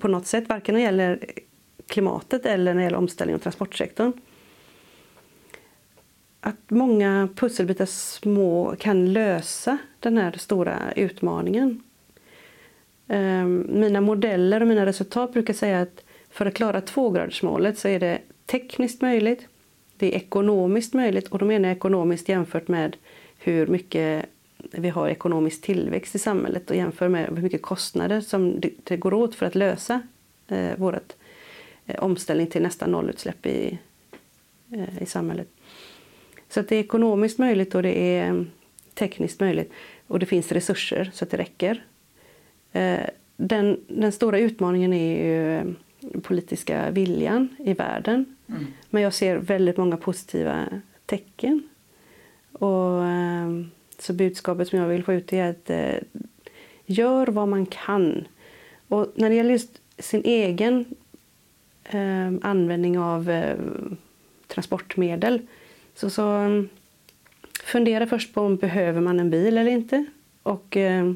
på 0.00 0.08
något 0.08 0.26
sätt, 0.26 0.48
varken 0.48 0.74
när 0.74 0.80
det 0.80 0.84
gäller 0.84 1.24
klimatet 1.86 2.46
eller 2.46 2.74
när 2.74 2.80
det 2.80 2.84
gäller 2.84 2.98
omställningen 2.98 3.38
av 3.38 3.42
transportsektorn 3.42 4.12
att 6.40 6.70
många 6.70 7.28
pusselbitar 7.36 7.86
små 7.86 8.74
kan 8.78 9.12
lösa 9.12 9.78
den 10.00 10.18
här 10.18 10.32
stora 10.32 10.92
utmaningen. 10.96 11.82
Ehm, 13.08 13.66
mina 13.68 14.00
modeller 14.00 14.60
och 14.60 14.68
mina 14.68 14.86
resultat 14.86 15.32
brukar 15.32 15.54
säga 15.54 15.80
att 15.80 16.04
för 16.30 16.46
att 16.46 16.54
klara 16.54 16.80
tvågradersmålet 16.80 17.78
så 17.78 17.88
är 17.88 18.00
det 18.00 18.18
tekniskt 18.46 19.02
möjligt, 19.02 19.46
det 19.96 20.06
är 20.06 20.16
ekonomiskt 20.16 20.94
möjligt 20.94 21.28
och 21.28 21.38
då 21.38 21.44
menar 21.44 21.68
jag 21.68 21.76
ekonomiskt 21.76 22.28
jämfört 22.28 22.68
med 22.68 22.96
hur 23.38 23.66
mycket 23.66 24.26
vi 24.72 24.88
har 24.88 25.08
ekonomisk 25.08 25.62
tillväxt 25.62 26.14
i 26.14 26.18
samhället 26.18 26.70
och 26.70 26.76
jämför 26.76 27.08
med 27.08 27.28
hur 27.28 27.42
mycket 27.42 27.62
kostnader 27.62 28.20
som 28.20 28.60
det- 28.84 28.96
går 28.96 29.14
åt 29.14 29.34
för 29.34 29.46
att 29.46 29.54
lösa 29.54 30.02
eh, 30.48 30.76
vårt 30.76 31.12
eh, 31.86 32.04
omställning 32.04 32.46
till 32.46 32.62
nästan 32.62 32.90
nollutsläpp 32.90 33.46
i, 33.46 33.78
eh, 34.72 35.02
i 35.02 35.06
samhället. 35.06 35.48
Så 36.50 36.60
att 36.60 36.68
det 36.68 36.76
är 36.76 36.80
ekonomiskt 36.80 37.38
möjligt 37.38 37.74
och 37.74 37.82
det 37.82 37.98
är 37.98 38.30
eh, 38.30 38.42
tekniskt 38.94 39.40
möjligt. 39.40 39.72
Och 40.06 40.18
det 40.18 40.26
finns 40.26 40.52
resurser 40.52 41.10
så 41.14 41.24
att 41.24 41.30
det 41.30 41.36
räcker. 41.36 41.84
Eh, 42.72 43.06
Den, 43.36 43.80
den 43.88 44.12
stora 44.12 44.38
utmaningen 44.38 44.92
är 44.92 45.24
ju 45.24 45.58
eh, 45.58 46.20
politiska 46.22 46.90
viljan 46.90 47.48
i 47.58 47.74
världen. 47.74 48.36
Mm. 48.48 48.66
Men 48.90 49.02
jag 49.02 49.14
ser 49.14 49.36
väldigt 49.36 49.76
många 49.76 49.96
positiva 49.96 50.66
tecken. 51.06 51.68
Och, 52.52 53.02
så 53.98 54.12
budskapet 54.12 54.68
som 54.68 54.78
jag 54.78 54.88
vill 54.88 55.04
få 55.04 55.12
ut 55.12 55.32
är 55.32 55.50
att 55.50 55.70
gör 56.86 57.26
vad 57.26 57.48
man 57.48 57.66
kan. 57.66 58.28
Och 58.88 59.12
när 59.14 59.28
det 59.28 59.34
gäller 59.34 59.50
just 59.50 59.80
sin 59.98 60.22
egen 60.24 60.84
användning 62.42 62.98
av 62.98 63.30
transportmedel 64.46 65.40
så, 66.00 66.10
så 66.10 66.36
um, 66.36 66.68
fundera 67.64 68.06
först 68.06 68.34
på 68.34 68.40
om 68.40 68.56
behöver 68.56 69.00
man 69.00 69.20
en 69.20 69.30
bil 69.30 69.58
eller 69.58 69.70
inte. 69.70 70.04
Och 70.42 70.76
eh, 70.76 71.12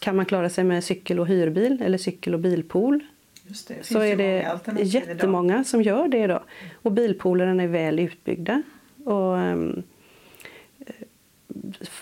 kan 0.00 0.16
man 0.16 0.26
klara 0.26 0.50
sig 0.50 0.64
med 0.64 0.84
cykel 0.84 1.20
och 1.20 1.26
hyrbil 1.26 1.82
eller 1.82 1.98
cykel 1.98 2.34
och 2.34 2.40
bilpool 2.40 3.00
Just 3.46 3.68
det, 3.68 3.86
så 3.86 3.98
är 3.98 4.16
det 4.16 4.32
många 4.32 4.50
alternativ 4.50 4.86
idag. 4.86 5.08
jättemånga 5.08 5.64
som 5.64 5.82
gör 5.82 6.08
det 6.08 6.18
idag. 6.18 6.42
Och 6.82 6.92
bilpoolerna 6.92 7.62
är 7.62 7.66
väl 7.66 7.98
utbyggda. 7.98 8.62
Och, 9.04 9.38
ehm, 9.38 9.82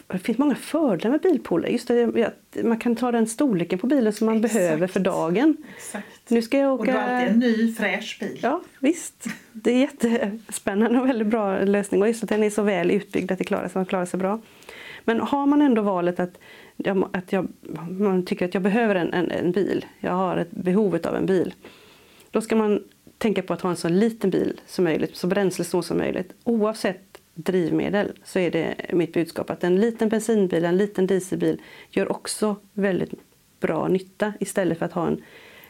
det 0.07 0.19
finns 0.19 0.39
många 0.39 0.55
fördelar 0.55 1.11
med 1.11 1.21
bilpooler. 1.21 1.69
Just 1.69 1.89
det, 1.89 2.27
att 2.27 2.65
man 2.65 2.79
kan 2.79 2.97
ta 2.97 3.13
den 3.13 3.27
storleken 3.27 3.79
på 3.79 3.87
bilen 3.87 4.13
som 4.13 4.27
man 4.27 4.37
Exakt. 4.37 4.55
behöver 4.55 4.87
för 4.87 5.01
dagen. 5.01 5.57
Exakt. 5.77 6.07
Nu 6.29 6.43
ska 6.43 6.59
jag 6.59 6.81
Och 6.81 6.87
du 6.87 6.93
åka... 6.93 7.03
har 7.03 7.09
alltid 7.09 7.33
en 7.33 7.39
ny 7.39 7.75
fräsch 7.75 8.17
bil. 8.21 8.39
Ja, 8.43 8.61
visst. 8.81 9.27
Det 9.53 9.71
är 9.71 9.79
jättespännande 9.79 11.01
och 11.01 11.09
väldigt 11.09 11.29
bra 11.29 11.59
lösning. 11.65 12.03
Och 12.03 12.09
just 12.09 12.23
att 12.23 12.29
den 12.29 12.43
är 12.43 12.51
så 12.51 12.63
väl 12.63 12.91
utbyggd 12.91 13.33
att 13.33 13.39
det 13.39 13.45
klarar 13.45 13.69
sig, 13.69 13.79
man 13.79 13.87
klarar 13.87 14.07
sig 14.07 14.19
bra. 14.19 14.41
Men 15.05 15.21
har 15.21 15.47
man 15.47 15.63
ändå 15.63 15.83
valet 15.83 16.21
att, 16.21 16.39
att 17.13 17.33
jag, 17.33 17.49
man 17.91 18.27
tycker 18.27 18.45
att 18.45 18.55
jag 18.55 18.63
behöver 18.63 18.95
en, 18.95 19.13
en, 19.13 19.31
en 19.31 19.53
bil, 19.53 19.87
jag 20.01 20.13
har 20.13 20.37
ett 20.37 20.51
behovet 20.51 21.07
av 21.07 21.17
en 21.17 21.27
bil. 21.27 21.55
Då 22.31 22.41
ska 22.41 22.57
man 22.57 22.83
tänka 23.19 23.43
på 23.43 23.53
att 23.53 23.61
ha 23.61 23.71
en 23.71 23.77
så 23.77 23.89
liten 23.89 24.31
bil 24.31 24.61
som 24.67 24.85
möjligt, 24.85 25.17
så 25.17 25.27
bränslesnål 25.27 25.85
som 25.85 25.99
möjligt. 25.99 26.33
Oavsett 26.45 27.08
drivmedel 27.39 28.13
så 28.25 28.39
är 28.39 28.51
det 28.51 28.75
mitt 28.93 29.13
budskap 29.13 29.51
att 29.51 29.65
en 29.65 29.81
liten 29.81 30.09
bensinbil, 30.09 30.65
en 30.65 30.77
liten 30.77 31.07
dieselbil 31.07 31.61
gör 31.91 32.13
också 32.13 32.57
väldigt 32.73 33.15
bra 33.61 33.89
nytta 33.89 34.33
istället 34.41 34.79
för 34.79 34.87
att 34.87 34.93
ha 34.93 35.07
en, 35.07 35.23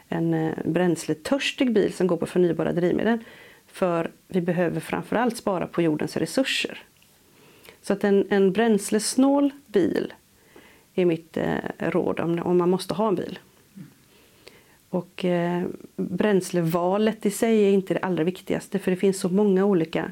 en 0.07 0.33
eh, 0.33 0.53
bränsletörstig 0.65 1.73
bil 1.73 1.93
som 1.93 2.07
går 2.07 2.17
på 2.17 2.25
förnybara 2.25 2.73
drivmedel. 2.73 3.19
För 3.67 4.11
vi 4.27 4.41
behöver 4.41 4.79
framförallt 4.79 5.37
spara 5.37 5.67
på 5.67 5.81
jordens 5.81 6.17
resurser. 6.17 6.83
Så 7.81 7.93
att 7.93 8.03
en, 8.03 8.27
en 8.29 8.51
bränslesnål 8.51 9.51
bil 9.67 10.13
är 10.93 11.05
mitt 11.05 11.37
eh, 11.37 11.55
råd 11.77 12.19
om, 12.19 12.39
om 12.39 12.57
man 12.57 12.69
måste 12.69 12.93
ha 12.93 13.07
en 13.07 13.15
bil. 13.15 13.39
Och 14.89 15.25
eh, 15.25 15.63
bränslevalet 15.95 17.25
i 17.25 17.31
sig 17.31 17.63
är 17.63 17.71
inte 17.71 17.93
det 17.93 17.99
allra 17.99 18.23
viktigaste 18.23 18.79
för 18.79 18.91
det 18.91 18.97
finns 18.97 19.19
så 19.19 19.29
många 19.29 19.65
olika 19.65 20.11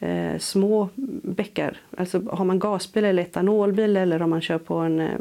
eh, 0.00 0.38
små 0.38 0.88
bäckar. 1.22 1.76
Alltså 1.96 2.20
har 2.30 2.44
man 2.44 2.58
gasbil 2.58 3.04
eller 3.04 3.22
etanolbil 3.22 3.96
eller 3.96 4.22
om 4.22 4.30
man 4.30 4.40
kör 4.40 4.58
på 4.58 4.74
en 4.74 5.00
eh, 5.00 5.18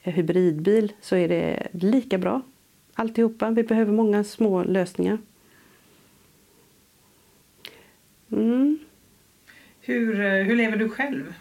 hybridbil 0.00 0.92
så 1.00 1.16
är 1.16 1.28
det 1.28 1.68
lika 1.72 2.18
bra. 2.18 2.42
Alltihopa. 2.94 3.50
Vi 3.50 3.62
behöver 3.62 3.92
många 3.92 4.24
små 4.24 4.62
lösningar. 4.64 5.18
Mm. 8.32 8.78
Hur, 9.80 10.20
eh, 10.20 10.32
hur 10.44 10.56
lever 10.56 10.76
du 10.76 10.88
själv? 10.88 11.34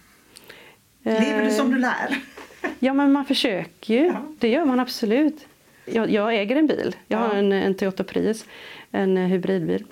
Lever 1.03 1.45
du 1.45 1.51
som 1.51 1.71
du 1.71 1.77
lär? 1.79 2.17
Ja, 2.79 2.93
men 2.93 3.11
man 3.11 3.25
försöker 3.25 3.93
ju. 3.93 4.05
Ja. 4.05 4.21
Det 4.39 4.49
gör 4.49 4.65
man 4.65 4.79
absolut. 4.79 5.47
Jag, 5.85 6.09
jag 6.11 6.35
äger 6.35 6.55
en 6.55 6.67
bil. 6.67 6.95
Jag 7.07 7.19
Ja. 7.19 7.27
har 7.27 7.33
en, 7.35 7.51
en 7.51 7.75
Toyota 7.75 8.03
Prius, 8.03 8.45
en 8.91 9.17
eh, 9.17 9.27
hybridbil. 9.27 9.83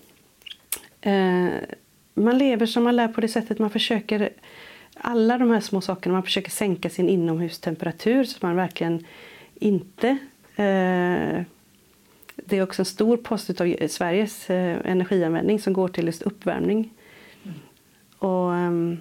Eh, 1.01 1.47
man 2.15 2.37
lever 2.37 2.65
som 2.65 2.83
man 2.83 2.95
lär 2.95 3.07
på 3.07 3.21
det 3.21 3.27
sättet 3.27 3.59
man 3.59 3.69
försöker 3.69 4.29
alla 4.93 5.37
de 5.37 5.51
här 5.51 5.59
små 5.59 5.81
sakerna. 5.81 6.13
Man 6.13 6.23
försöker 6.23 6.51
sänka 6.51 6.89
sin 6.89 7.09
inomhustemperatur 7.09 8.23
så 8.23 8.35
att 8.35 8.41
man 8.41 8.55
verkligen 8.55 9.05
inte 9.55 10.17
eh, 10.55 11.43
det 12.35 12.57
är 12.57 12.63
också 12.63 12.81
en 12.81 12.85
stor 12.85 13.17
post 13.17 13.61
av 13.61 13.75
Sveriges 13.87 14.49
eh, 14.49 14.91
energianvändning 14.91 15.59
som 15.59 15.73
går 15.73 15.87
till 15.87 16.05
just 16.05 16.21
uppvärmning. 16.21 16.93
Och 18.17 18.55
ehm, 18.55 18.97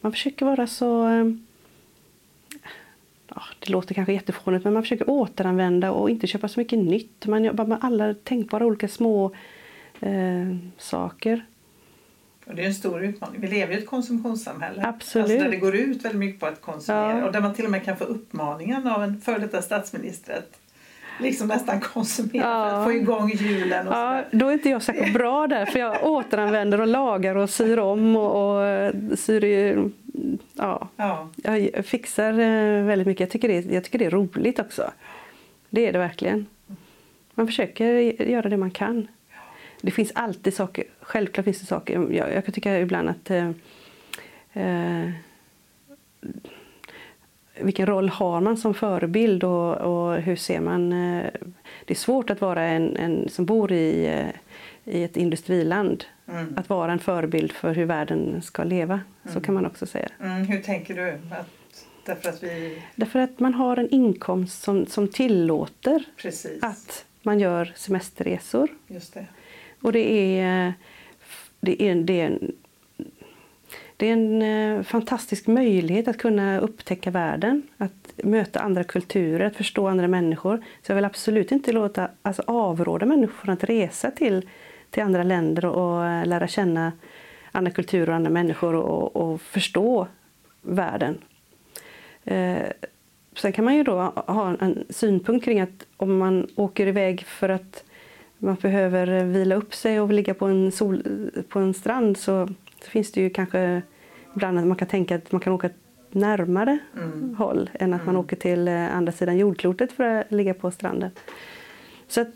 man 0.00 0.12
försöker 0.12 0.46
vara 0.46 0.66
så 0.66 1.02
ehm, 1.02 1.46
ja, 3.28 3.42
det 3.58 3.72
låter 3.72 3.94
kanske 3.94 4.12
jättefånigt, 4.12 4.64
men 4.64 4.72
man 4.72 4.82
försöker 4.82 5.10
återanvända 5.10 5.92
och 5.92 6.10
inte 6.10 6.26
köpa 6.26 6.48
så 6.48 6.60
mycket 6.60 6.78
nytt. 6.78 7.26
Man 7.26 7.44
jobbar 7.44 7.66
med 7.66 7.78
alla 7.80 8.14
tänkbara 8.14 8.66
olika 8.66 8.88
små 8.88 9.32
eh, 10.00 10.56
saker. 10.78 11.44
Och 12.46 12.54
det 12.54 12.62
är 12.62 12.66
en 12.66 12.74
stor 12.74 13.04
utmaning. 13.04 13.40
Vi 13.40 13.48
lever 13.48 13.74
i 13.74 13.78
ett 13.78 13.86
konsumtionssamhälle. 13.86 14.82
Absolut. 14.86 15.24
Alltså 15.24 15.38
där 15.44 15.50
det 15.50 15.56
går 15.56 15.74
ut 15.76 16.04
väldigt 16.04 16.18
mycket 16.18 16.40
på 16.40 16.46
att 16.46 16.60
konsumera. 16.60 17.18
Ja. 17.18 17.24
Och 17.26 17.32
där 17.32 17.40
man 17.40 17.54
till 17.54 17.64
och 17.64 17.70
med 17.70 17.84
kan 17.84 17.96
få 17.96 18.04
uppmaningen 18.04 18.86
av 18.86 19.02
en 19.02 19.20
före 19.20 19.38
detta 19.38 19.62
statsminister 19.62 20.32
att 20.38 20.58
liksom 21.20 21.48
nästan 21.48 21.80
konsumera 21.80 22.42
för 22.42 22.48
Ja. 22.48 22.66
att 22.78 22.84
få 22.84 22.92
igång 22.92 23.30
hjulen. 23.30 23.88
Och 23.88 23.94
Ja, 23.94 24.22
då 24.30 24.48
är 24.48 24.52
inte 24.52 24.68
jag 24.70 24.82
särskilt 24.82 25.14
bra 25.18 25.46
där, 25.46 25.66
för 25.66 25.78
jag 25.78 26.04
återanvänder 26.06 26.80
och 26.80 26.86
lagar 26.86 27.36
och 27.36 27.50
syr 27.50 27.78
om 27.78 28.16
och, 28.16 28.56
och 28.56 28.82
syr 29.18 29.44
i- 29.44 29.90
ja, 30.54 30.88
Ja. 30.96 31.28
jag 31.44 31.86
fixar 31.86 32.32
eh, 32.32 32.84
väldigt 32.84 33.06
mycket. 33.06 33.20
Jag 33.20 33.30
tycker, 33.30 33.48
det, 33.48 33.74
jag 33.74 33.84
tycker 33.84 33.98
det 33.98 34.04
är 34.04 34.10
roligt 34.10 34.58
också. 34.58 34.90
Det 35.70 35.86
är 35.88 35.92
det 35.92 35.98
verkligen. 35.98 36.46
Man 37.34 37.46
försöker 37.46 37.84
göra 38.22 38.48
det 38.48 38.56
man 38.56 38.70
kan. 38.70 39.08
Det 39.82 39.90
finns 39.90 40.12
alltid 40.14 40.54
saker, 40.54 40.84
självklart 41.00 41.44
finns 41.44 41.60
det 41.60 41.66
saker. 41.66 42.12
Jag, 42.12 42.32
jag 42.32 42.44
kan 42.44 42.54
tycka 42.54 42.80
ibland 42.80 43.08
att 43.08 43.30
eh, 43.30 43.50
eh, 44.52 45.10
vilken 47.60 47.86
roll 47.86 48.08
har 48.08 48.40
man 48.40 48.56
som 48.56 48.74
förebild 48.74 49.44
och, 49.44 49.76
och 49.76 50.16
hur 50.16 50.36
ser 50.36 50.60
man... 50.60 50.92
Eh, 50.92 51.26
det 51.84 51.94
är 51.94 51.98
svårt 51.98 52.30
att 52.30 52.40
vara 52.40 52.62
en, 52.62 52.96
en 52.96 53.28
som 53.28 53.44
bor 53.44 53.72
i, 53.72 54.06
eh, 54.06 54.94
i 54.94 55.02
ett 55.04 55.16
industriland. 55.16 56.04
Mm. 56.28 56.54
Att 56.56 56.68
vara 56.68 56.92
en 56.92 56.98
förebild 56.98 57.52
för 57.52 57.74
hur 57.74 57.84
världen 57.84 58.42
ska 58.42 58.64
leva. 58.64 59.00
Så 59.32 59.40
kan 59.40 59.54
man 59.54 59.66
också 59.66 59.86
säga. 59.86 60.08
Mm, 60.20 60.44
hur 60.44 60.62
tänker 60.62 60.94
du? 60.94 61.34
Att, 61.34 61.86
därför 62.06 62.28
att 62.28 62.42
vi... 62.42 62.82
Därför 62.94 63.18
att 63.18 63.40
man 63.40 63.54
har 63.54 63.76
en 63.76 63.88
inkomst 63.90 64.62
som, 64.62 64.86
som 64.86 65.08
tillåter 65.08 66.04
Precis. 66.16 66.62
att 66.62 67.04
man 67.22 67.40
gör 67.40 67.72
semesterresor. 67.76 68.68
Just 68.88 69.14
det. 69.14 69.26
Och 69.82 69.92
det 69.92 70.38
är, 70.38 70.74
det 71.60 71.82
är, 71.82 71.94
det 71.94 72.20
är, 72.20 72.26
en, 72.26 72.52
det 73.96 74.08
är 74.08 74.12
en 74.12 74.42
eh, 74.42 74.82
fantastisk 74.82 75.46
möjlighet 75.46 76.08
att 76.08 76.18
kunna 76.18 76.58
upptäcka 76.58 77.10
världen, 77.10 77.62
att 77.78 78.12
möta 78.16 78.60
andra 78.60 78.84
kulturer, 78.84 79.46
att 79.46 79.56
förstå 79.56 79.88
andra 79.88 80.08
människor. 80.08 80.64
Så 80.82 80.92
jag 80.92 80.96
vill 80.96 81.04
absolut 81.04 81.52
inte 81.52 81.72
låta, 81.72 82.08
alltså 82.22 82.42
avråda 82.46 83.06
människor 83.06 83.34
från 83.34 83.54
att 83.54 83.64
resa 83.64 84.10
till, 84.10 84.48
till 84.90 85.02
andra 85.02 85.22
länder 85.22 85.64
och 85.64 86.06
eh, 86.06 86.26
lära 86.26 86.48
känna 86.48 86.92
andra 87.52 87.70
kulturer 87.70 88.08
och 88.08 88.14
andra 88.14 88.30
människor 88.30 88.74
och, 88.74 89.16
och 89.16 89.40
förstå 89.40 90.06
världen. 90.62 91.18
Eh, 92.24 92.66
sen 93.36 93.52
kan 93.52 93.64
man 93.64 93.76
ju 93.76 93.82
då 93.82 94.12
ha 94.26 94.48
en, 94.48 94.56
en 94.60 94.84
synpunkt 94.90 95.44
kring 95.44 95.60
att 95.60 95.86
om 95.96 96.18
man 96.18 96.46
åker 96.56 96.86
iväg 96.86 97.22
för 97.22 97.48
att 97.48 97.84
man 98.42 98.54
behöver 98.62 99.24
vila 99.24 99.54
upp 99.54 99.74
sig 99.74 100.00
och 100.00 100.12
ligga 100.12 100.34
på 100.34 100.46
en, 100.46 100.72
sol, 100.72 101.02
på 101.48 101.58
en 101.58 101.74
strand 101.74 102.16
så, 102.16 102.48
så 102.84 102.90
finns 102.90 103.12
det 103.12 103.20
ju 103.20 103.30
kanske 103.30 103.82
ibland 104.36 104.58
att 104.58 104.66
man 104.66 104.76
kan 104.76 104.88
tänka 104.88 105.14
att 105.16 105.32
man 105.32 105.40
kan 105.40 105.52
åka 105.52 105.70
närmare 106.10 106.78
Mm. 106.96 107.34
håll 107.34 107.70
än 107.74 107.94
att 107.94 108.06
man 108.06 108.16
åker 108.16 108.36
till 108.36 108.68
eh, 108.68 108.96
andra 108.96 109.12
sidan 109.12 109.38
jordklotet 109.38 109.92
för 109.92 110.04
att 110.04 110.32
ligga 110.32 110.54
på 110.54 110.70
stranden. 110.70 111.10
Så 112.08 112.20
att 112.20 112.28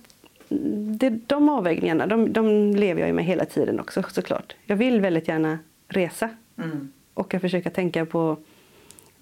mm, 0.48 0.98
det, 0.98 1.10
de 1.10 1.48
avvägningarna 1.48 2.06
de, 2.06 2.32
de 2.32 2.74
lever 2.76 3.00
jag 3.00 3.08
ju 3.08 3.14
med 3.14 3.24
hela 3.24 3.44
tiden 3.44 3.80
också 3.80 4.02
såklart. 4.08 4.56
Jag 4.64 4.76
vill 4.76 5.00
väldigt 5.00 5.28
gärna 5.28 5.58
resa 5.88 6.28
Mm. 6.58 6.92
och 7.14 7.34
jag 7.34 7.40
försöker 7.40 7.70
tänka 7.70 8.06
på 8.06 8.36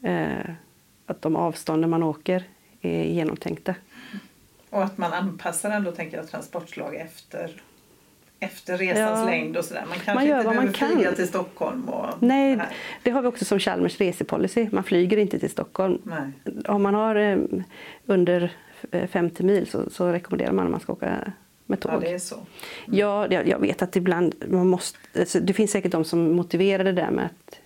eh, 0.03 0.51
att 1.07 1.23
de 1.23 1.37
avstånden 1.37 1.91
man 1.91 2.03
åker 2.03 2.45
är 2.81 3.05
genomtänkta. 3.05 3.75
Och 4.75 4.85
att 4.85 4.99
man 4.99 5.13
anpassar 5.13 5.71
ändå 5.71 5.93
tänker 5.93 6.17
jag, 6.17 6.29
transportslag 6.29 6.95
efter, 6.95 7.63
efter 8.41 8.79
resans 8.79 9.21
Ja. 9.21 9.25
längd 9.25 9.57
och 9.57 9.65
sådär. 9.65 9.85
Man 9.89 9.99
kanske 9.99 10.15
Man 10.15 10.27
gör 10.27 10.37
inte 10.37 10.47
vad 10.47 10.57
man 10.57 10.67
behöver 10.67 10.95
flyga 10.95 11.09
kan. 11.09 11.15
till 11.15 11.29
Stockholm. 11.29 11.89
Och 11.89 12.07
Nej, 12.23 12.59
det 13.03 13.11
har 13.11 13.23
vi 13.23 13.29
också 13.29 13.45
som 13.45 13.59
Chalmers 13.59 13.99
resepolicy. 14.01 14.69
Man 14.73 14.85
flyger 14.85 15.17
inte 15.17 15.39
till 15.39 15.51
Stockholm. 15.51 15.99
Nej. 16.05 16.63
Om 16.69 16.83
man 16.83 16.95
har 16.95 17.17
eh, 17.17 17.39
under 18.07 18.53
eh, 18.91 19.07
50 19.09 19.43
mil 19.43 19.67
så, 19.67 19.91
så 19.91 20.13
rekommenderar 20.13 20.53
man 20.53 20.65
att 20.65 20.71
man 20.71 20.81
ska 20.81 20.93
åka 20.93 21.33
med 21.67 21.81
tåg. 21.81 21.93
Ja, 21.93 21.99
det 22.01 22.15
är 22.15 22.19
så. 22.19 22.37
Ja, 22.87 23.27
jag, 23.31 23.49
jag 23.49 23.59
vet 23.59 23.83
att 23.83 23.97
ibland 23.97 24.35
man 24.49 24.67
måste, 24.69 24.99
alltså, 25.19 25.41
det 25.41 25.53
finns 25.53 25.71
säkert 25.71 25.93
de 25.93 26.05
som 26.05 26.33
motiverar 26.33 26.85
det 26.85 26.93
där 26.93 27.11
med 27.11 27.25
att, 27.25 27.57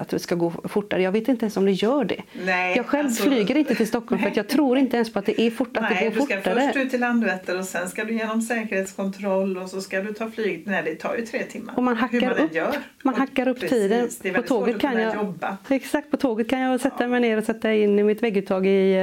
att 0.00 0.08
det 0.08 0.18
ska 0.18 0.34
gå 0.34 0.52
fortare. 0.64 1.02
Jag 1.02 1.12
vet 1.12 1.28
inte 1.28 1.44
ens 1.44 1.56
om 1.56 1.64
det 1.64 1.72
gör 1.72 2.04
det. 2.04 2.22
Nej, 2.44 2.76
jag 2.76 2.86
själv 2.86 3.06
alltså- 3.06 3.22
flyger 3.22 3.56
inte 3.56 3.74
till 3.74 3.88
Stockholm 3.88 4.22
för 4.22 4.30
att 4.30 4.36
jag 4.36 4.48
tror 4.48 4.78
inte 4.78 4.96
ens 4.96 5.12
på 5.12 5.18
att 5.18 5.26
det, 5.26 5.40
är 5.40 5.50
fort, 5.50 5.76
att 5.76 5.82
Nej, 5.82 6.04
det 6.04 6.10
du 6.10 6.18
går 6.18 6.26
ska 6.26 6.36
fortare. 6.36 6.60
först 6.66 6.76
ut 6.76 6.90
till 6.90 7.00
Landvetter 7.00 7.58
och 7.58 7.64
sen 7.64 7.88
ska 7.88 8.04
du 8.04 8.12
genom 8.12 8.42
säkerhetskontroll 8.42 9.58
och 9.58 9.70
så 9.70 9.80
ska 9.80 10.00
du 10.00 10.12
ta 10.12 10.30
flyget. 10.30 10.66
Nej, 10.66 10.82
det 10.84 10.94
tar 10.94 11.16
ju 11.16 11.26
tre 11.26 11.42
timmar. 11.44 11.74
Och 11.76 11.82
man 11.82 11.96
hackar 11.96 12.20
man 12.20 12.32
upp, 12.32 12.54
gör. 12.54 12.74
man 13.02 13.14
hackar 13.14 13.48
upp 13.48 13.60
precis, 13.60 13.78
tiden. 13.78 14.08
Det 14.22 14.28
är 14.28 14.34
På 14.34 14.42
tåget 14.42 14.80
kan 14.80 14.96
att 14.96 15.02
jag, 15.02 15.14
jobba. 15.14 15.56
Exakt, 15.68 16.10
på 16.10 16.16
tåget 16.16 16.48
kan 16.48 16.60
jag 16.60 16.80
sätta 16.80 17.06
mig 17.06 17.20
ner 17.20 17.36
och 17.36 17.44
sätta 17.44 17.74
in 17.74 18.06
mitt 18.06 18.22
vägguttag 18.22 18.66
i, 18.66 18.94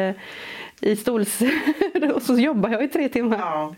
eh, 0.81 0.89
i 0.89 0.95
stols... 0.95 1.39
och 2.15 2.21
så 2.21 2.39
jobbar 2.39 2.69
jag 2.69 2.83
i 2.83 2.87
tre 2.87 3.09
timmar. 3.09 3.37
Ja. 3.37 3.75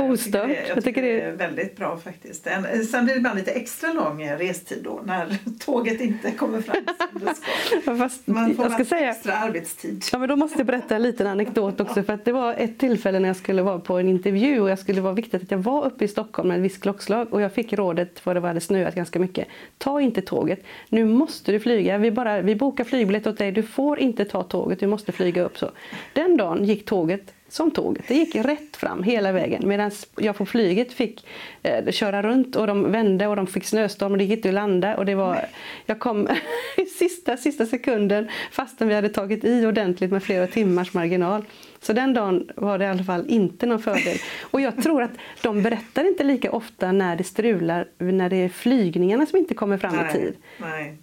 Ostört. 0.00 0.50
Jag 0.50 0.56
tycker, 0.56 0.64
det, 0.64 0.74
jag 0.74 0.84
tycker 0.84 1.02
det 1.02 1.20
är 1.20 1.32
väldigt 1.32 1.76
bra 1.76 1.98
faktiskt. 2.04 2.46
En, 2.46 2.84
sen 2.84 3.04
blir 3.04 3.14
det 3.14 3.18
ibland 3.18 3.38
lite 3.38 3.50
extra 3.50 3.92
lång 3.92 4.22
eh, 4.22 4.38
restid 4.38 4.78
då 4.84 5.00
när 5.04 5.38
tåget 5.64 6.00
inte 6.00 6.30
kommer 6.30 6.60
fram 6.60 6.76
som 7.12 7.20
det 7.20 7.34
ska. 7.34 7.96
Fast 7.96 8.26
Man 8.26 8.54
får 8.54 8.64
jag 8.64 8.72
ska 8.72 8.84
säga, 8.84 9.10
extra 9.10 9.32
arbetstid. 9.32 10.04
Ja, 10.12 10.18
men 10.18 10.28
då 10.28 10.36
måste 10.36 10.58
jag 10.58 10.66
berätta 10.66 10.96
en 10.96 11.02
liten 11.02 11.26
anekdot 11.26 11.80
också. 11.80 12.02
För 12.02 12.12
att 12.12 12.24
det 12.24 12.32
var 12.32 12.54
ett 12.54 12.78
tillfälle 12.78 13.18
när 13.18 13.28
jag 13.28 13.36
skulle 13.36 13.62
vara 13.62 13.78
på 13.78 13.98
en 13.98 14.08
intervju 14.08 14.60
och 14.60 14.70
jag 14.70 14.78
skulle 14.78 15.00
vara 15.00 15.14
viktigt 15.14 15.42
att 15.42 15.50
jag 15.50 15.58
var 15.58 15.84
uppe 15.86 16.04
i 16.04 16.08
Stockholm 16.08 16.48
med 16.48 16.56
ett 16.56 16.64
visst 16.64 16.82
klockslag 16.82 17.34
och 17.34 17.40
jag 17.40 17.52
fick 17.52 17.72
rådet, 17.72 18.20
för 18.20 18.34
det 18.34 18.40
hade 18.40 18.60
snöat 18.60 18.94
ganska 18.94 19.18
mycket, 19.18 19.48
ta 19.78 20.00
inte 20.00 20.22
tåget. 20.22 20.64
Nu 20.88 21.04
måste 21.04 21.52
du 21.52 21.60
flyga. 21.60 21.98
Vi, 21.98 22.10
bara, 22.10 22.40
vi 22.40 22.56
bokar 22.56 22.84
flygbiljett 22.84 23.26
åt 23.26 23.38
dig. 23.38 23.52
Du 23.52 23.62
får 23.62 23.98
inte 23.98 24.24
ta 24.24 24.42
tåget, 24.42 24.80
du 24.80 24.86
måste 24.86 25.12
flyga 25.12 25.42
upp. 25.42 25.58
så. 25.58 25.70
Den 26.12 26.36
dagen 26.36 26.64
gick 26.64 26.84
tåget 26.84 27.34
som 27.50 27.70
tåget. 27.70 28.04
Det 28.08 28.14
gick 28.14 28.34
rätt 28.34 28.76
fram 28.76 29.02
hela 29.02 29.32
vägen 29.32 29.68
medan 29.68 29.90
jag 30.16 30.36
på 30.36 30.46
flyget 30.46 30.92
fick 30.92 31.26
eh, 31.62 31.90
köra 31.90 32.22
runt 32.22 32.56
och 32.56 32.66
de 32.66 32.92
vände 32.92 33.26
och 33.26 33.36
de 33.36 33.46
fick 33.46 33.64
snöstorm 33.64 34.12
och 34.12 34.18
det 34.18 34.24
gick 34.24 34.36
inte 34.36 34.48
att 34.48 34.54
landa. 34.54 34.96
Och 34.96 35.06
det 35.06 35.14
var, 35.14 35.44
jag 35.86 35.98
kom 35.98 36.28
i 36.76 36.84
sista, 36.84 37.36
sista 37.36 37.66
sekunden 37.66 38.28
fastän 38.52 38.88
vi 38.88 38.94
hade 38.94 39.08
tagit 39.08 39.44
i 39.44 39.66
ordentligt 39.66 40.10
med 40.10 40.22
flera 40.22 40.46
timmars 40.46 40.94
marginal. 40.94 41.44
Så 41.80 41.92
den 41.92 42.14
dagen 42.14 42.50
var 42.56 42.78
det 42.78 42.84
i 42.84 42.88
alla 42.88 43.04
fall 43.04 43.24
inte 43.28 43.66
någon 43.66 43.82
fördel. 43.82 44.16
Och 44.40 44.60
jag 44.60 44.82
tror 44.82 45.02
att 45.02 45.12
de 45.42 45.62
berättar 45.62 46.08
inte 46.08 46.24
lika 46.24 46.52
ofta 46.52 46.92
när 46.92 47.16
det 47.16 47.24
strular, 47.24 47.86
när 47.98 48.30
det 48.30 48.36
är 48.36 48.48
flygningarna 48.48 49.26
som 49.26 49.38
inte 49.38 49.54
kommer 49.54 49.78
fram 49.78 49.94
i 49.94 50.12
tid. 50.12 50.36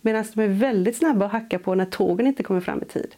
Medan 0.02 0.26
de 0.34 0.41
är 0.41 0.48
väldigt 0.48 0.98
snabba 0.98 1.26
att 1.26 1.32
hacka 1.32 1.60
på 1.60 1.76
när 1.76 1.86
tågen 1.86 2.28
inte 2.28 2.43
kommer 2.43 2.62
fram 2.62 2.82
i 2.82 2.86
tid. 2.86 3.16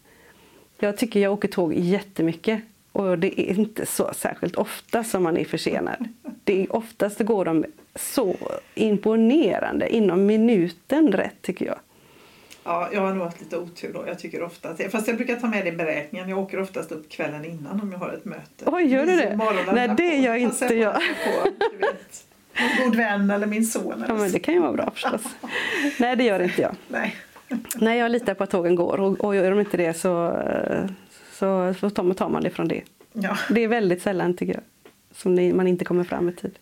Jag 0.79 0.97
tycker 0.97 1.19
jag 1.19 1.33
åker 1.33 1.47
tåg 1.47 1.73
jättemycket 1.73 2.61
och 2.91 3.19
det 3.19 3.41
är 3.41 3.59
inte 3.59 3.85
så 3.85 4.13
särskilt 4.13 4.55
ofta 4.55 5.03
som 5.03 5.23
man 5.23 5.37
är 5.37 5.45
försenad. 5.45 6.07
Det 6.43 6.63
är 6.63 6.75
oftast 6.75 7.19
går 7.19 7.45
de 7.45 7.65
så 7.95 8.35
imponerande 8.75 9.95
inom 9.95 10.25
minuten 10.25 11.11
rätt 11.11 11.41
tycker 11.41 11.65
jag. 11.65 11.79
Ja, 12.63 12.89
jag 12.93 13.01
har 13.01 13.13
nog 13.13 13.23
haft 13.23 13.41
lite 13.41 13.57
otur 13.57 13.93
då. 13.93 14.03
Jag 14.07 14.19
tycker 14.19 14.43
ofta 14.43 14.69
att, 14.69 14.91
fast 14.91 15.07
jag 15.07 15.17
brukar 15.17 15.35
ta 15.35 15.47
med 15.47 15.65
det 15.65 15.69
i 15.69 15.71
beräkningen. 15.71 16.29
Jag 16.29 16.39
åker 16.39 16.61
oftast 16.61 16.91
upp 16.91 17.09
kvällen 17.09 17.45
innan 17.45 17.81
om 17.81 17.91
jag 17.91 17.99
har 17.99 18.09
ett 18.09 18.25
möte. 18.25 18.65
Oj, 18.65 18.83
gör 18.83 19.05
du 19.05 19.15
det? 19.15 19.39
Nej, 19.73 19.89
det 19.97 20.15
gör 20.15 20.35
inte 20.35 20.75
jag. 20.75 20.93
På, 20.93 21.49
en 22.53 22.85
god 22.85 22.95
vän 22.95 23.31
eller 23.31 23.47
min 23.47 23.65
son. 23.65 23.93
Eller 23.93 24.07
Ja, 24.07 24.13
men 24.13 24.31
det 24.31 24.39
kan 24.39 24.53
ju 24.53 24.59
vara 24.59 24.73
bra 24.73 24.91
förstås. 24.91 25.21
Nej, 25.99 26.15
det 26.15 26.23
gör 26.23 26.39
inte 26.39 26.61
jag. 26.61 26.75
Nej. 26.87 27.15
Nej, 27.75 27.99
jag 27.99 28.11
litar 28.11 28.33
på 28.33 28.43
att 28.43 28.49
tågen 28.49 28.75
går 28.75 28.99
och, 28.99 29.25
och 29.25 29.35
gör 29.35 29.49
de 29.49 29.59
inte 29.59 29.77
det 29.77 29.93
så, 29.93 30.37
så, 31.39 31.73
så 31.79 31.89
tar 31.89 32.03
man- 32.03 32.15
tar 32.15 32.29
man 32.29 32.43
det 32.43 32.49
från 32.49 32.67
det. 32.67 32.81
Ja. 33.13 33.37
Det 33.49 33.63
är 33.63 33.67
väldigt 33.67 34.01
sällan 34.01 34.33
tycker 34.33 34.53
jag 34.53 34.63
som 35.11 35.35
det, 35.35 35.53
man 35.53 35.67
inte 35.67 35.85
kommer 35.85 36.03
fram 36.03 36.29
i 36.29 36.33
tid. 36.33 36.59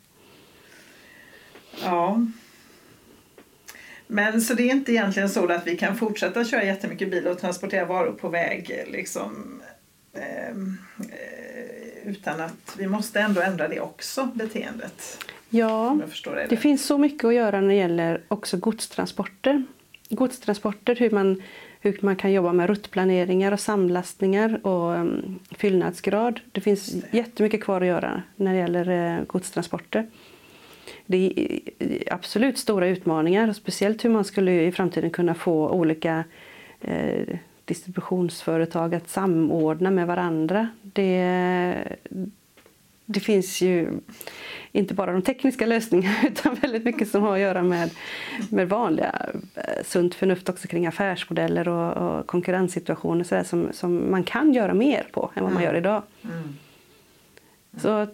ja. 1.83 2.25
Men 4.07 4.41
så 4.41 4.53
det 4.53 4.63
är 4.63 4.71
inte 4.71 4.91
egentligen 4.91 5.29
så 5.29 5.51
att 5.51 5.67
vi 5.67 5.77
kan 5.77 5.95
fortsätta 5.95 6.45
köra 6.45 6.63
jättemycket 6.63 7.11
bil 7.11 7.27
och 7.27 7.39
transportera 7.39 7.85
varor 7.85 8.11
på 8.11 8.29
väg 8.29 8.85
liksom, 8.91 9.61
ehm, 10.13 10.77
eh, 10.99 12.09
utan 12.09 12.41
att 12.41 12.75
vi 12.77 12.87
måste 12.87 13.19
ändå 13.19 13.41
ändra 13.41 13.67
det 13.67 13.79
också, 13.79 14.25
beteendet. 14.33 15.25
Ja, 15.49 15.99
det. 16.25 16.45
Det 16.49 16.57
finns 16.57 16.85
så 16.85 16.97
mycket 16.97 17.23
att 17.25 17.33
göra 17.33 17.61
när 17.61 17.67
det 17.67 17.73
gäller 17.75 18.21
också 18.27 18.57
godstransporter. 18.57 19.63
Godstransporter, 20.09 20.95
hur 20.95 21.11
man, 21.11 21.41
hur 21.87 22.05
man 22.05 22.15
kan 22.15 22.31
jobba 22.31 22.53
med 22.53 22.69
ruttplaneringar 22.69 23.51
och 23.51 23.59
samlastningar 23.59 24.67
och 24.67 24.91
um, 24.91 25.39
fyllnadsgrad. 25.51 26.39
Det 26.51 26.61
finns 26.61 26.95
jättemycket 27.11 27.63
kvar 27.63 27.81
att 27.81 27.87
göra 27.87 28.23
när 28.35 28.53
det 28.53 28.59
gäller 28.59 28.89
eh, 28.89 29.23
godstransporter. 29.25 30.07
Det 31.05 31.17
är 31.17 31.59
eh, 31.79 32.13
absolut 32.13 32.57
stora 32.57 32.87
utmaningar, 32.87 33.53
speciellt 33.53 34.05
hur 34.05 34.09
man 34.09 34.25
skulle 34.25 34.63
i 34.63 34.71
framtiden 34.71 35.09
kunna 35.09 35.33
få 35.33 35.69
olika 35.69 36.23
eh, 36.81 37.37
distributionsföretag 37.65 38.95
att 38.95 39.09
samordna 39.09 39.91
med 39.91 40.07
varandra. 40.07 40.67
Det, 40.81 41.97
det 43.09 43.19
finns 43.19 43.61
ju 43.61 43.89
inte 44.71 44.93
bara 44.93 45.11
de 45.11 45.21
tekniska 45.21 45.65
lösningarna 45.65 46.15
utan 46.27 46.55
väldigt 46.55 46.83
mycket 46.83 47.07
som 47.09 47.21
har 47.23 47.33
att 47.33 47.39
göra 47.39 47.63
med, 47.63 47.89
med 48.49 48.69
vanliga 48.69 49.29
eh, 49.55 49.83
sunt 49.85 50.15
förnuft 50.15 50.49
också 50.49 50.67
kring 50.67 50.87
affärsmodeller 50.87 51.67
och, 51.67 51.97
och 51.97 52.27
konkurrenssituationer 52.27 53.23
så 53.23 53.35
där, 53.35 53.43
som, 53.43 53.69
som 53.73 54.11
man 54.11 54.23
kan 54.23 54.53
göra 54.53 54.73
mer 54.73 55.07
på 55.11 55.31
än 55.35 55.43
vad 55.43 55.53
man 55.53 55.61
Mm. 55.61 55.73
gör 55.73 55.79
idag. 55.79 56.03
Mm. 56.23 56.55
Så 57.77 58.07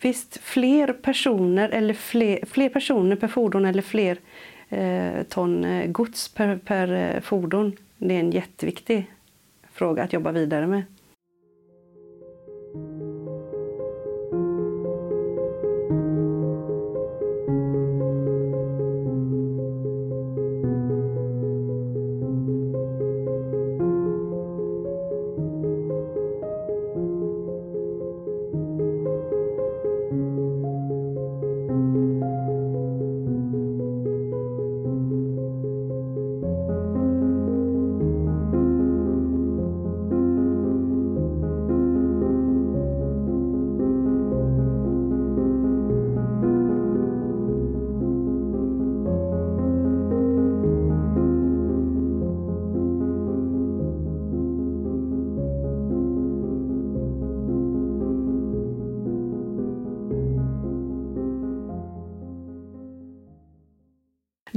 visst, 0.00 0.36
fler 0.36 0.92
personer 0.92 1.68
eller 1.68 1.94
fler, 1.94 2.38
fler 2.46 2.68
personer 2.68 3.16
per 3.16 3.28
fordon 3.28 3.64
eller 3.64 3.82
fler 3.82 4.18
eh, 4.68 5.22
ton 5.28 5.64
eh, 5.64 5.86
gods 5.90 6.28
per, 6.28 6.56
per 6.56 6.92
eh, 6.92 7.20
fordon. 7.20 7.76
Det 7.98 8.14
är 8.14 8.20
en 8.20 8.30
jätteviktig 8.30 9.10
fråga 9.72 10.02
att 10.02 10.12
jobba 10.12 10.32
vidare 10.32 10.66
med. 10.66 10.82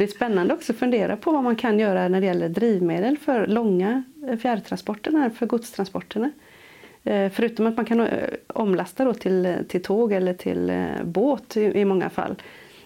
Är 0.09 0.13
spännande 0.13 0.53
också 0.53 0.73
att 0.73 0.79
fundera 0.79 1.17
på 1.17 1.31
vad 1.31 1.43
man 1.43 1.55
kan 1.55 1.79
göra 1.79 2.07
när 2.07 2.21
det 2.21 2.27
gäller 2.27 2.49
drivmedel 2.49 3.17
för 3.17 3.47
långa 3.47 4.03
eh, 4.27 4.37
fjärrtransporterna, 4.37 5.29
för 5.29 5.45
godstransporterna. 5.45 6.31
Eh, 7.03 7.31
Förutom 7.31 7.67
att 7.67 7.77
man 7.77 7.85
kan 7.85 7.99
eh, 7.99 8.29
omlasta 8.47 9.05
då 9.05 9.13
till, 9.13 9.55
till 9.67 9.81
tåg 9.81 10.11
eller 10.11 10.33
till 10.33 10.87
båt 11.03 11.57
i, 11.57 11.61
i 11.61 11.85
många 11.85 12.09
fall. 12.09 12.35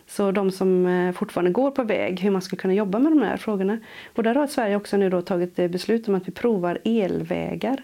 Så 0.08 0.32
de 0.32 0.52
som 0.52 1.14
fortfarande 1.18 1.52
går 1.52 1.72
på 1.72 1.84
väg, 1.84 2.20
hur 2.20 2.32
man 2.32 2.42
ska 2.42 2.56
kunna 2.56 2.74
jobba 2.74 3.00
med 3.00 3.12
de 3.12 3.22
här 3.22 3.38
frågorna. 3.38 3.80
Och 4.16 4.24
där 4.24 4.36
har 4.36 4.48
Sverige 4.48 4.76
också 4.76 4.98
nu 4.98 5.10
då 5.10 5.22
tagit 5.22 5.56
beslut 5.56 6.08
om 6.08 6.16
att 6.16 6.28
vi 6.28 6.32
provar 6.32 6.80
elvägar 6.84 7.84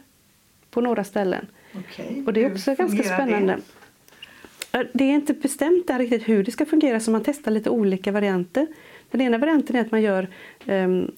på 0.71 0.81
några 0.81 1.03
ställen. 1.03 1.47
Okej. 1.75 2.23
Och 2.27 2.33
det 2.33 2.43
är 2.43 2.51
också 2.51 2.75
ganska 2.75 3.03
spännande. 3.03 3.55
det? 3.55 4.87
Det 4.93 5.03
är 5.03 5.13
inte 5.13 5.33
bestämt 5.33 5.87
där 5.87 5.99
riktigt 5.99 6.29
hur 6.29 6.43
det 6.43 6.51
ska 6.51 6.65
fungera 6.65 6.99
så 6.99 7.11
man 7.11 7.23
testar 7.23 7.51
lite 7.51 7.69
olika 7.69 8.11
varianter. 8.11 8.67
Den 9.11 9.21
ena 9.21 9.37
varianten 9.37 9.75
är 9.75 9.81
att 9.81 9.91
man 9.91 10.01
gör, 10.01 10.27
ehm, 10.65 11.11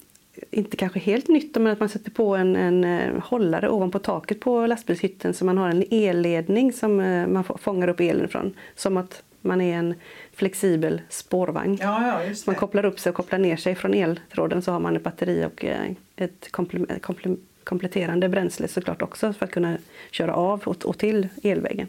inte 0.50 0.76
kanske 0.76 0.98
helt 0.98 1.28
nytt, 1.28 1.54
men 1.54 1.66
att 1.66 1.80
man 1.80 1.88
sätter 1.88 2.10
på 2.10 2.36
en, 2.36 2.56
en 2.56 2.84
eh, 2.84 3.22
hållare 3.24 3.68
ovanpå 3.68 3.98
taket 3.98 4.40
på 4.40 4.66
lastbilshytten 4.66 5.34
så 5.34 5.44
man 5.44 5.58
har 5.58 5.68
en 5.68 5.84
elledning 5.90 6.72
som 6.72 7.00
eh, 7.00 7.26
man 7.26 7.44
få- 7.44 7.58
fångar 7.58 7.88
upp 7.88 8.00
elen 8.00 8.28
från. 8.28 8.54
Som 8.76 8.96
att 8.96 9.22
man 9.40 9.60
är 9.60 9.76
en 9.78 9.94
flexibel 10.34 11.00
spårvagn. 11.08 11.78
Ja, 11.80 12.06
ja, 12.06 12.24
just 12.24 12.46
Man 12.46 12.56
kopplar 12.56 12.84
upp 12.84 13.00
sig 13.00 13.10
och 13.10 13.16
kopplar 13.16 13.38
ner 13.38 13.56
sig 13.56 13.74
från 13.74 13.94
eltråden 13.94 14.62
så 14.62 14.72
har 14.72 14.80
man 14.80 14.96
ett 14.96 15.02
batteri 15.02 15.44
och 15.44 15.64
eh, 15.64 15.90
ett 16.16 16.48
komple- 16.50 17.00
komple- 17.00 17.36
kompletterande 17.64 18.28
bränsle 18.28 18.68
såklart 18.68 19.02
också 19.02 19.32
för 19.32 19.44
att 19.46 19.52
kunna 19.52 19.76
köra 20.10 20.34
av 20.34 20.60
och, 20.64 20.84
och 20.86 20.98
till 20.98 21.28
elvägen. 21.42 21.88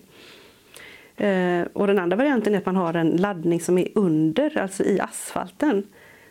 Eh, 1.17 1.61
och 1.73 1.87
den 1.87 1.99
andra 1.99 2.17
varianten 2.17 2.53
är 2.53 2.57
att 2.57 2.65
man 2.65 2.75
har 2.75 2.93
en 2.93 3.09
laddning 3.09 3.59
som 3.59 3.77
är 3.77 3.87
under, 3.95 4.57
alltså 4.57 4.83
i 4.83 4.99
asfalten. 4.99 5.83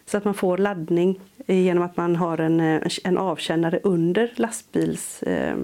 Så 0.07 0.16
att 0.16 0.24
man 0.24 0.35
får 0.35 0.59
laddning 0.59 1.20
genom 1.47 1.83
att 1.83 1.97
man 1.97 2.16
har 2.16 2.39
en, 2.39 2.61
eh, 2.61 2.83
en 3.05 3.18
avkännare 3.18 3.80
under 3.83 4.33
lastbils 4.37 5.22
eh, 5.22 5.57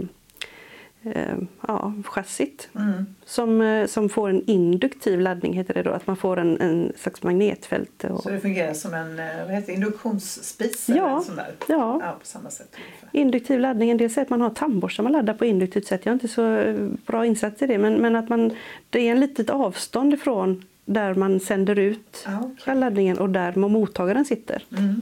eh, 1.03 1.37
ja, 1.69 1.93
chassit. 2.05 2.69
Mm. 2.75 3.07
Som, 3.25 3.61
eh, 3.61 3.87
som 3.87 4.09
får 4.09 4.29
en 4.29 4.43
induktiv 4.47 5.21
laddning, 5.21 5.53
heter 5.53 5.75
det 5.75 5.83
då. 5.83 5.91
Att 5.91 6.07
man 6.07 6.17
får 6.17 6.37
en, 6.39 6.61
en 6.61 6.93
slags 6.97 7.23
magnetfält. 7.23 8.05
Och, 8.05 8.23
Så 8.23 8.31
det 8.31 8.41
fungerar 8.41 8.75
som 8.75 8.95
en 8.95 9.19
eh, 9.19 9.27
vad 9.45 9.55
heter 9.55 9.67
det, 9.67 9.73
induktionsspis? 9.73 10.89
Ja. 10.89 11.25
Eller 11.33 11.47
ja, 11.67 12.01
ja, 12.03 12.17
på 12.21 12.27
samma 12.27 12.51
sätt 12.51 12.69
ungefär. 12.77 13.21
induktiv 13.21 13.61
laddning. 13.61 13.91
En 13.91 13.97
del 13.97 14.11
säger 14.11 14.25
att 14.25 14.31
man 14.31 14.41
har 14.41 14.51
tandborstar 14.51 15.03
man 15.03 15.13
laddar 15.13 15.35
på 15.35 15.45
induktivt 15.45 15.87
sätt. 15.87 16.01
Jag 16.05 16.11
är 16.11 16.15
inte 16.15 16.29
så 16.29 16.55
eh, 16.57 16.89
bra 17.07 17.27
insatt 17.27 17.63
i 17.63 17.67
det. 17.67 17.79
Men, 17.79 17.95
men 17.95 18.17
att 18.17 18.29
man, 18.29 18.53
det 18.91 19.01
är 19.09 19.13
en 19.13 19.21
litet 19.21 19.51
avstånd 19.51 20.15
ifrån 20.15 20.65
där 20.85 21.15
man 21.15 21.41
sänder 21.41 21.79
ut 21.79 22.27
okej. 22.27 22.57
själva 22.65 22.81
laddningen 22.81 23.19
och 23.19 23.31
där 23.31 23.57
mottagaren 23.57 24.25
sitter. 24.25 24.63
Mm. 24.79 25.01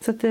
Så 0.00 0.10
att, 0.10 0.24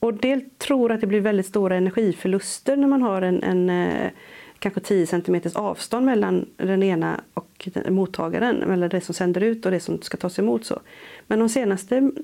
och 0.00 0.14
del 0.14 0.40
tror 0.58 0.92
att 0.92 1.00
det 1.00 1.06
blir 1.06 1.20
väldigt 1.20 1.46
stora 1.46 1.76
energiförluster 1.76 2.76
när 2.76 2.88
man 2.88 3.02
har 3.02 3.22
en, 3.22 3.42
en 3.42 3.70
eh, 3.70 4.10
kanske 4.58 4.80
10 4.80 5.06
cm 5.06 5.40
avstånd 5.54 6.06
mellan 6.06 6.46
den 6.56 6.82
ena 6.82 7.20
och 7.34 7.68
den, 7.74 7.94
mottagaren, 7.94 8.62
eller 8.62 8.88
det 8.88 9.00
som 9.00 9.14
sänder 9.14 9.40
ut 9.40 9.66
och 9.66 9.72
det 9.72 9.80
som 9.80 10.02
ska 10.02 10.16
tas 10.16 10.38
emot. 10.38 10.64
Så. 10.64 10.80
Men 11.26 11.38
de 11.38 11.48
senaste 11.48 11.96
mm, 11.96 12.14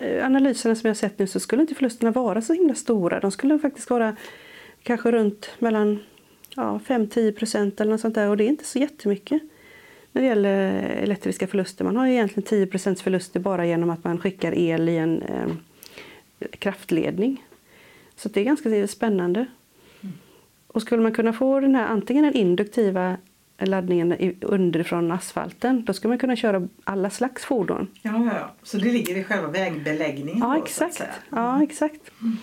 eh, 0.00 0.26
analyserna 0.26 0.74
som 0.74 0.88
jag 0.88 0.96
sett 0.96 1.18
nu 1.18 1.26
så 1.26 1.40
skulle 1.40 1.62
inte 1.62 1.74
förlusterna 1.74 2.10
vara 2.10 2.42
så 2.42 2.52
himla 2.52 2.74
stora. 2.74 3.20
De 3.20 3.30
skulle 3.30 3.58
faktiskt 3.58 3.90
vara 3.90 4.16
kanske 4.82 5.10
runt 5.10 5.50
mellan 5.58 5.98
ja, 6.56 6.80
5-10 6.86 7.32
procent 7.32 7.80
eller 7.80 7.90
något 7.90 8.00
sånt 8.00 8.14
där 8.14 8.28
och 8.28 8.36
det 8.36 8.44
är 8.44 8.48
inte 8.48 8.64
så 8.64 8.78
jättemycket 8.78 9.42
när 10.12 10.22
det 10.22 10.28
gäller 10.28 10.72
elektriska 10.82 11.46
förluster. 11.46 11.84
Man 11.84 11.96
har 11.96 12.06
egentligen 12.06 12.46
10 12.46 12.66
procents 12.66 13.02
förluster 13.02 13.40
bara 13.40 13.66
genom 13.66 13.90
att 13.90 14.04
man 14.04 14.18
skickar 14.18 14.54
el 14.58 14.88
i 14.88 14.96
en 14.96 15.22
eh, 15.22 15.46
kraftledning. 16.58 17.44
Så 18.16 18.28
det 18.28 18.40
är 18.40 18.44
ganska 18.44 18.86
spännande. 18.86 19.46
Och 20.66 20.82
skulle 20.82 21.02
man 21.02 21.12
kunna 21.12 21.32
få 21.32 21.60
den 21.60 21.74
här, 21.74 21.86
antingen 21.86 22.24
den 22.24 22.34
induktiva 22.34 23.16
laddningen 23.58 24.34
underifrån 24.40 25.12
asfalten, 25.12 25.84
då 25.84 25.92
skulle 25.92 26.08
man 26.08 26.18
kunna 26.18 26.36
köra 26.36 26.68
alla 26.84 27.10
slags 27.10 27.44
fordon. 27.44 27.88
Ja, 28.02 28.10
ja, 28.10 28.30
ja. 28.34 28.50
Så 28.62 28.76
det 28.76 28.92
ligger 28.92 29.16
i 29.16 29.24
själva 29.24 29.48
vägbeläggningen? 29.48 30.38
Ja, 30.40 30.54
då, 30.54 30.62
exakt. 30.64 31.00
Mm. 31.00 31.44
Ja, 31.44 31.62
exakt. 31.62 32.00
Mm. 32.20 32.36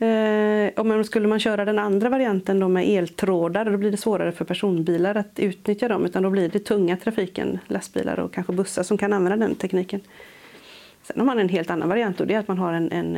Eh, 0.00 0.72
och 0.80 1.06
skulle 1.06 1.28
man 1.28 1.40
köra 1.40 1.64
den 1.64 1.78
andra 1.78 2.08
varianten 2.08 2.60
då 2.60 2.68
med 2.68 2.88
eltrådar 2.88 3.64
då 3.64 3.76
blir 3.76 3.90
det 3.90 3.96
svårare 3.96 4.32
för 4.32 4.44
personbilar 4.44 5.14
att 5.14 5.38
utnyttja 5.38 5.88
dem 5.88 6.04
utan 6.04 6.22
då 6.22 6.30
blir 6.30 6.48
det 6.48 6.58
tunga 6.58 6.96
trafiken, 6.96 7.58
lastbilar 7.66 8.20
och 8.20 8.32
kanske 8.32 8.52
bussar 8.52 8.82
som 8.82 8.98
kan 8.98 9.12
använda 9.12 9.46
den 9.46 9.54
tekniken. 9.54 10.00
Sen 11.10 11.20
har 11.20 11.26
man 11.26 11.38
en 11.38 11.48
helt 11.48 11.70
annan 11.70 11.88
variant 11.88 12.20
och 12.20 12.26
det 12.26 12.34
är 12.34 12.38
att 12.38 12.48
man 12.48 12.58
har 12.58 12.72
en, 12.72 12.92
en, 12.92 13.16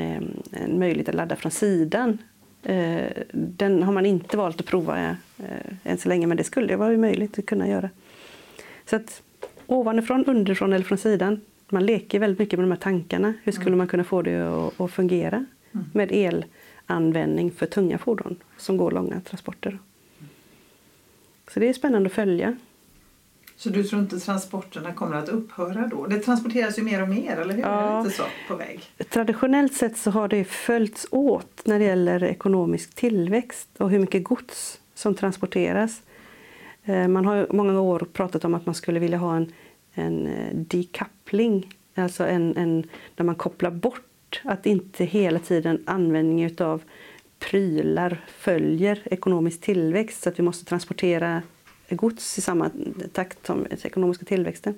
en 0.50 0.78
möjlighet 0.78 1.08
att 1.08 1.14
ladda 1.14 1.36
från 1.36 1.52
sidan. 1.52 2.18
Eh, 2.62 3.06
den 3.32 3.82
har 3.82 3.92
man 3.92 4.06
inte 4.06 4.36
valt 4.36 4.60
att 4.60 4.66
prova 4.66 5.00
eh, 5.00 5.14
än 5.84 5.98
så 5.98 6.08
länge 6.08 6.26
men 6.26 6.36
det 6.36 6.44
skulle 6.44 6.76
vara 6.76 6.96
möjligt 6.96 7.38
att 7.38 7.46
kunna 7.46 7.68
göra. 7.68 7.90
Så 8.84 8.96
att 8.96 9.22
ovanifrån, 9.66 10.24
underifrån 10.24 10.72
eller 10.72 10.84
från 10.84 10.98
sidan. 10.98 11.40
Man 11.68 11.86
leker 11.86 12.18
väldigt 12.18 12.38
mycket 12.38 12.58
med 12.58 12.68
de 12.68 12.72
här 12.72 12.78
tankarna. 12.78 13.34
Hur 13.42 13.52
skulle 13.52 13.76
man 13.76 13.88
kunna 13.88 14.04
få 14.04 14.22
det 14.22 14.40
att, 14.40 14.80
att 14.80 14.90
fungera 14.90 15.46
mm. 15.72 15.86
med 15.92 16.36
elanvändning 16.86 17.50
för 17.50 17.66
tunga 17.66 17.98
fordon 17.98 18.36
som 18.56 18.76
går 18.76 18.90
långa 18.90 19.20
transporter. 19.20 19.78
Så 21.48 21.60
det 21.60 21.68
är 21.68 21.72
spännande 21.72 22.06
att 22.06 22.12
följa. 22.12 22.56
Så 23.62 23.68
du 23.68 23.84
tror 23.84 24.02
inte 24.02 24.18
transporterna 24.20 24.92
kommer 24.92 25.16
att 25.16 25.28
upphöra 25.28 25.86
då? 25.86 26.06
Det 26.06 26.18
transporteras 26.18 26.78
ju 26.78 26.82
mer 26.82 27.02
och 27.02 27.08
mer, 27.08 27.36
eller 27.36 27.54
hur? 27.54 27.62
Ja. 27.62 27.68
Är 27.68 27.92
det 27.92 27.98
inte 27.98 28.16
så 28.16 28.22
på 28.48 28.56
väg? 28.56 28.82
Traditionellt 29.10 29.74
sett 29.74 29.96
så 29.96 30.10
har 30.10 30.28
det 30.28 30.44
följts 30.44 31.06
åt 31.10 31.62
när 31.64 31.78
det 31.78 31.84
gäller 31.84 32.24
ekonomisk 32.24 32.94
tillväxt 32.94 33.68
och 33.78 33.90
hur 33.90 33.98
mycket 33.98 34.24
gods 34.24 34.80
som 34.94 35.14
transporteras. 35.14 36.02
Eh, 36.84 37.08
man 37.08 37.26
har 37.26 37.46
många 37.50 37.80
år 37.80 38.06
pratat 38.12 38.44
om 38.44 38.54
att 38.54 38.66
man 38.66 38.74
skulle 38.74 39.00
vilja 39.00 39.18
ha 39.18 39.36
en, 39.36 39.52
en 39.94 40.26
eh, 40.26 40.54
decoupling, 40.54 41.74
alltså 41.94 42.26
en, 42.26 42.56
en, 42.56 42.88
där 43.14 43.24
man 43.24 43.34
kopplar 43.34 43.70
bort 43.70 44.42
att 44.44 44.66
inte 44.66 45.04
hela 45.04 45.38
tiden 45.38 45.82
användning 45.86 46.60
av 46.60 46.82
prylar 47.38 48.24
följer 48.28 49.02
ekonomisk 49.04 49.60
tillväxt 49.60 50.22
så 50.22 50.28
att 50.28 50.38
vi 50.38 50.42
måste 50.42 50.64
transportera 50.64 51.42
gods 51.96 52.38
i 52.38 52.40
samma 52.40 52.70
takt 53.12 53.46
som 53.46 53.66
den 53.70 53.78
ekonomiska 53.82 54.24
tillväxten. 54.24 54.74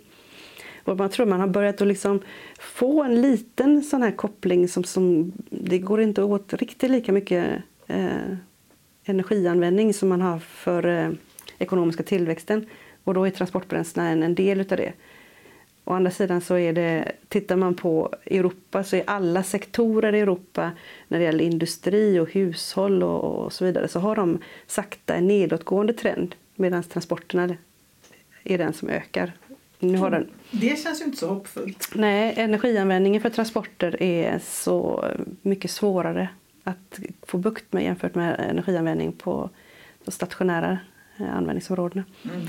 Och 0.85 0.97
man 0.97 1.11
tror 1.11 1.27
man 1.27 1.41
har 1.41 1.47
börjat 1.47 1.81
att 1.81 1.89
liksom 1.89 2.21
få 2.59 3.03
en 3.03 3.23
liten 3.23 3.83
sån 3.83 4.03
här 4.03 4.11
koppling 4.11 4.69
som, 4.69 4.85
som 4.85 5.33
det 5.51 5.79
går 5.79 6.01
inte 6.01 6.23
åt 6.23 6.53
riktigt 6.53 6.91
lika 6.91 7.13
mycket 7.13 7.63
eh, 7.87 8.37
energianvändning 9.05 9.95
som 9.95 10.09
man 10.09 10.21
har 10.21 10.39
för 10.39 10.87
eh, 10.87 11.11
ekonomiska 11.59 12.03
tillväxten. 12.03 12.67
Och 13.05 13.15
då 13.15 13.25
är 13.25 13.31
transportbränslena 13.31 14.09
en, 14.09 14.23
en 14.23 14.35
del 14.35 14.61
utav 14.61 14.79
det. 14.79 14.93
Å 15.85 15.93
andra 15.93 16.11
sidan 16.11 16.41
så 16.41 16.59
är 16.59 16.73
det, 16.73 17.13
tittar 17.29 17.57
man 17.57 17.75
på 17.75 18.15
Europa 18.27 18.85
så 18.85 18.97
är 18.97 19.05
alla 19.07 19.43
sektorer 19.43 20.15
i 20.15 20.21
Europa 20.21 20.71
när 21.09 21.19
det 21.19 21.25
gäller 21.25 21.45
industri 21.45 22.19
och 22.19 22.33
hushåll 22.33 23.03
och, 23.03 23.45
och 23.45 23.53
så 23.53 23.65
vidare 23.65 23.89
så 23.89 24.01
har 24.01 24.17
de 24.17 24.39
sakta 24.67 25.15
en 25.15 25.27
nedåtgående 25.27 25.93
trend 25.93 26.35
medan 26.55 26.83
transporterna 26.83 27.57
är 28.45 28.59
den 28.59 28.73
som 28.73 28.89
ökar. 28.89 29.33
Nu 29.79 29.99
har 29.99 30.11
den... 30.11 30.31
Det 30.51 30.79
känns 30.83 31.01
ju 31.01 31.05
inte 31.05 31.19
så 31.19 31.29
hoppfullt. 31.29 31.91
Nej, 31.95 32.35
energianvändningen 32.37 33.23
för 33.23 33.31
transporter 33.31 34.03
är 34.03 34.39
så 34.39 35.05
mycket 35.43 35.71
svårare 35.71 36.29
att 36.65 37.01
få 37.23 37.39
bukt 37.39 37.73
med 37.73 37.85
jämfört 37.85 38.15
med 38.15 38.41
energianvändning 38.51 39.13
på 39.13 39.51
de 40.05 40.11
stationära 40.11 40.79
eh, 41.17 41.37
användningsområdena. 41.37 42.05
Mm. 42.25 42.47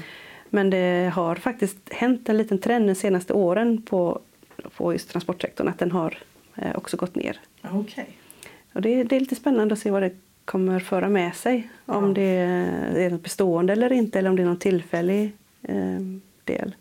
Men 0.49 0.69
det 0.69 1.11
har 1.13 1.35
faktiskt 1.35 1.77
hänt 1.91 2.29
en 2.29 2.37
liten 2.37 2.59
trend 2.59 2.87
de 2.89 2.95
senaste 2.95 3.33
åren 3.33 3.81
på, 3.81 4.21
på 4.77 4.93
just 4.93 5.09
transportsektorn 5.09 5.67
att 5.67 5.79
den 5.79 5.91
har 5.91 6.17
eh, 6.55 6.75
också 6.75 6.97
gått 6.97 7.15
ner. 7.15 7.39
Okay. 7.73 8.05
Och 8.73 8.81
det, 8.81 9.03
det 9.03 9.15
är 9.15 9.19
lite 9.19 9.35
spännande 9.35 9.73
att 9.73 9.79
se 9.79 9.91
vad 9.91 10.01
det 10.01 10.11
kommer 10.45 10.79
föra 10.79 11.09
med 11.09 11.35
sig. 11.35 11.69
Om 11.85 12.13
det 12.13 12.21
är 12.21 13.09
något 13.09 13.23
bestående 13.23 13.73
eller 13.73 13.91
inte 13.91 14.19
eller 14.19 14.29
om 14.29 14.35
det 14.35 14.41
är 14.41 14.45
någon 14.45 14.59
tillfällig 14.59 15.31
eh, 15.63 15.99
del. 16.43 16.75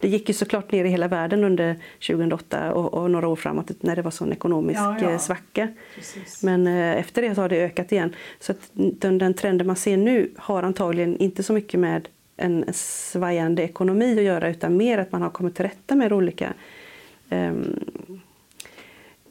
Det 0.00 0.08
gick 0.08 0.28
ju 0.28 0.34
såklart 0.34 0.72
ner 0.72 0.84
i 0.84 0.88
hela 0.88 1.08
världen 1.08 1.44
under 1.44 1.76
2008 2.06 2.72
och, 2.72 2.94
och 2.94 3.10
några 3.10 3.28
år 3.28 3.36
framåt 3.36 3.70
när 3.80 3.96
det 3.96 4.02
var 4.02 4.10
sån 4.10 4.32
ekonomisk 4.32 4.80
ja, 4.80 4.96
ja. 5.00 5.10
Eh, 5.10 5.18
svacka. 5.18 5.68
Precis. 5.94 6.42
Men 6.42 6.66
eh, 6.66 6.98
efter 6.98 7.22
det 7.22 7.36
har 7.36 7.48
det 7.48 7.64
ökat 7.64 7.92
igen. 7.92 8.14
Så 8.40 8.54
den, 8.72 9.18
den 9.18 9.34
trenden 9.34 9.66
man 9.66 9.76
ser 9.76 9.96
nu 9.96 10.30
har 10.36 10.62
antagligen 10.62 11.18
inte 11.18 11.42
så 11.42 11.52
mycket 11.52 11.80
med 11.80 12.08
en 12.36 12.64
svajande 12.72 13.62
ekonomi 13.62 14.18
att 14.18 14.24
göra 14.24 14.48
utan 14.48 14.76
mer 14.76 14.98
att 14.98 15.12
man 15.12 15.22
har 15.22 15.30
kommit 15.30 15.54
till 15.54 15.64
rätta 15.64 15.94
med 15.94 16.12
olika 16.12 16.54
eh, 17.30 17.52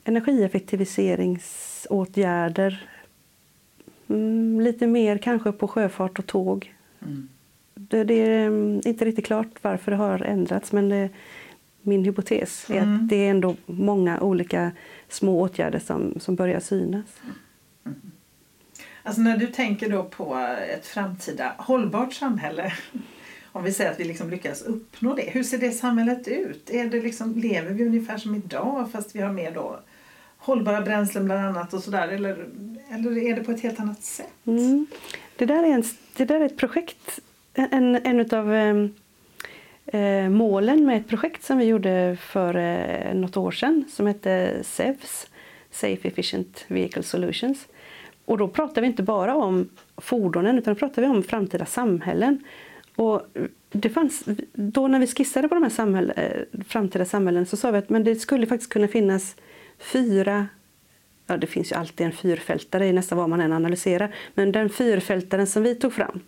energieffektiviseringsåtgärder 0.03 2.87
Mm, 4.09 4.61
lite 4.61 4.87
mer 4.87 5.17
kanske 5.17 5.51
på 5.51 5.67
sjöfart 5.67 6.19
och 6.19 6.25
tåg. 6.25 6.75
Mm. 7.01 7.29
Det, 7.75 8.03
det, 8.03 8.13
är 8.13 8.47
mm, 8.47 8.81
inte 8.85 9.05
riktigt 9.05 9.25
klart 9.25 9.47
varför 9.61 9.91
det 9.91 9.97
har 9.97 10.21
ändrats 10.21 10.71
men 10.71 10.89
det, 10.89 11.09
min 11.81 12.05
hypotes 12.05 12.69
är 12.69 12.81
mm. 12.81 12.95
att 12.95 13.09
det 13.09 13.15
är 13.15 13.29
ändå 13.29 13.55
många 13.65 14.19
olika 14.21 14.71
små 15.09 15.41
åtgärder 15.41 15.79
som, 15.79 16.19
som 16.19 16.35
börjar 16.35 16.59
synas. 16.59 17.05
Mm. 17.85 18.11
Alltså 19.03 19.21
när 19.21 19.37
du 19.37 19.47
tänker 19.47 19.89
då 19.89 20.03
på 20.03 20.35
ett 20.75 20.85
framtida 20.85 21.55
hållbart 21.57 22.13
samhälle 22.13 22.73
om 23.51 23.63
vi 23.63 23.73
säger 23.73 23.91
att 23.91 23.99
vi 23.99 24.03
liksom 24.03 24.29
lyckas 24.29 24.61
uppnå 24.61 25.13
det. 25.13 25.29
Hur 25.29 25.43
ser 25.43 25.57
det 25.57 25.71
samhället 25.71 26.27
ut? 26.27 26.69
Är 26.69 26.85
det 26.85 27.01
liksom, 27.01 27.33
lever 27.35 27.71
vi 27.71 27.85
ungefär 27.85 28.17
som 28.17 28.35
idag 28.35 28.91
fast 28.91 29.15
vi 29.15 29.21
har 29.21 29.33
mer 29.33 29.51
då 29.51 29.79
hållbara 30.47 30.81
bränslen 30.81 31.25
bland 31.25 31.45
annat 31.45 31.73
och 31.73 31.83
sådär? 31.83 32.07
Eller, 32.07 32.45
eller 32.91 33.17
är 33.17 33.35
det 33.35 33.43
på 33.43 33.51
ett 33.51 33.61
helt 33.61 33.79
annat 33.79 34.03
sätt? 34.03 34.33
Mm. 34.45 34.85
Det, 35.35 35.45
där 35.45 35.63
är 35.63 35.67
en, 35.67 35.83
det 36.17 36.25
där 36.25 36.41
är 36.41 36.45
ett 36.45 36.57
projekt, 36.57 37.19
en, 37.53 37.95
en 37.95 38.19
utav 38.19 38.53
ehm, 38.53 38.93
eh, 39.85 40.29
målen 40.29 40.85
med 40.85 40.97
ett 40.97 41.07
projekt 41.07 41.43
som 41.43 41.57
vi 41.57 41.65
gjorde 41.65 42.17
för 42.21 42.55
eh, 42.55 43.13
något 43.13 43.37
år 43.37 43.51
sedan 43.51 43.85
som 43.89 44.07
hette 44.07 44.59
SEVS, 44.63 45.27
Safe 45.71 46.07
Efficient 46.07 46.65
Vehicle 46.67 47.03
Solutions. 47.03 47.67
Och 48.25 48.37
då 48.37 48.47
pratar 48.47 48.81
vi 48.81 48.87
inte 48.87 49.03
bara 49.03 49.35
om 49.35 49.69
fordonen 49.97 50.57
utan 50.57 50.73
då 50.73 50.79
pratar 50.79 51.01
vi 51.01 51.07
om 51.07 51.23
framtida 51.23 51.65
samhällen. 51.65 52.43
Och 52.95 53.21
det 53.71 53.89
fanns, 53.89 54.23
då 54.53 54.87
när 54.87 54.99
vi 54.99 55.07
skissade 55.07 55.47
på 55.47 55.55
de 55.55 55.63
här 55.63 55.69
samhäll, 55.69 56.13
eh, 56.15 56.61
framtida 56.67 57.05
samhällen 57.05 57.45
så 57.45 57.57
sa 57.57 57.71
vi 57.71 57.77
att 57.77 57.89
men 57.89 58.03
det 58.03 58.15
skulle 58.15 58.47
faktiskt 58.47 58.73
kunna 58.73 58.87
finnas 58.87 59.35
fyra 59.79 60.47
ja, 61.27 61.37
det 61.37 61.47
finns 61.47 61.71
ju 61.71 61.75
alltid 61.75 62.05
en 62.05 62.13
fyrfältare 62.13 62.87
i 62.87 62.93
nästan 62.93 63.17
vad 63.17 63.29
man 63.29 63.41
än 63.41 63.53
analyserar, 63.53 64.15
men 64.33 64.51
den 64.51 64.69
fyrfältaren 64.69 65.47
som 65.47 65.63
vi 65.63 65.75
tog 65.75 65.93
fram, 65.93 66.19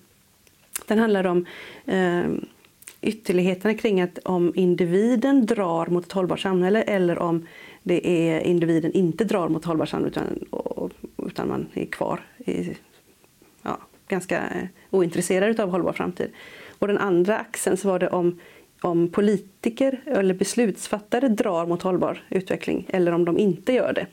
den 0.85 0.99
handlar 0.99 1.27
om 1.27 1.45
eh, 1.85 2.23
ytterligheterna 3.01 3.73
kring 3.73 4.01
att 4.01 4.17
om 4.17 4.53
individen 4.55 5.45
drar 5.45 5.87
mot 5.87 6.05
ett 6.05 6.11
hållbart 6.11 6.39
samhälle 6.39 6.81
eller 6.81 7.19
om 7.19 7.47
det 7.83 8.07
är 8.07 8.39
individen 8.39 8.91
inte 8.91 9.23
drar 9.23 9.49
mot 9.49 9.61
ett 9.61 9.67
hållbart 9.67 9.89
samhälle 9.89 10.09
utan, 10.09 10.45
utan 11.27 11.47
man 11.47 11.67
är 11.73 11.85
kvar 11.85 12.19
i, 12.37 12.77
ja, 13.61 13.77
ganska 14.07 14.37
eh, 14.37 14.67
ointresserad 14.89 15.59
av 15.59 15.69
hållbar 15.69 15.93
framtid. 15.93 16.31
Och 16.79 16.87
den 16.87 16.97
andra 16.97 17.37
axeln 17.37 17.77
så 17.77 17.87
var 17.87 17.99
det 17.99 18.09
om 18.09 18.39
om 18.81 19.09
politiker 19.09 20.01
eller 20.05 20.33
beslutsfattare 20.33 21.27
drar 21.27 21.65
mot 21.65 21.81
hållbar 21.81 22.23
utveckling 22.29 22.85
eller 22.89 23.11
om 23.11 23.25
de 23.25 23.37
inte 23.37 23.73
gör 23.73 23.93
det. 23.93 24.05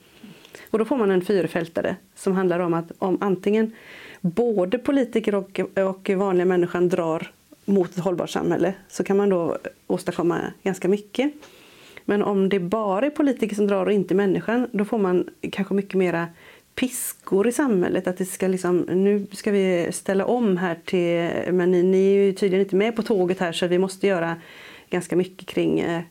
Och 0.70 0.78
då 0.78 0.84
får 0.84 0.96
man 0.96 1.10
en 1.10 1.24
fyrfältare 1.24 1.96
som 2.14 2.32
handlar 2.32 2.58
om 2.58 2.74
att 2.74 2.92
om 2.98 3.18
antingen 3.20 3.72
både 4.20 4.78
politiker 4.78 5.34
och, 5.34 5.60
och 5.74 6.10
vanliga 6.10 6.44
människan 6.44 6.88
drar 6.88 7.30
mot 7.64 7.90
ett 7.90 8.04
hållbart 8.04 8.30
samhälle 8.30 8.74
så 8.88 9.04
kan 9.04 9.16
man 9.16 9.28
då 9.28 9.58
åstadkomma 9.86 10.40
ganska 10.62 10.88
mycket. 10.88 11.32
Men 12.04 12.22
om 12.22 12.48
det 12.48 12.60
bara 12.60 13.06
är 13.06 13.10
politiker 13.10 13.56
som 13.56 13.66
drar 13.66 13.86
och 13.86 13.92
inte 13.92 14.14
människan, 14.14 14.68
då 14.72 14.84
får 14.84 14.98
man 14.98 15.28
kanske 15.52 15.74
mycket 15.74 15.94
mera 15.94 16.28
piskor 16.76 17.48
i 17.48 17.52
samhället. 17.52 18.06
Att 18.06 18.16
det 18.16 18.24
ska 18.24 18.48
liksom, 18.48 18.78
nu 18.78 19.26
ska 19.32 19.50
vi 19.50 19.88
ställa 19.92 20.26
om 20.26 20.56
här 20.56 20.76
till, 20.84 21.52
men 21.52 21.70
ni, 21.70 21.82
ni 21.82 22.14
är 22.14 22.24
ju 22.24 22.32
tydligen 22.32 22.64
inte 22.64 22.76
med 22.76 22.96
på 22.96 23.02
tåget 23.02 23.38
här 23.38 23.52
så 23.52 23.66
vi 23.66 23.78
måste 23.78 24.06
göra 24.06 24.36
ganska 24.90 25.16
mycket 25.16 25.48
kring 25.48 25.80
eh, 25.80 26.02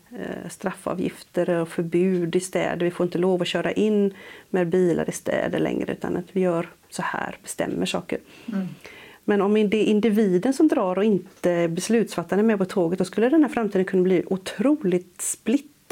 straffavgifter 0.49 1.49
och 1.49 1.69
förbud 1.69 2.35
i 2.35 2.39
städer. 2.39 2.85
Vi 2.85 2.91
får 2.91 3.05
inte 3.05 3.17
lov 3.17 3.41
att 3.41 3.47
köra 3.47 3.71
in 3.71 4.13
med 4.49 4.67
bilar 4.67 5.09
i 5.09 5.11
städer 5.11 5.59
längre 5.59 5.91
utan 5.91 6.17
att 6.17 6.25
vi 6.31 6.41
gör 6.41 6.69
så 6.89 7.01
här, 7.01 7.37
bestämmer 7.43 7.85
saker. 7.85 8.19
Mm. 8.53 8.67
Men 9.23 9.41
om 9.41 9.53
det 9.53 9.77
är 9.77 9.85
individen 9.85 10.53
som 10.53 10.67
drar 10.67 10.97
och 10.97 11.03
inte 11.03 11.67
beslutsfattarna 11.67 12.43
med 12.43 12.57
på 12.57 12.65
tåget 12.65 12.99
då 12.99 13.05
skulle 13.05 13.29
den 13.29 13.43
här 13.43 13.49
framtiden 13.49 13.85
kunna 13.85 14.03
bli 14.03 14.23
otroligt 14.27 15.21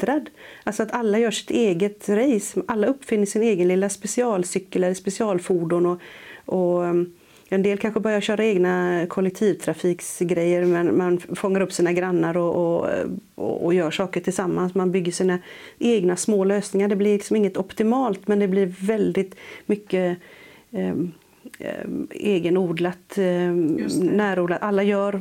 splittrad. 0.04 0.30
Alltså 0.64 0.82
att 0.82 0.92
alla 0.92 1.18
gör 1.18 1.30
sitt 1.30 1.50
eget 1.50 2.08
race. 2.08 2.62
Alla 2.68 2.86
uppfinner 2.86 3.26
sin 3.26 3.42
egen 3.42 3.68
lilla 3.68 3.88
specialcykel 3.88 4.84
eller 4.84 4.94
specialfordon. 4.94 5.86
Och, 5.86 6.00
och 6.46 6.82
um, 6.82 7.12
en 7.48 7.62
del 7.62 7.78
kanske 7.78 8.00
börjar 8.00 8.20
köra 8.20 8.44
egna 8.44 9.06
kollektivtrafiksgrejer 9.08 10.64
men 10.64 10.96
man 10.96 11.18
fångar 11.18 11.60
upp 11.60 11.72
sina 11.72 11.92
grannar 11.92 12.36
och, 12.36 12.86
och, 13.34 13.64
och, 13.64 13.74
gör 13.74 13.90
saker 13.90 14.20
tillsammans. 14.20 14.74
Man 14.74 14.92
bygger 14.92 15.12
sina 15.12 15.38
egna 15.78 16.16
små 16.16 16.44
lösningar. 16.44 16.88
Det 16.88 16.96
blir 16.96 17.12
liksom 17.12 17.36
inget 17.36 17.56
optimalt 17.56 18.28
men 18.28 18.38
det 18.38 18.48
blir 18.48 18.66
väldigt 18.66 19.34
mycket 19.66 20.18
eh, 20.72 20.94
egenodlat, 22.10 23.18
eh, 23.18 23.52
närodlat. 24.00 24.62
Alla 24.62 24.82
gör 24.82 25.12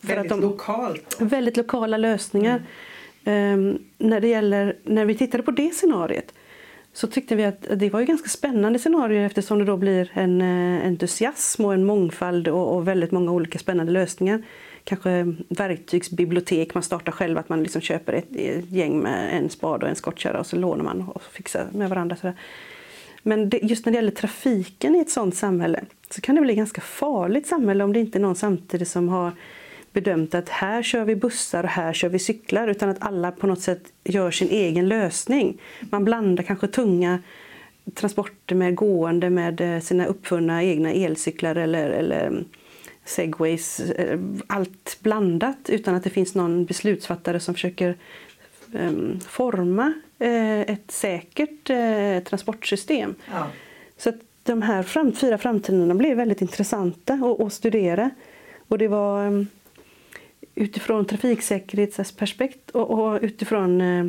för 0.00 0.08
väldigt 0.08 0.32
att 0.32 0.40
de, 0.40 0.48
lokalt. 0.48 1.16
Väldigt 1.20 1.56
lokala 1.56 1.96
lösningar. 1.96 2.56
Mm. 2.56 2.66
Eh, 3.24 3.56
när, 3.98 4.20
det 4.20 4.28
gäller, 4.28 4.76
när 4.84 5.04
vi 5.04 5.14
tittade 5.14 5.42
på 5.42 5.50
det 5.50 5.74
scenariet 5.74 6.34
så 6.92 7.06
tyckte 7.06 7.36
vi 7.36 7.44
att 7.44 7.66
det 7.76 7.90
var 7.90 8.00
ju 8.00 8.06
ganska 8.06 8.28
spännande 8.28 8.78
scenario 8.78 9.20
eftersom 9.20 9.58
det 9.58 9.64
då 9.64 9.76
blir 9.76 10.10
en 10.12 10.40
eh, 10.40 10.86
entusiasm 10.86 11.64
och 11.64 11.74
en 11.74 11.84
mångfald 11.84 12.48
och, 12.48 12.76
och, 12.76 12.88
väldigt 12.88 13.10
många 13.10 13.32
olika 13.32 13.58
spännande 13.58 13.92
lösningar. 13.92 14.42
Kanske 14.84 15.34
verktygsbibliotek, 15.48 16.74
man 16.74 16.82
startar 16.82 17.12
själv, 17.12 17.38
att 17.38 17.48
man 17.48 17.62
liksom 17.62 17.80
köper 17.80 18.12
ett, 18.12 18.36
ett 18.36 18.70
gäng 18.70 18.98
med 18.98 19.38
en 19.38 19.50
spade 19.50 19.84
och 19.84 19.90
en 19.90 19.96
skottkärra 19.96 20.40
och 20.40 20.46
så 20.46 20.56
lånar 20.56 20.84
man 20.84 21.08
och 21.08 21.22
fixar 21.22 21.66
med 21.72 21.88
varandra. 21.88 22.16
Sådär. 22.16 22.36
Men 23.22 23.48
det, 23.48 23.58
just 23.62 23.86
när 23.86 23.92
det 23.92 23.96
gäller 23.96 24.10
trafiken 24.10 24.96
i 24.96 24.98
ett 24.98 25.10
sådant 25.10 25.36
samhälle 25.36 25.84
så 26.10 26.20
kan 26.20 26.34
det 26.34 26.40
bli 26.40 26.52
ett 26.52 26.56
ganska 26.56 26.80
farligt 26.80 27.46
samhälle 27.46 27.84
om 27.84 27.92
det 27.92 28.00
inte 28.00 28.18
är 28.18 28.20
någon 28.20 28.36
samtidigt 28.36 28.88
som 28.88 29.08
har 29.08 29.32
bedömt 29.92 30.34
att 30.34 30.48
här 30.48 30.82
kör 30.82 31.04
vi 31.04 31.16
bussar 31.16 31.64
och 31.64 31.70
här 31.70 31.92
kör 31.92 32.08
vi 32.08 32.18
cyklar 32.18 32.68
utan 32.68 32.88
att 32.88 33.02
alla 33.02 33.32
på 33.32 33.46
något 33.46 33.60
sätt 33.60 33.92
gör 34.04 34.30
sin 34.30 34.48
egen 34.48 34.88
lösning. 34.88 35.60
Man 35.80 36.04
blandar 36.04 36.42
kanske 36.44 36.66
tunga 36.66 37.22
transporter 37.94 38.54
med 38.54 38.74
gående 38.74 39.30
med 39.30 39.60
eh, 39.60 39.80
sina 39.80 40.06
uppfunna 40.06 40.64
egna 40.64 40.92
elcyklar 40.92 41.54
eller, 41.54 41.90
eller 41.90 42.26
mm, 42.26 42.44
segways. 43.04 43.80
Eh, 43.80 44.20
allt 44.46 44.98
blandat 45.00 45.58
utan 45.68 45.94
att 45.94 46.04
det 46.04 46.10
finns 46.10 46.34
någon 46.34 46.64
beslutsfattare 46.64 47.40
som 47.40 47.54
försöker 47.54 47.96
um, 48.72 49.20
forma 49.28 49.92
Eh, 50.22 50.60
ett 50.60 50.90
säkert 50.90 51.70
transportsystem. 52.24 53.14
Ja. 53.30 53.46
Så 53.96 54.08
att 54.08 54.16
de 54.42 54.62
här 54.62 54.82
fram, 54.82 55.12
fyra 55.12 55.38
framtiderna 55.38 55.94
blev 55.94 56.16
väldigt 56.16 56.42
intressanta 56.42 57.14
att, 57.14 57.40
att 57.40 57.52
studera. 57.52 58.10
Och 58.68 58.78
det 58.78 58.88
var 58.88 59.26
mm, 59.26 59.46
utifrån 60.54 61.04
trafiksäkerhetsperspektiv 61.04 62.60
och, 62.72 62.90
och 62.90 63.18
utifrån 63.22 63.80
eh, 63.80 64.06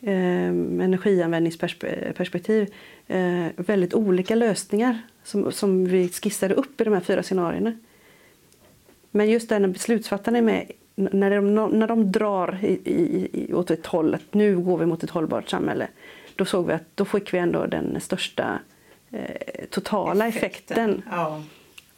eh, 0.00 0.48
energianvändningsperspektiv 0.84 2.74
eh, 3.06 3.46
väldigt 3.56 3.94
olika 3.94 4.34
lösningar 4.34 4.98
som, 5.24 5.52
som 5.52 5.84
vi 5.84 6.08
skissade 6.08 6.54
upp 6.54 6.80
i 6.80 6.84
de 6.84 6.94
här 6.94 7.00
fyra 7.00 7.22
scenarierna. 7.22 7.78
Men 9.10 9.30
just 9.30 9.50
när 9.50 9.68
beslutsfattarna 9.68 10.38
är 10.38 10.42
med 10.42 10.70
när 10.98 11.30
de, 11.30 11.54
när 11.54 11.86
de 11.86 12.12
drar 12.12 12.58
i, 12.62 12.72
i, 13.32 13.54
åt 13.54 13.70
ett 13.70 13.86
håll, 13.86 14.14
att 14.14 14.34
nu 14.34 14.58
går 14.58 14.78
vi 14.78 14.86
mot 14.86 15.02
ett 15.02 15.10
hållbart 15.10 15.48
samhälle, 15.48 15.88
då 16.36 16.44
såg 16.44 16.66
vi 16.66 16.72
att 16.72 16.82
då 16.94 17.04
fick 17.04 17.34
vi 17.34 17.38
ändå 17.38 17.66
den 17.66 18.00
största 18.00 18.58
eh, 19.10 19.66
totala 19.70 20.28
effekten. 20.28 20.90
effekten. 20.90 21.02
Ja. 21.10 21.42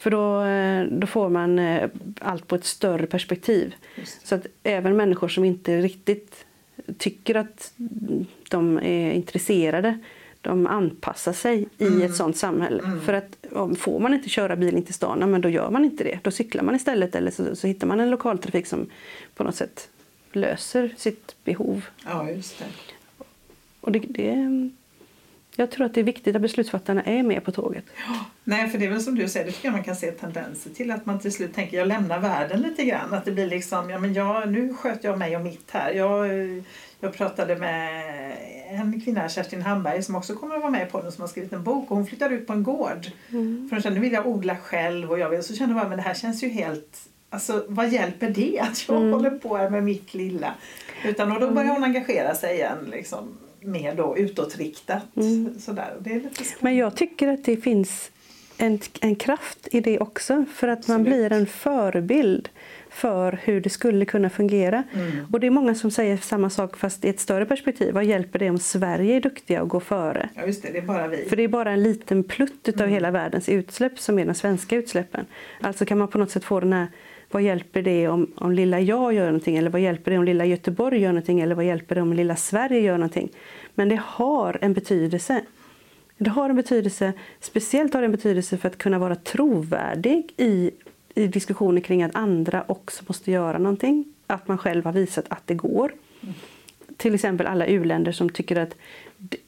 För 0.01 0.11
då, 0.11 0.43
eh, 0.43 0.99
då 0.99 1.07
får 1.07 1.29
man 1.29 1.59
eh, 1.59 1.91
allt 2.19 2.49
på 2.49 2.55
ett 2.55 2.65
större 2.65 3.07
perspektiv. 3.07 3.75
Så 4.25 4.35
att 4.35 4.47
även 4.63 4.97
människor 4.97 5.29
som 5.29 5.45
inte 5.45 5.81
riktigt 5.81 6.47
tycker 6.99 7.35
att 7.35 7.73
de 8.49 8.79
är 8.79 9.13
intresserade 9.13 9.99
de 10.41 10.67
anpassar 10.67 11.33
sig 11.33 11.69
mm. 11.79 12.01
i 12.01 12.05
ett 12.05 12.17
sånt 12.17 12.37
samhälle. 12.37 12.83
Mm. 12.83 13.01
För 13.01 13.13
att 13.13 13.47
om, 13.53 13.77
får 13.77 14.01
man 14.01 14.15
inte 14.15 14.29
köra 14.29 14.57
bil 14.57 14.77
in 14.77 14.83
till 14.83 14.95
stan, 14.95 15.31
men 15.31 15.41
då 15.41 15.49
gör 15.49 15.71
man 15.71 15.85
inte 15.85 16.05
det. 16.05 16.19
Då 16.23 16.31
cyklar 16.31 16.63
man 16.63 16.75
istället 16.75 17.15
eller 17.15 17.31
så, 17.31 17.57
så 17.57 17.67
hittar 17.67 17.87
man 17.87 18.01
en 18.01 18.11
lokaltrafik 18.11 18.67
som 18.67 18.87
på 19.35 19.45
något 19.45 19.55
sätt 19.55 19.89
löser 20.33 20.95
sitt 20.97 21.35
behov. 21.45 21.85
Ja, 22.05 22.31
just 22.31 22.59
det. 22.59 22.65
Och 23.81 23.93
det, 23.93 23.99
det, 23.99 24.71
jag 25.57 25.71
tror 25.71 25.87
att 25.87 25.95
det 25.95 26.01
är 26.01 26.05
viktigt 26.05 26.37
att 26.37 26.43
beslutsfattarna 26.43 27.03
är 27.03 27.23
med 27.23 27.45
på 27.45 27.53
tåget. 27.53 27.85
Ja, 28.07 28.25
nej, 28.45 28.71
för 28.71 28.79
det 28.79 28.87
är 28.87 28.91
väl 28.91 29.01
som 29.01 29.15
du 29.15 29.29
säger, 29.29 29.47
det 29.47 29.53
tycker 29.53 29.69
jag 29.69 29.73
man 29.73 29.85
kan 29.85 29.97
se 29.97 30.11
tendenser 30.11 30.71
till 30.71 30.91
att 30.91 31.07
man 31.07 31.19
till 31.19 31.33
slut 31.33 31.55
tänker 31.55 31.77
jag 31.77 31.89
lämnar 31.89 32.19
världen 32.19 32.61
lite 32.61 32.85
grann. 32.85 33.15
Att 33.15 33.25
det 33.25 33.33
blir 33.33 33.47
liksom, 33.47 33.91
ja 33.91 33.99
men 33.99 34.15
jag, 34.15 34.53
nu 34.53 34.75
sköter 34.75 35.09
jag 35.09 35.19
mig 35.19 35.37
och 35.37 35.43
mitt 35.43 35.71
här. 35.71 35.91
Jag, 35.91 36.29
jag 37.01 37.13
pratade 37.13 37.57
med 37.57 38.37
en 38.71 39.01
kvinna, 39.01 39.29
Kerstin 39.29 39.63
Hamberg, 39.63 40.03
som 40.03 40.15
också 40.15 40.35
kommer 40.35 40.55
att 40.55 40.61
vara 40.61 40.71
med 40.71 40.89
i 40.89 40.91
podden 40.91 41.13
som 41.13 41.21
har 41.21 41.29
skrivit 41.29 41.53
en 41.53 41.65
bok 41.65 41.91
och 41.91 41.97
hon 41.97 42.07
flyttar 42.07 42.31
ut 42.31 42.47
på 42.47 42.53
en 42.53 42.63
gård. 42.63 43.07
Mm. 43.31 43.69
För 43.69 43.77
hon 43.77 43.83
kände, 43.83 44.01
nu 44.01 44.05
vill 44.05 44.13
jag 44.13 44.27
odla 44.27 44.57
själv 44.57 45.11
och 45.11 45.19
jag 45.19 45.31
vill, 45.31 45.43
så 45.43 45.55
kände 45.55 45.75
jag 45.75 45.83
bara, 45.83 45.89
men 45.89 45.99
det 45.99 46.05
här 46.05 46.15
känns 46.15 46.43
ju 46.43 46.49
helt 46.49 47.07
Alltså 47.33 47.65
vad 47.69 47.89
hjälper 47.89 48.31
det 48.31 48.61
att 48.61 48.89
jag 48.89 48.97
mm. 48.97 49.13
håller 49.13 49.31
på 49.31 49.71
med 49.71 49.85
mitt 49.85 50.15
lilla? 50.15 50.55
Utan 51.05 51.33
och 51.33 51.41
då 51.41 51.51
börjar 51.51 51.71
hon 51.71 51.85
engagera 51.85 52.35
sig 52.35 52.55
igen 52.55 52.79
liksom, 52.91 53.39
mer 53.61 53.95
då 53.95 54.19
utåtriktat. 54.19 55.17
Mm. 55.17 55.55
Sådär. 55.59 55.97
Det 56.01 56.11
är 56.11 56.21
lite 56.21 56.45
Men 56.61 56.77
jag 56.77 56.97
tycker 56.97 57.29
att 57.29 57.45
det 57.45 57.57
finns 57.57 58.11
en, 58.61 58.79
en 59.01 59.17
kraft 59.17 59.69
i 59.71 59.81
det 59.81 59.99
också 59.99 60.45
för 60.55 60.69
att 60.69 60.89
man 60.89 61.05
blir 61.05 61.33
en 61.33 61.47
förebild 61.47 62.49
för 62.91 63.41
hur 63.43 63.61
det 63.61 63.71
skulle 63.71 64.05
kunna 64.05 64.31
fungera. 64.31 64.83
Mm. 64.93 65.27
Och 65.33 65.41
det 65.41 65.47
är 65.47 65.51
många 65.51 65.75
som 65.75 65.91
säger 65.91 66.17
samma 66.17 66.51
sak 66.51 66.77
fast 66.77 67.05
i 67.05 67.09
ett 67.09 67.21
större 67.21 67.47
perspektiv. 67.47 67.95
Vad 67.95 68.05
hjälper 68.05 68.39
det 68.39 68.51
om 68.51 68.59
Sverige 68.59 69.17
är 69.17 69.21
duktiga 69.21 69.63
och 69.63 69.69
går 69.69 69.81
före? 69.81 70.29
Ja, 70.35 70.47
just 70.47 70.63
det, 70.63 70.73
det 70.73 70.79
är 70.79 70.83
bara 70.83 71.09
vi. 71.09 71.25
För 71.29 71.37
det 71.37 71.43
är 71.43 71.49
bara 71.49 71.71
en 71.71 71.83
liten 71.83 72.25
plutt 72.25 72.69
av 72.69 72.75
mm. 72.75 72.91
hela 72.91 73.11
världens 73.11 73.49
utsläpp 73.49 73.99
som 73.99 74.19
är 74.19 74.25
de 74.25 74.35
svenska 74.35 74.77
utsläppen. 74.77 75.27
Alltså 75.61 75.85
kan 75.85 75.99
man 75.99 76.09
på 76.09 76.19
något 76.19 76.31
sätt 76.31 76.45
få 76.45 76.61
den 76.61 76.73
här 76.73 76.87
vad 77.31 77.43
hjälper 77.43 77.83
det 77.83 78.09
om, 78.09 78.33
om 78.37 78.53
lilla 78.53 78.81
jag 78.81 79.13
gör 79.13 79.27
någonting 79.27 79.57
eller 79.57 79.71
vad 79.71 79.81
hjälper 79.81 80.11
det 80.11 80.19
om 80.19 80.25
lilla 80.25 80.45
Göteborg 80.45 81.01
gör 81.01 81.09
någonting 81.09 81.41
eller 81.41 81.55
vad 81.55 81.65
hjälper 81.65 81.95
det 81.95 82.01
om 82.01 82.13
lilla 82.13 82.37
Sverige 82.37 82.81
gör 82.81 82.99
någonting. 82.99 83.29
Men 83.75 83.89
det 83.89 84.01
har 84.05 84.59
en 84.61 84.73
betydelse. 84.73 85.43
Det 86.19 86.31
har 86.31 86.51
en 86.51 86.57
betydelse, 86.57 87.13
speciellt 87.41 87.95
har 87.95 88.01
det 88.01 88.07
en 88.07 88.13
betydelse 88.13 88.59
för 88.59 88.69
att 88.69 88.79
kunna 88.79 88.99
vara 88.99 89.15
trovärdig 89.15 90.33
i 90.37 90.71
i 91.15 91.27
diskussioner 91.27 91.81
kring 91.81 92.03
att 92.03 92.15
andra 92.15 92.65
också 92.69 93.05
måste 93.07 93.31
göra 93.31 93.59
någonting. 93.59 94.05
Att 94.27 94.49
man 94.49 94.59
själv 94.59 94.85
har 94.85 94.93
visat 94.93 95.25
att 95.29 95.47
det 95.47 95.55
går. 95.55 95.93
Mm. 96.23 96.35
Till 96.97 97.15
exempel 97.15 97.47
alla 97.47 97.67
u-länder 97.67 98.13
som 98.13 98.31
tycker 98.31 98.57
att 98.57 98.77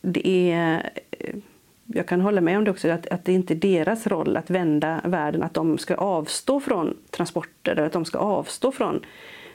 det 0.01 0.53
är 0.53 0.91
jag 1.95 2.07
kan 2.07 2.21
hålla 2.21 2.41
med 2.41 2.59
om 2.59 2.65
det 2.65 2.71
också, 2.71 2.89
att, 2.89 3.07
att 3.07 3.25
det 3.25 3.33
inte 3.33 3.55
är 3.55 3.57
deras 3.57 4.07
roll 4.07 4.37
att 4.37 4.51
vända 4.51 5.01
världen, 5.05 5.43
att 5.43 5.55
de 5.55 5.79
ska 5.79 5.95
avstå 5.95 6.61
från 6.61 6.97
transporter 7.11 7.73
eller 7.73 7.83
att 7.83 7.93
de 7.93 8.05
ska 8.05 8.19
avstå 8.19 8.73
från 8.73 9.05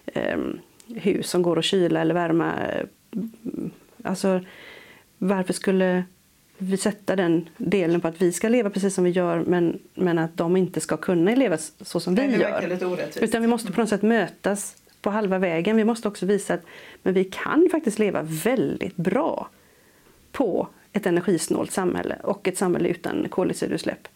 eh, 0.05 0.37
hus 0.95 1.29
som 1.29 1.41
går 1.41 1.59
att 1.59 1.65
kyla 1.65 2.01
eller 2.01 2.13
värma. 2.13 2.53
Alltså, 4.03 4.41
varför 5.17 5.53
skulle 5.53 6.03
vi 6.57 6.77
sätta 6.77 7.15
den 7.15 7.49
delen 7.57 8.01
på 8.01 8.07
att 8.07 8.21
vi 8.21 8.31
ska 8.31 8.49
leva 8.49 8.69
precis 8.69 8.95
som 8.95 9.03
vi 9.03 9.09
gör 9.09 9.39
men, 9.39 9.79
men 9.93 10.19
att 10.19 10.37
de 10.37 10.57
inte 10.57 10.79
ska 10.79 10.97
kunna 10.97 11.35
leva 11.35 11.57
så 11.81 11.99
som 11.99 12.13
Nej, 12.13 12.27
vi 12.27 12.37
gör. 12.37 13.13
Utan 13.21 13.41
vi 13.41 13.47
måste 13.47 13.71
på 13.71 13.81
något 13.81 13.89
sätt 13.89 14.01
mötas 14.01 14.75
på 15.01 15.09
halva 15.09 15.39
vägen. 15.39 15.77
Vi 15.77 15.83
måste 15.83 16.07
också 16.07 16.25
visa 16.25 16.53
att 16.53 16.63
men 17.03 17.13
vi 17.13 17.23
kan 17.23 17.67
faktiskt 17.71 17.99
leva 17.99 18.21
väldigt 18.21 18.95
bra 18.95 19.49
på 20.31 20.67
ett 20.97 21.05
energisnålt 21.05 21.71
samhälle 21.71 22.15
och 22.23 22.47
ett 22.47 22.57
samhälle 22.57 22.89
utan 22.89 23.29
koldioxidutsläpp. 23.29 24.07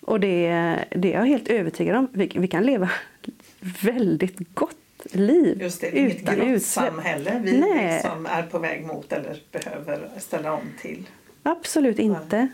Och 0.00 0.20
det, 0.20 0.48
det 0.90 1.14
är 1.14 1.18
jag 1.18 1.26
helt 1.26 1.48
övertygad 1.48 1.96
om. 1.96 2.08
Vi, 2.12 2.32
vi 2.34 2.48
kan 2.48 2.62
leva 2.62 2.90
väldigt 3.82 4.54
gott 4.54 4.76
liv 5.12 5.62
Just 5.62 5.80
det, 5.80 5.98
inget 5.98 6.22
utan 6.22 6.40
utsläpp. 6.40 6.84
samhälle 6.92 7.40
vi 7.44 7.52
liksom 7.52 8.26
är 8.26 8.42
på 8.42 8.58
väg 8.58 8.86
mot 8.86 9.12
eller 9.12 9.42
behöver 9.52 10.08
ställa 10.18 10.52
om 10.52 10.70
till. 10.80 11.06
Absolut 11.42 11.98
inte. 11.98 12.48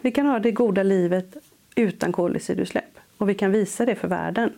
Vi 0.00 0.10
kan 0.10 0.26
ha 0.26 0.38
det 0.38 0.50
goda 0.50 0.82
livet 0.82 1.36
utan 1.74 2.12
koldioxidutsläpp 2.12 2.98
och 3.18 3.28
vi 3.28 3.34
kan 3.34 3.52
visa 3.52 3.84
det 3.86 3.94
för 3.94 4.08
världen 4.08 4.52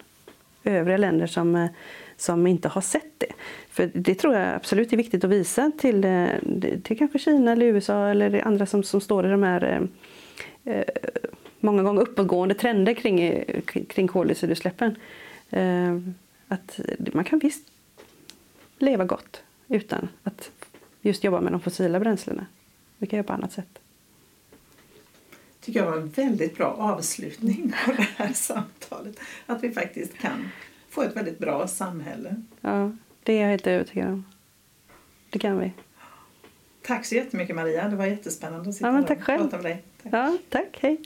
övriga 0.68 0.96
länder 0.96 1.26
som, 1.26 1.56
eh, 1.56 1.70
som 2.18 2.46
inte 2.46 2.68
har 2.68 2.80
sett 2.80 3.12
det. 3.18 3.32
För 3.70 3.90
det 3.94 4.14
tror 4.14 4.34
jag 4.34 4.54
absolut 4.54 4.92
är 4.92 4.96
viktigt 4.96 5.24
att 5.24 5.30
visa 5.30 5.70
till, 5.78 6.04
eh, 6.04 6.28
till 6.82 6.98
kanske 6.98 7.18
Kina 7.18 7.52
eller 7.52 7.66
USA 7.66 8.08
eller 8.08 8.46
andra 8.46 8.66
som, 8.66 8.82
som 8.82 9.00
står 9.00 9.26
i 9.26 9.30
de 9.30 9.42
här 9.42 9.90
eh, 10.64 10.74
eh 10.74 10.84
många 11.60 11.82
gånger 11.82 12.02
uppåtgående 12.02 12.54
trender 12.54 12.94
kring, 12.94 13.20
eh, 13.20 13.60
kring 13.62 14.08
koldioxidutsläppen. 14.08 14.96
Eh, 15.50 15.98
att 16.48 16.80
man 17.12 17.24
kan 17.24 17.38
visst 17.38 17.68
leva 18.78 19.04
gott 19.04 19.42
utan 19.68 20.08
att 20.22 20.50
just 21.00 21.24
jobba 21.24 21.40
med 21.40 21.52
de 21.52 21.60
fossila 21.60 22.00
bränslena. 22.00 22.46
Vi 22.98 23.06
kan 23.06 23.16
göra 23.16 23.26
på 23.26 23.32
annat 23.32 23.52
sätt. 23.52 23.78
tycker 25.60 25.80
jag 25.80 25.90
var 25.90 25.96
en 25.96 26.08
väldigt 26.08 26.56
bra 26.56 26.66
avslutning 26.66 27.74
på 27.84 27.92
det 27.92 28.08
här 28.16 28.32
samtalet. 28.32 29.20
Att 29.46 29.62
vi 29.62 29.70
faktiskt 29.70 30.18
kan 30.18 30.50
få 30.98 31.04
ett 31.04 31.16
väldigt 31.16 31.38
bra 31.38 31.66
samhälle. 31.66 32.36
Ja, 32.60 32.92
det 33.22 33.32
är 33.32 33.42
jag 33.42 33.48
helt 33.48 33.66
övertygad 33.66 34.08
om. 34.08 34.24
Det 35.30 35.38
kan 35.38 35.58
vi. 35.58 35.72
Tack 36.82 37.06
så 37.06 37.14
jättemycket 37.14 37.56
Maria, 37.56 37.88
det 37.88 37.96
var 37.96 38.06
jättespännande 38.06 38.68
att 38.68 38.74
sitta 38.74 38.92
ja, 38.92 39.02
tack 39.02 39.18
och 39.18 39.24
prata 39.24 39.56
med 39.56 39.64
dig. 39.64 39.82
Tack. 40.02 40.12
Ja, 40.12 40.38
tack, 40.48 40.78
hej. 40.80 41.00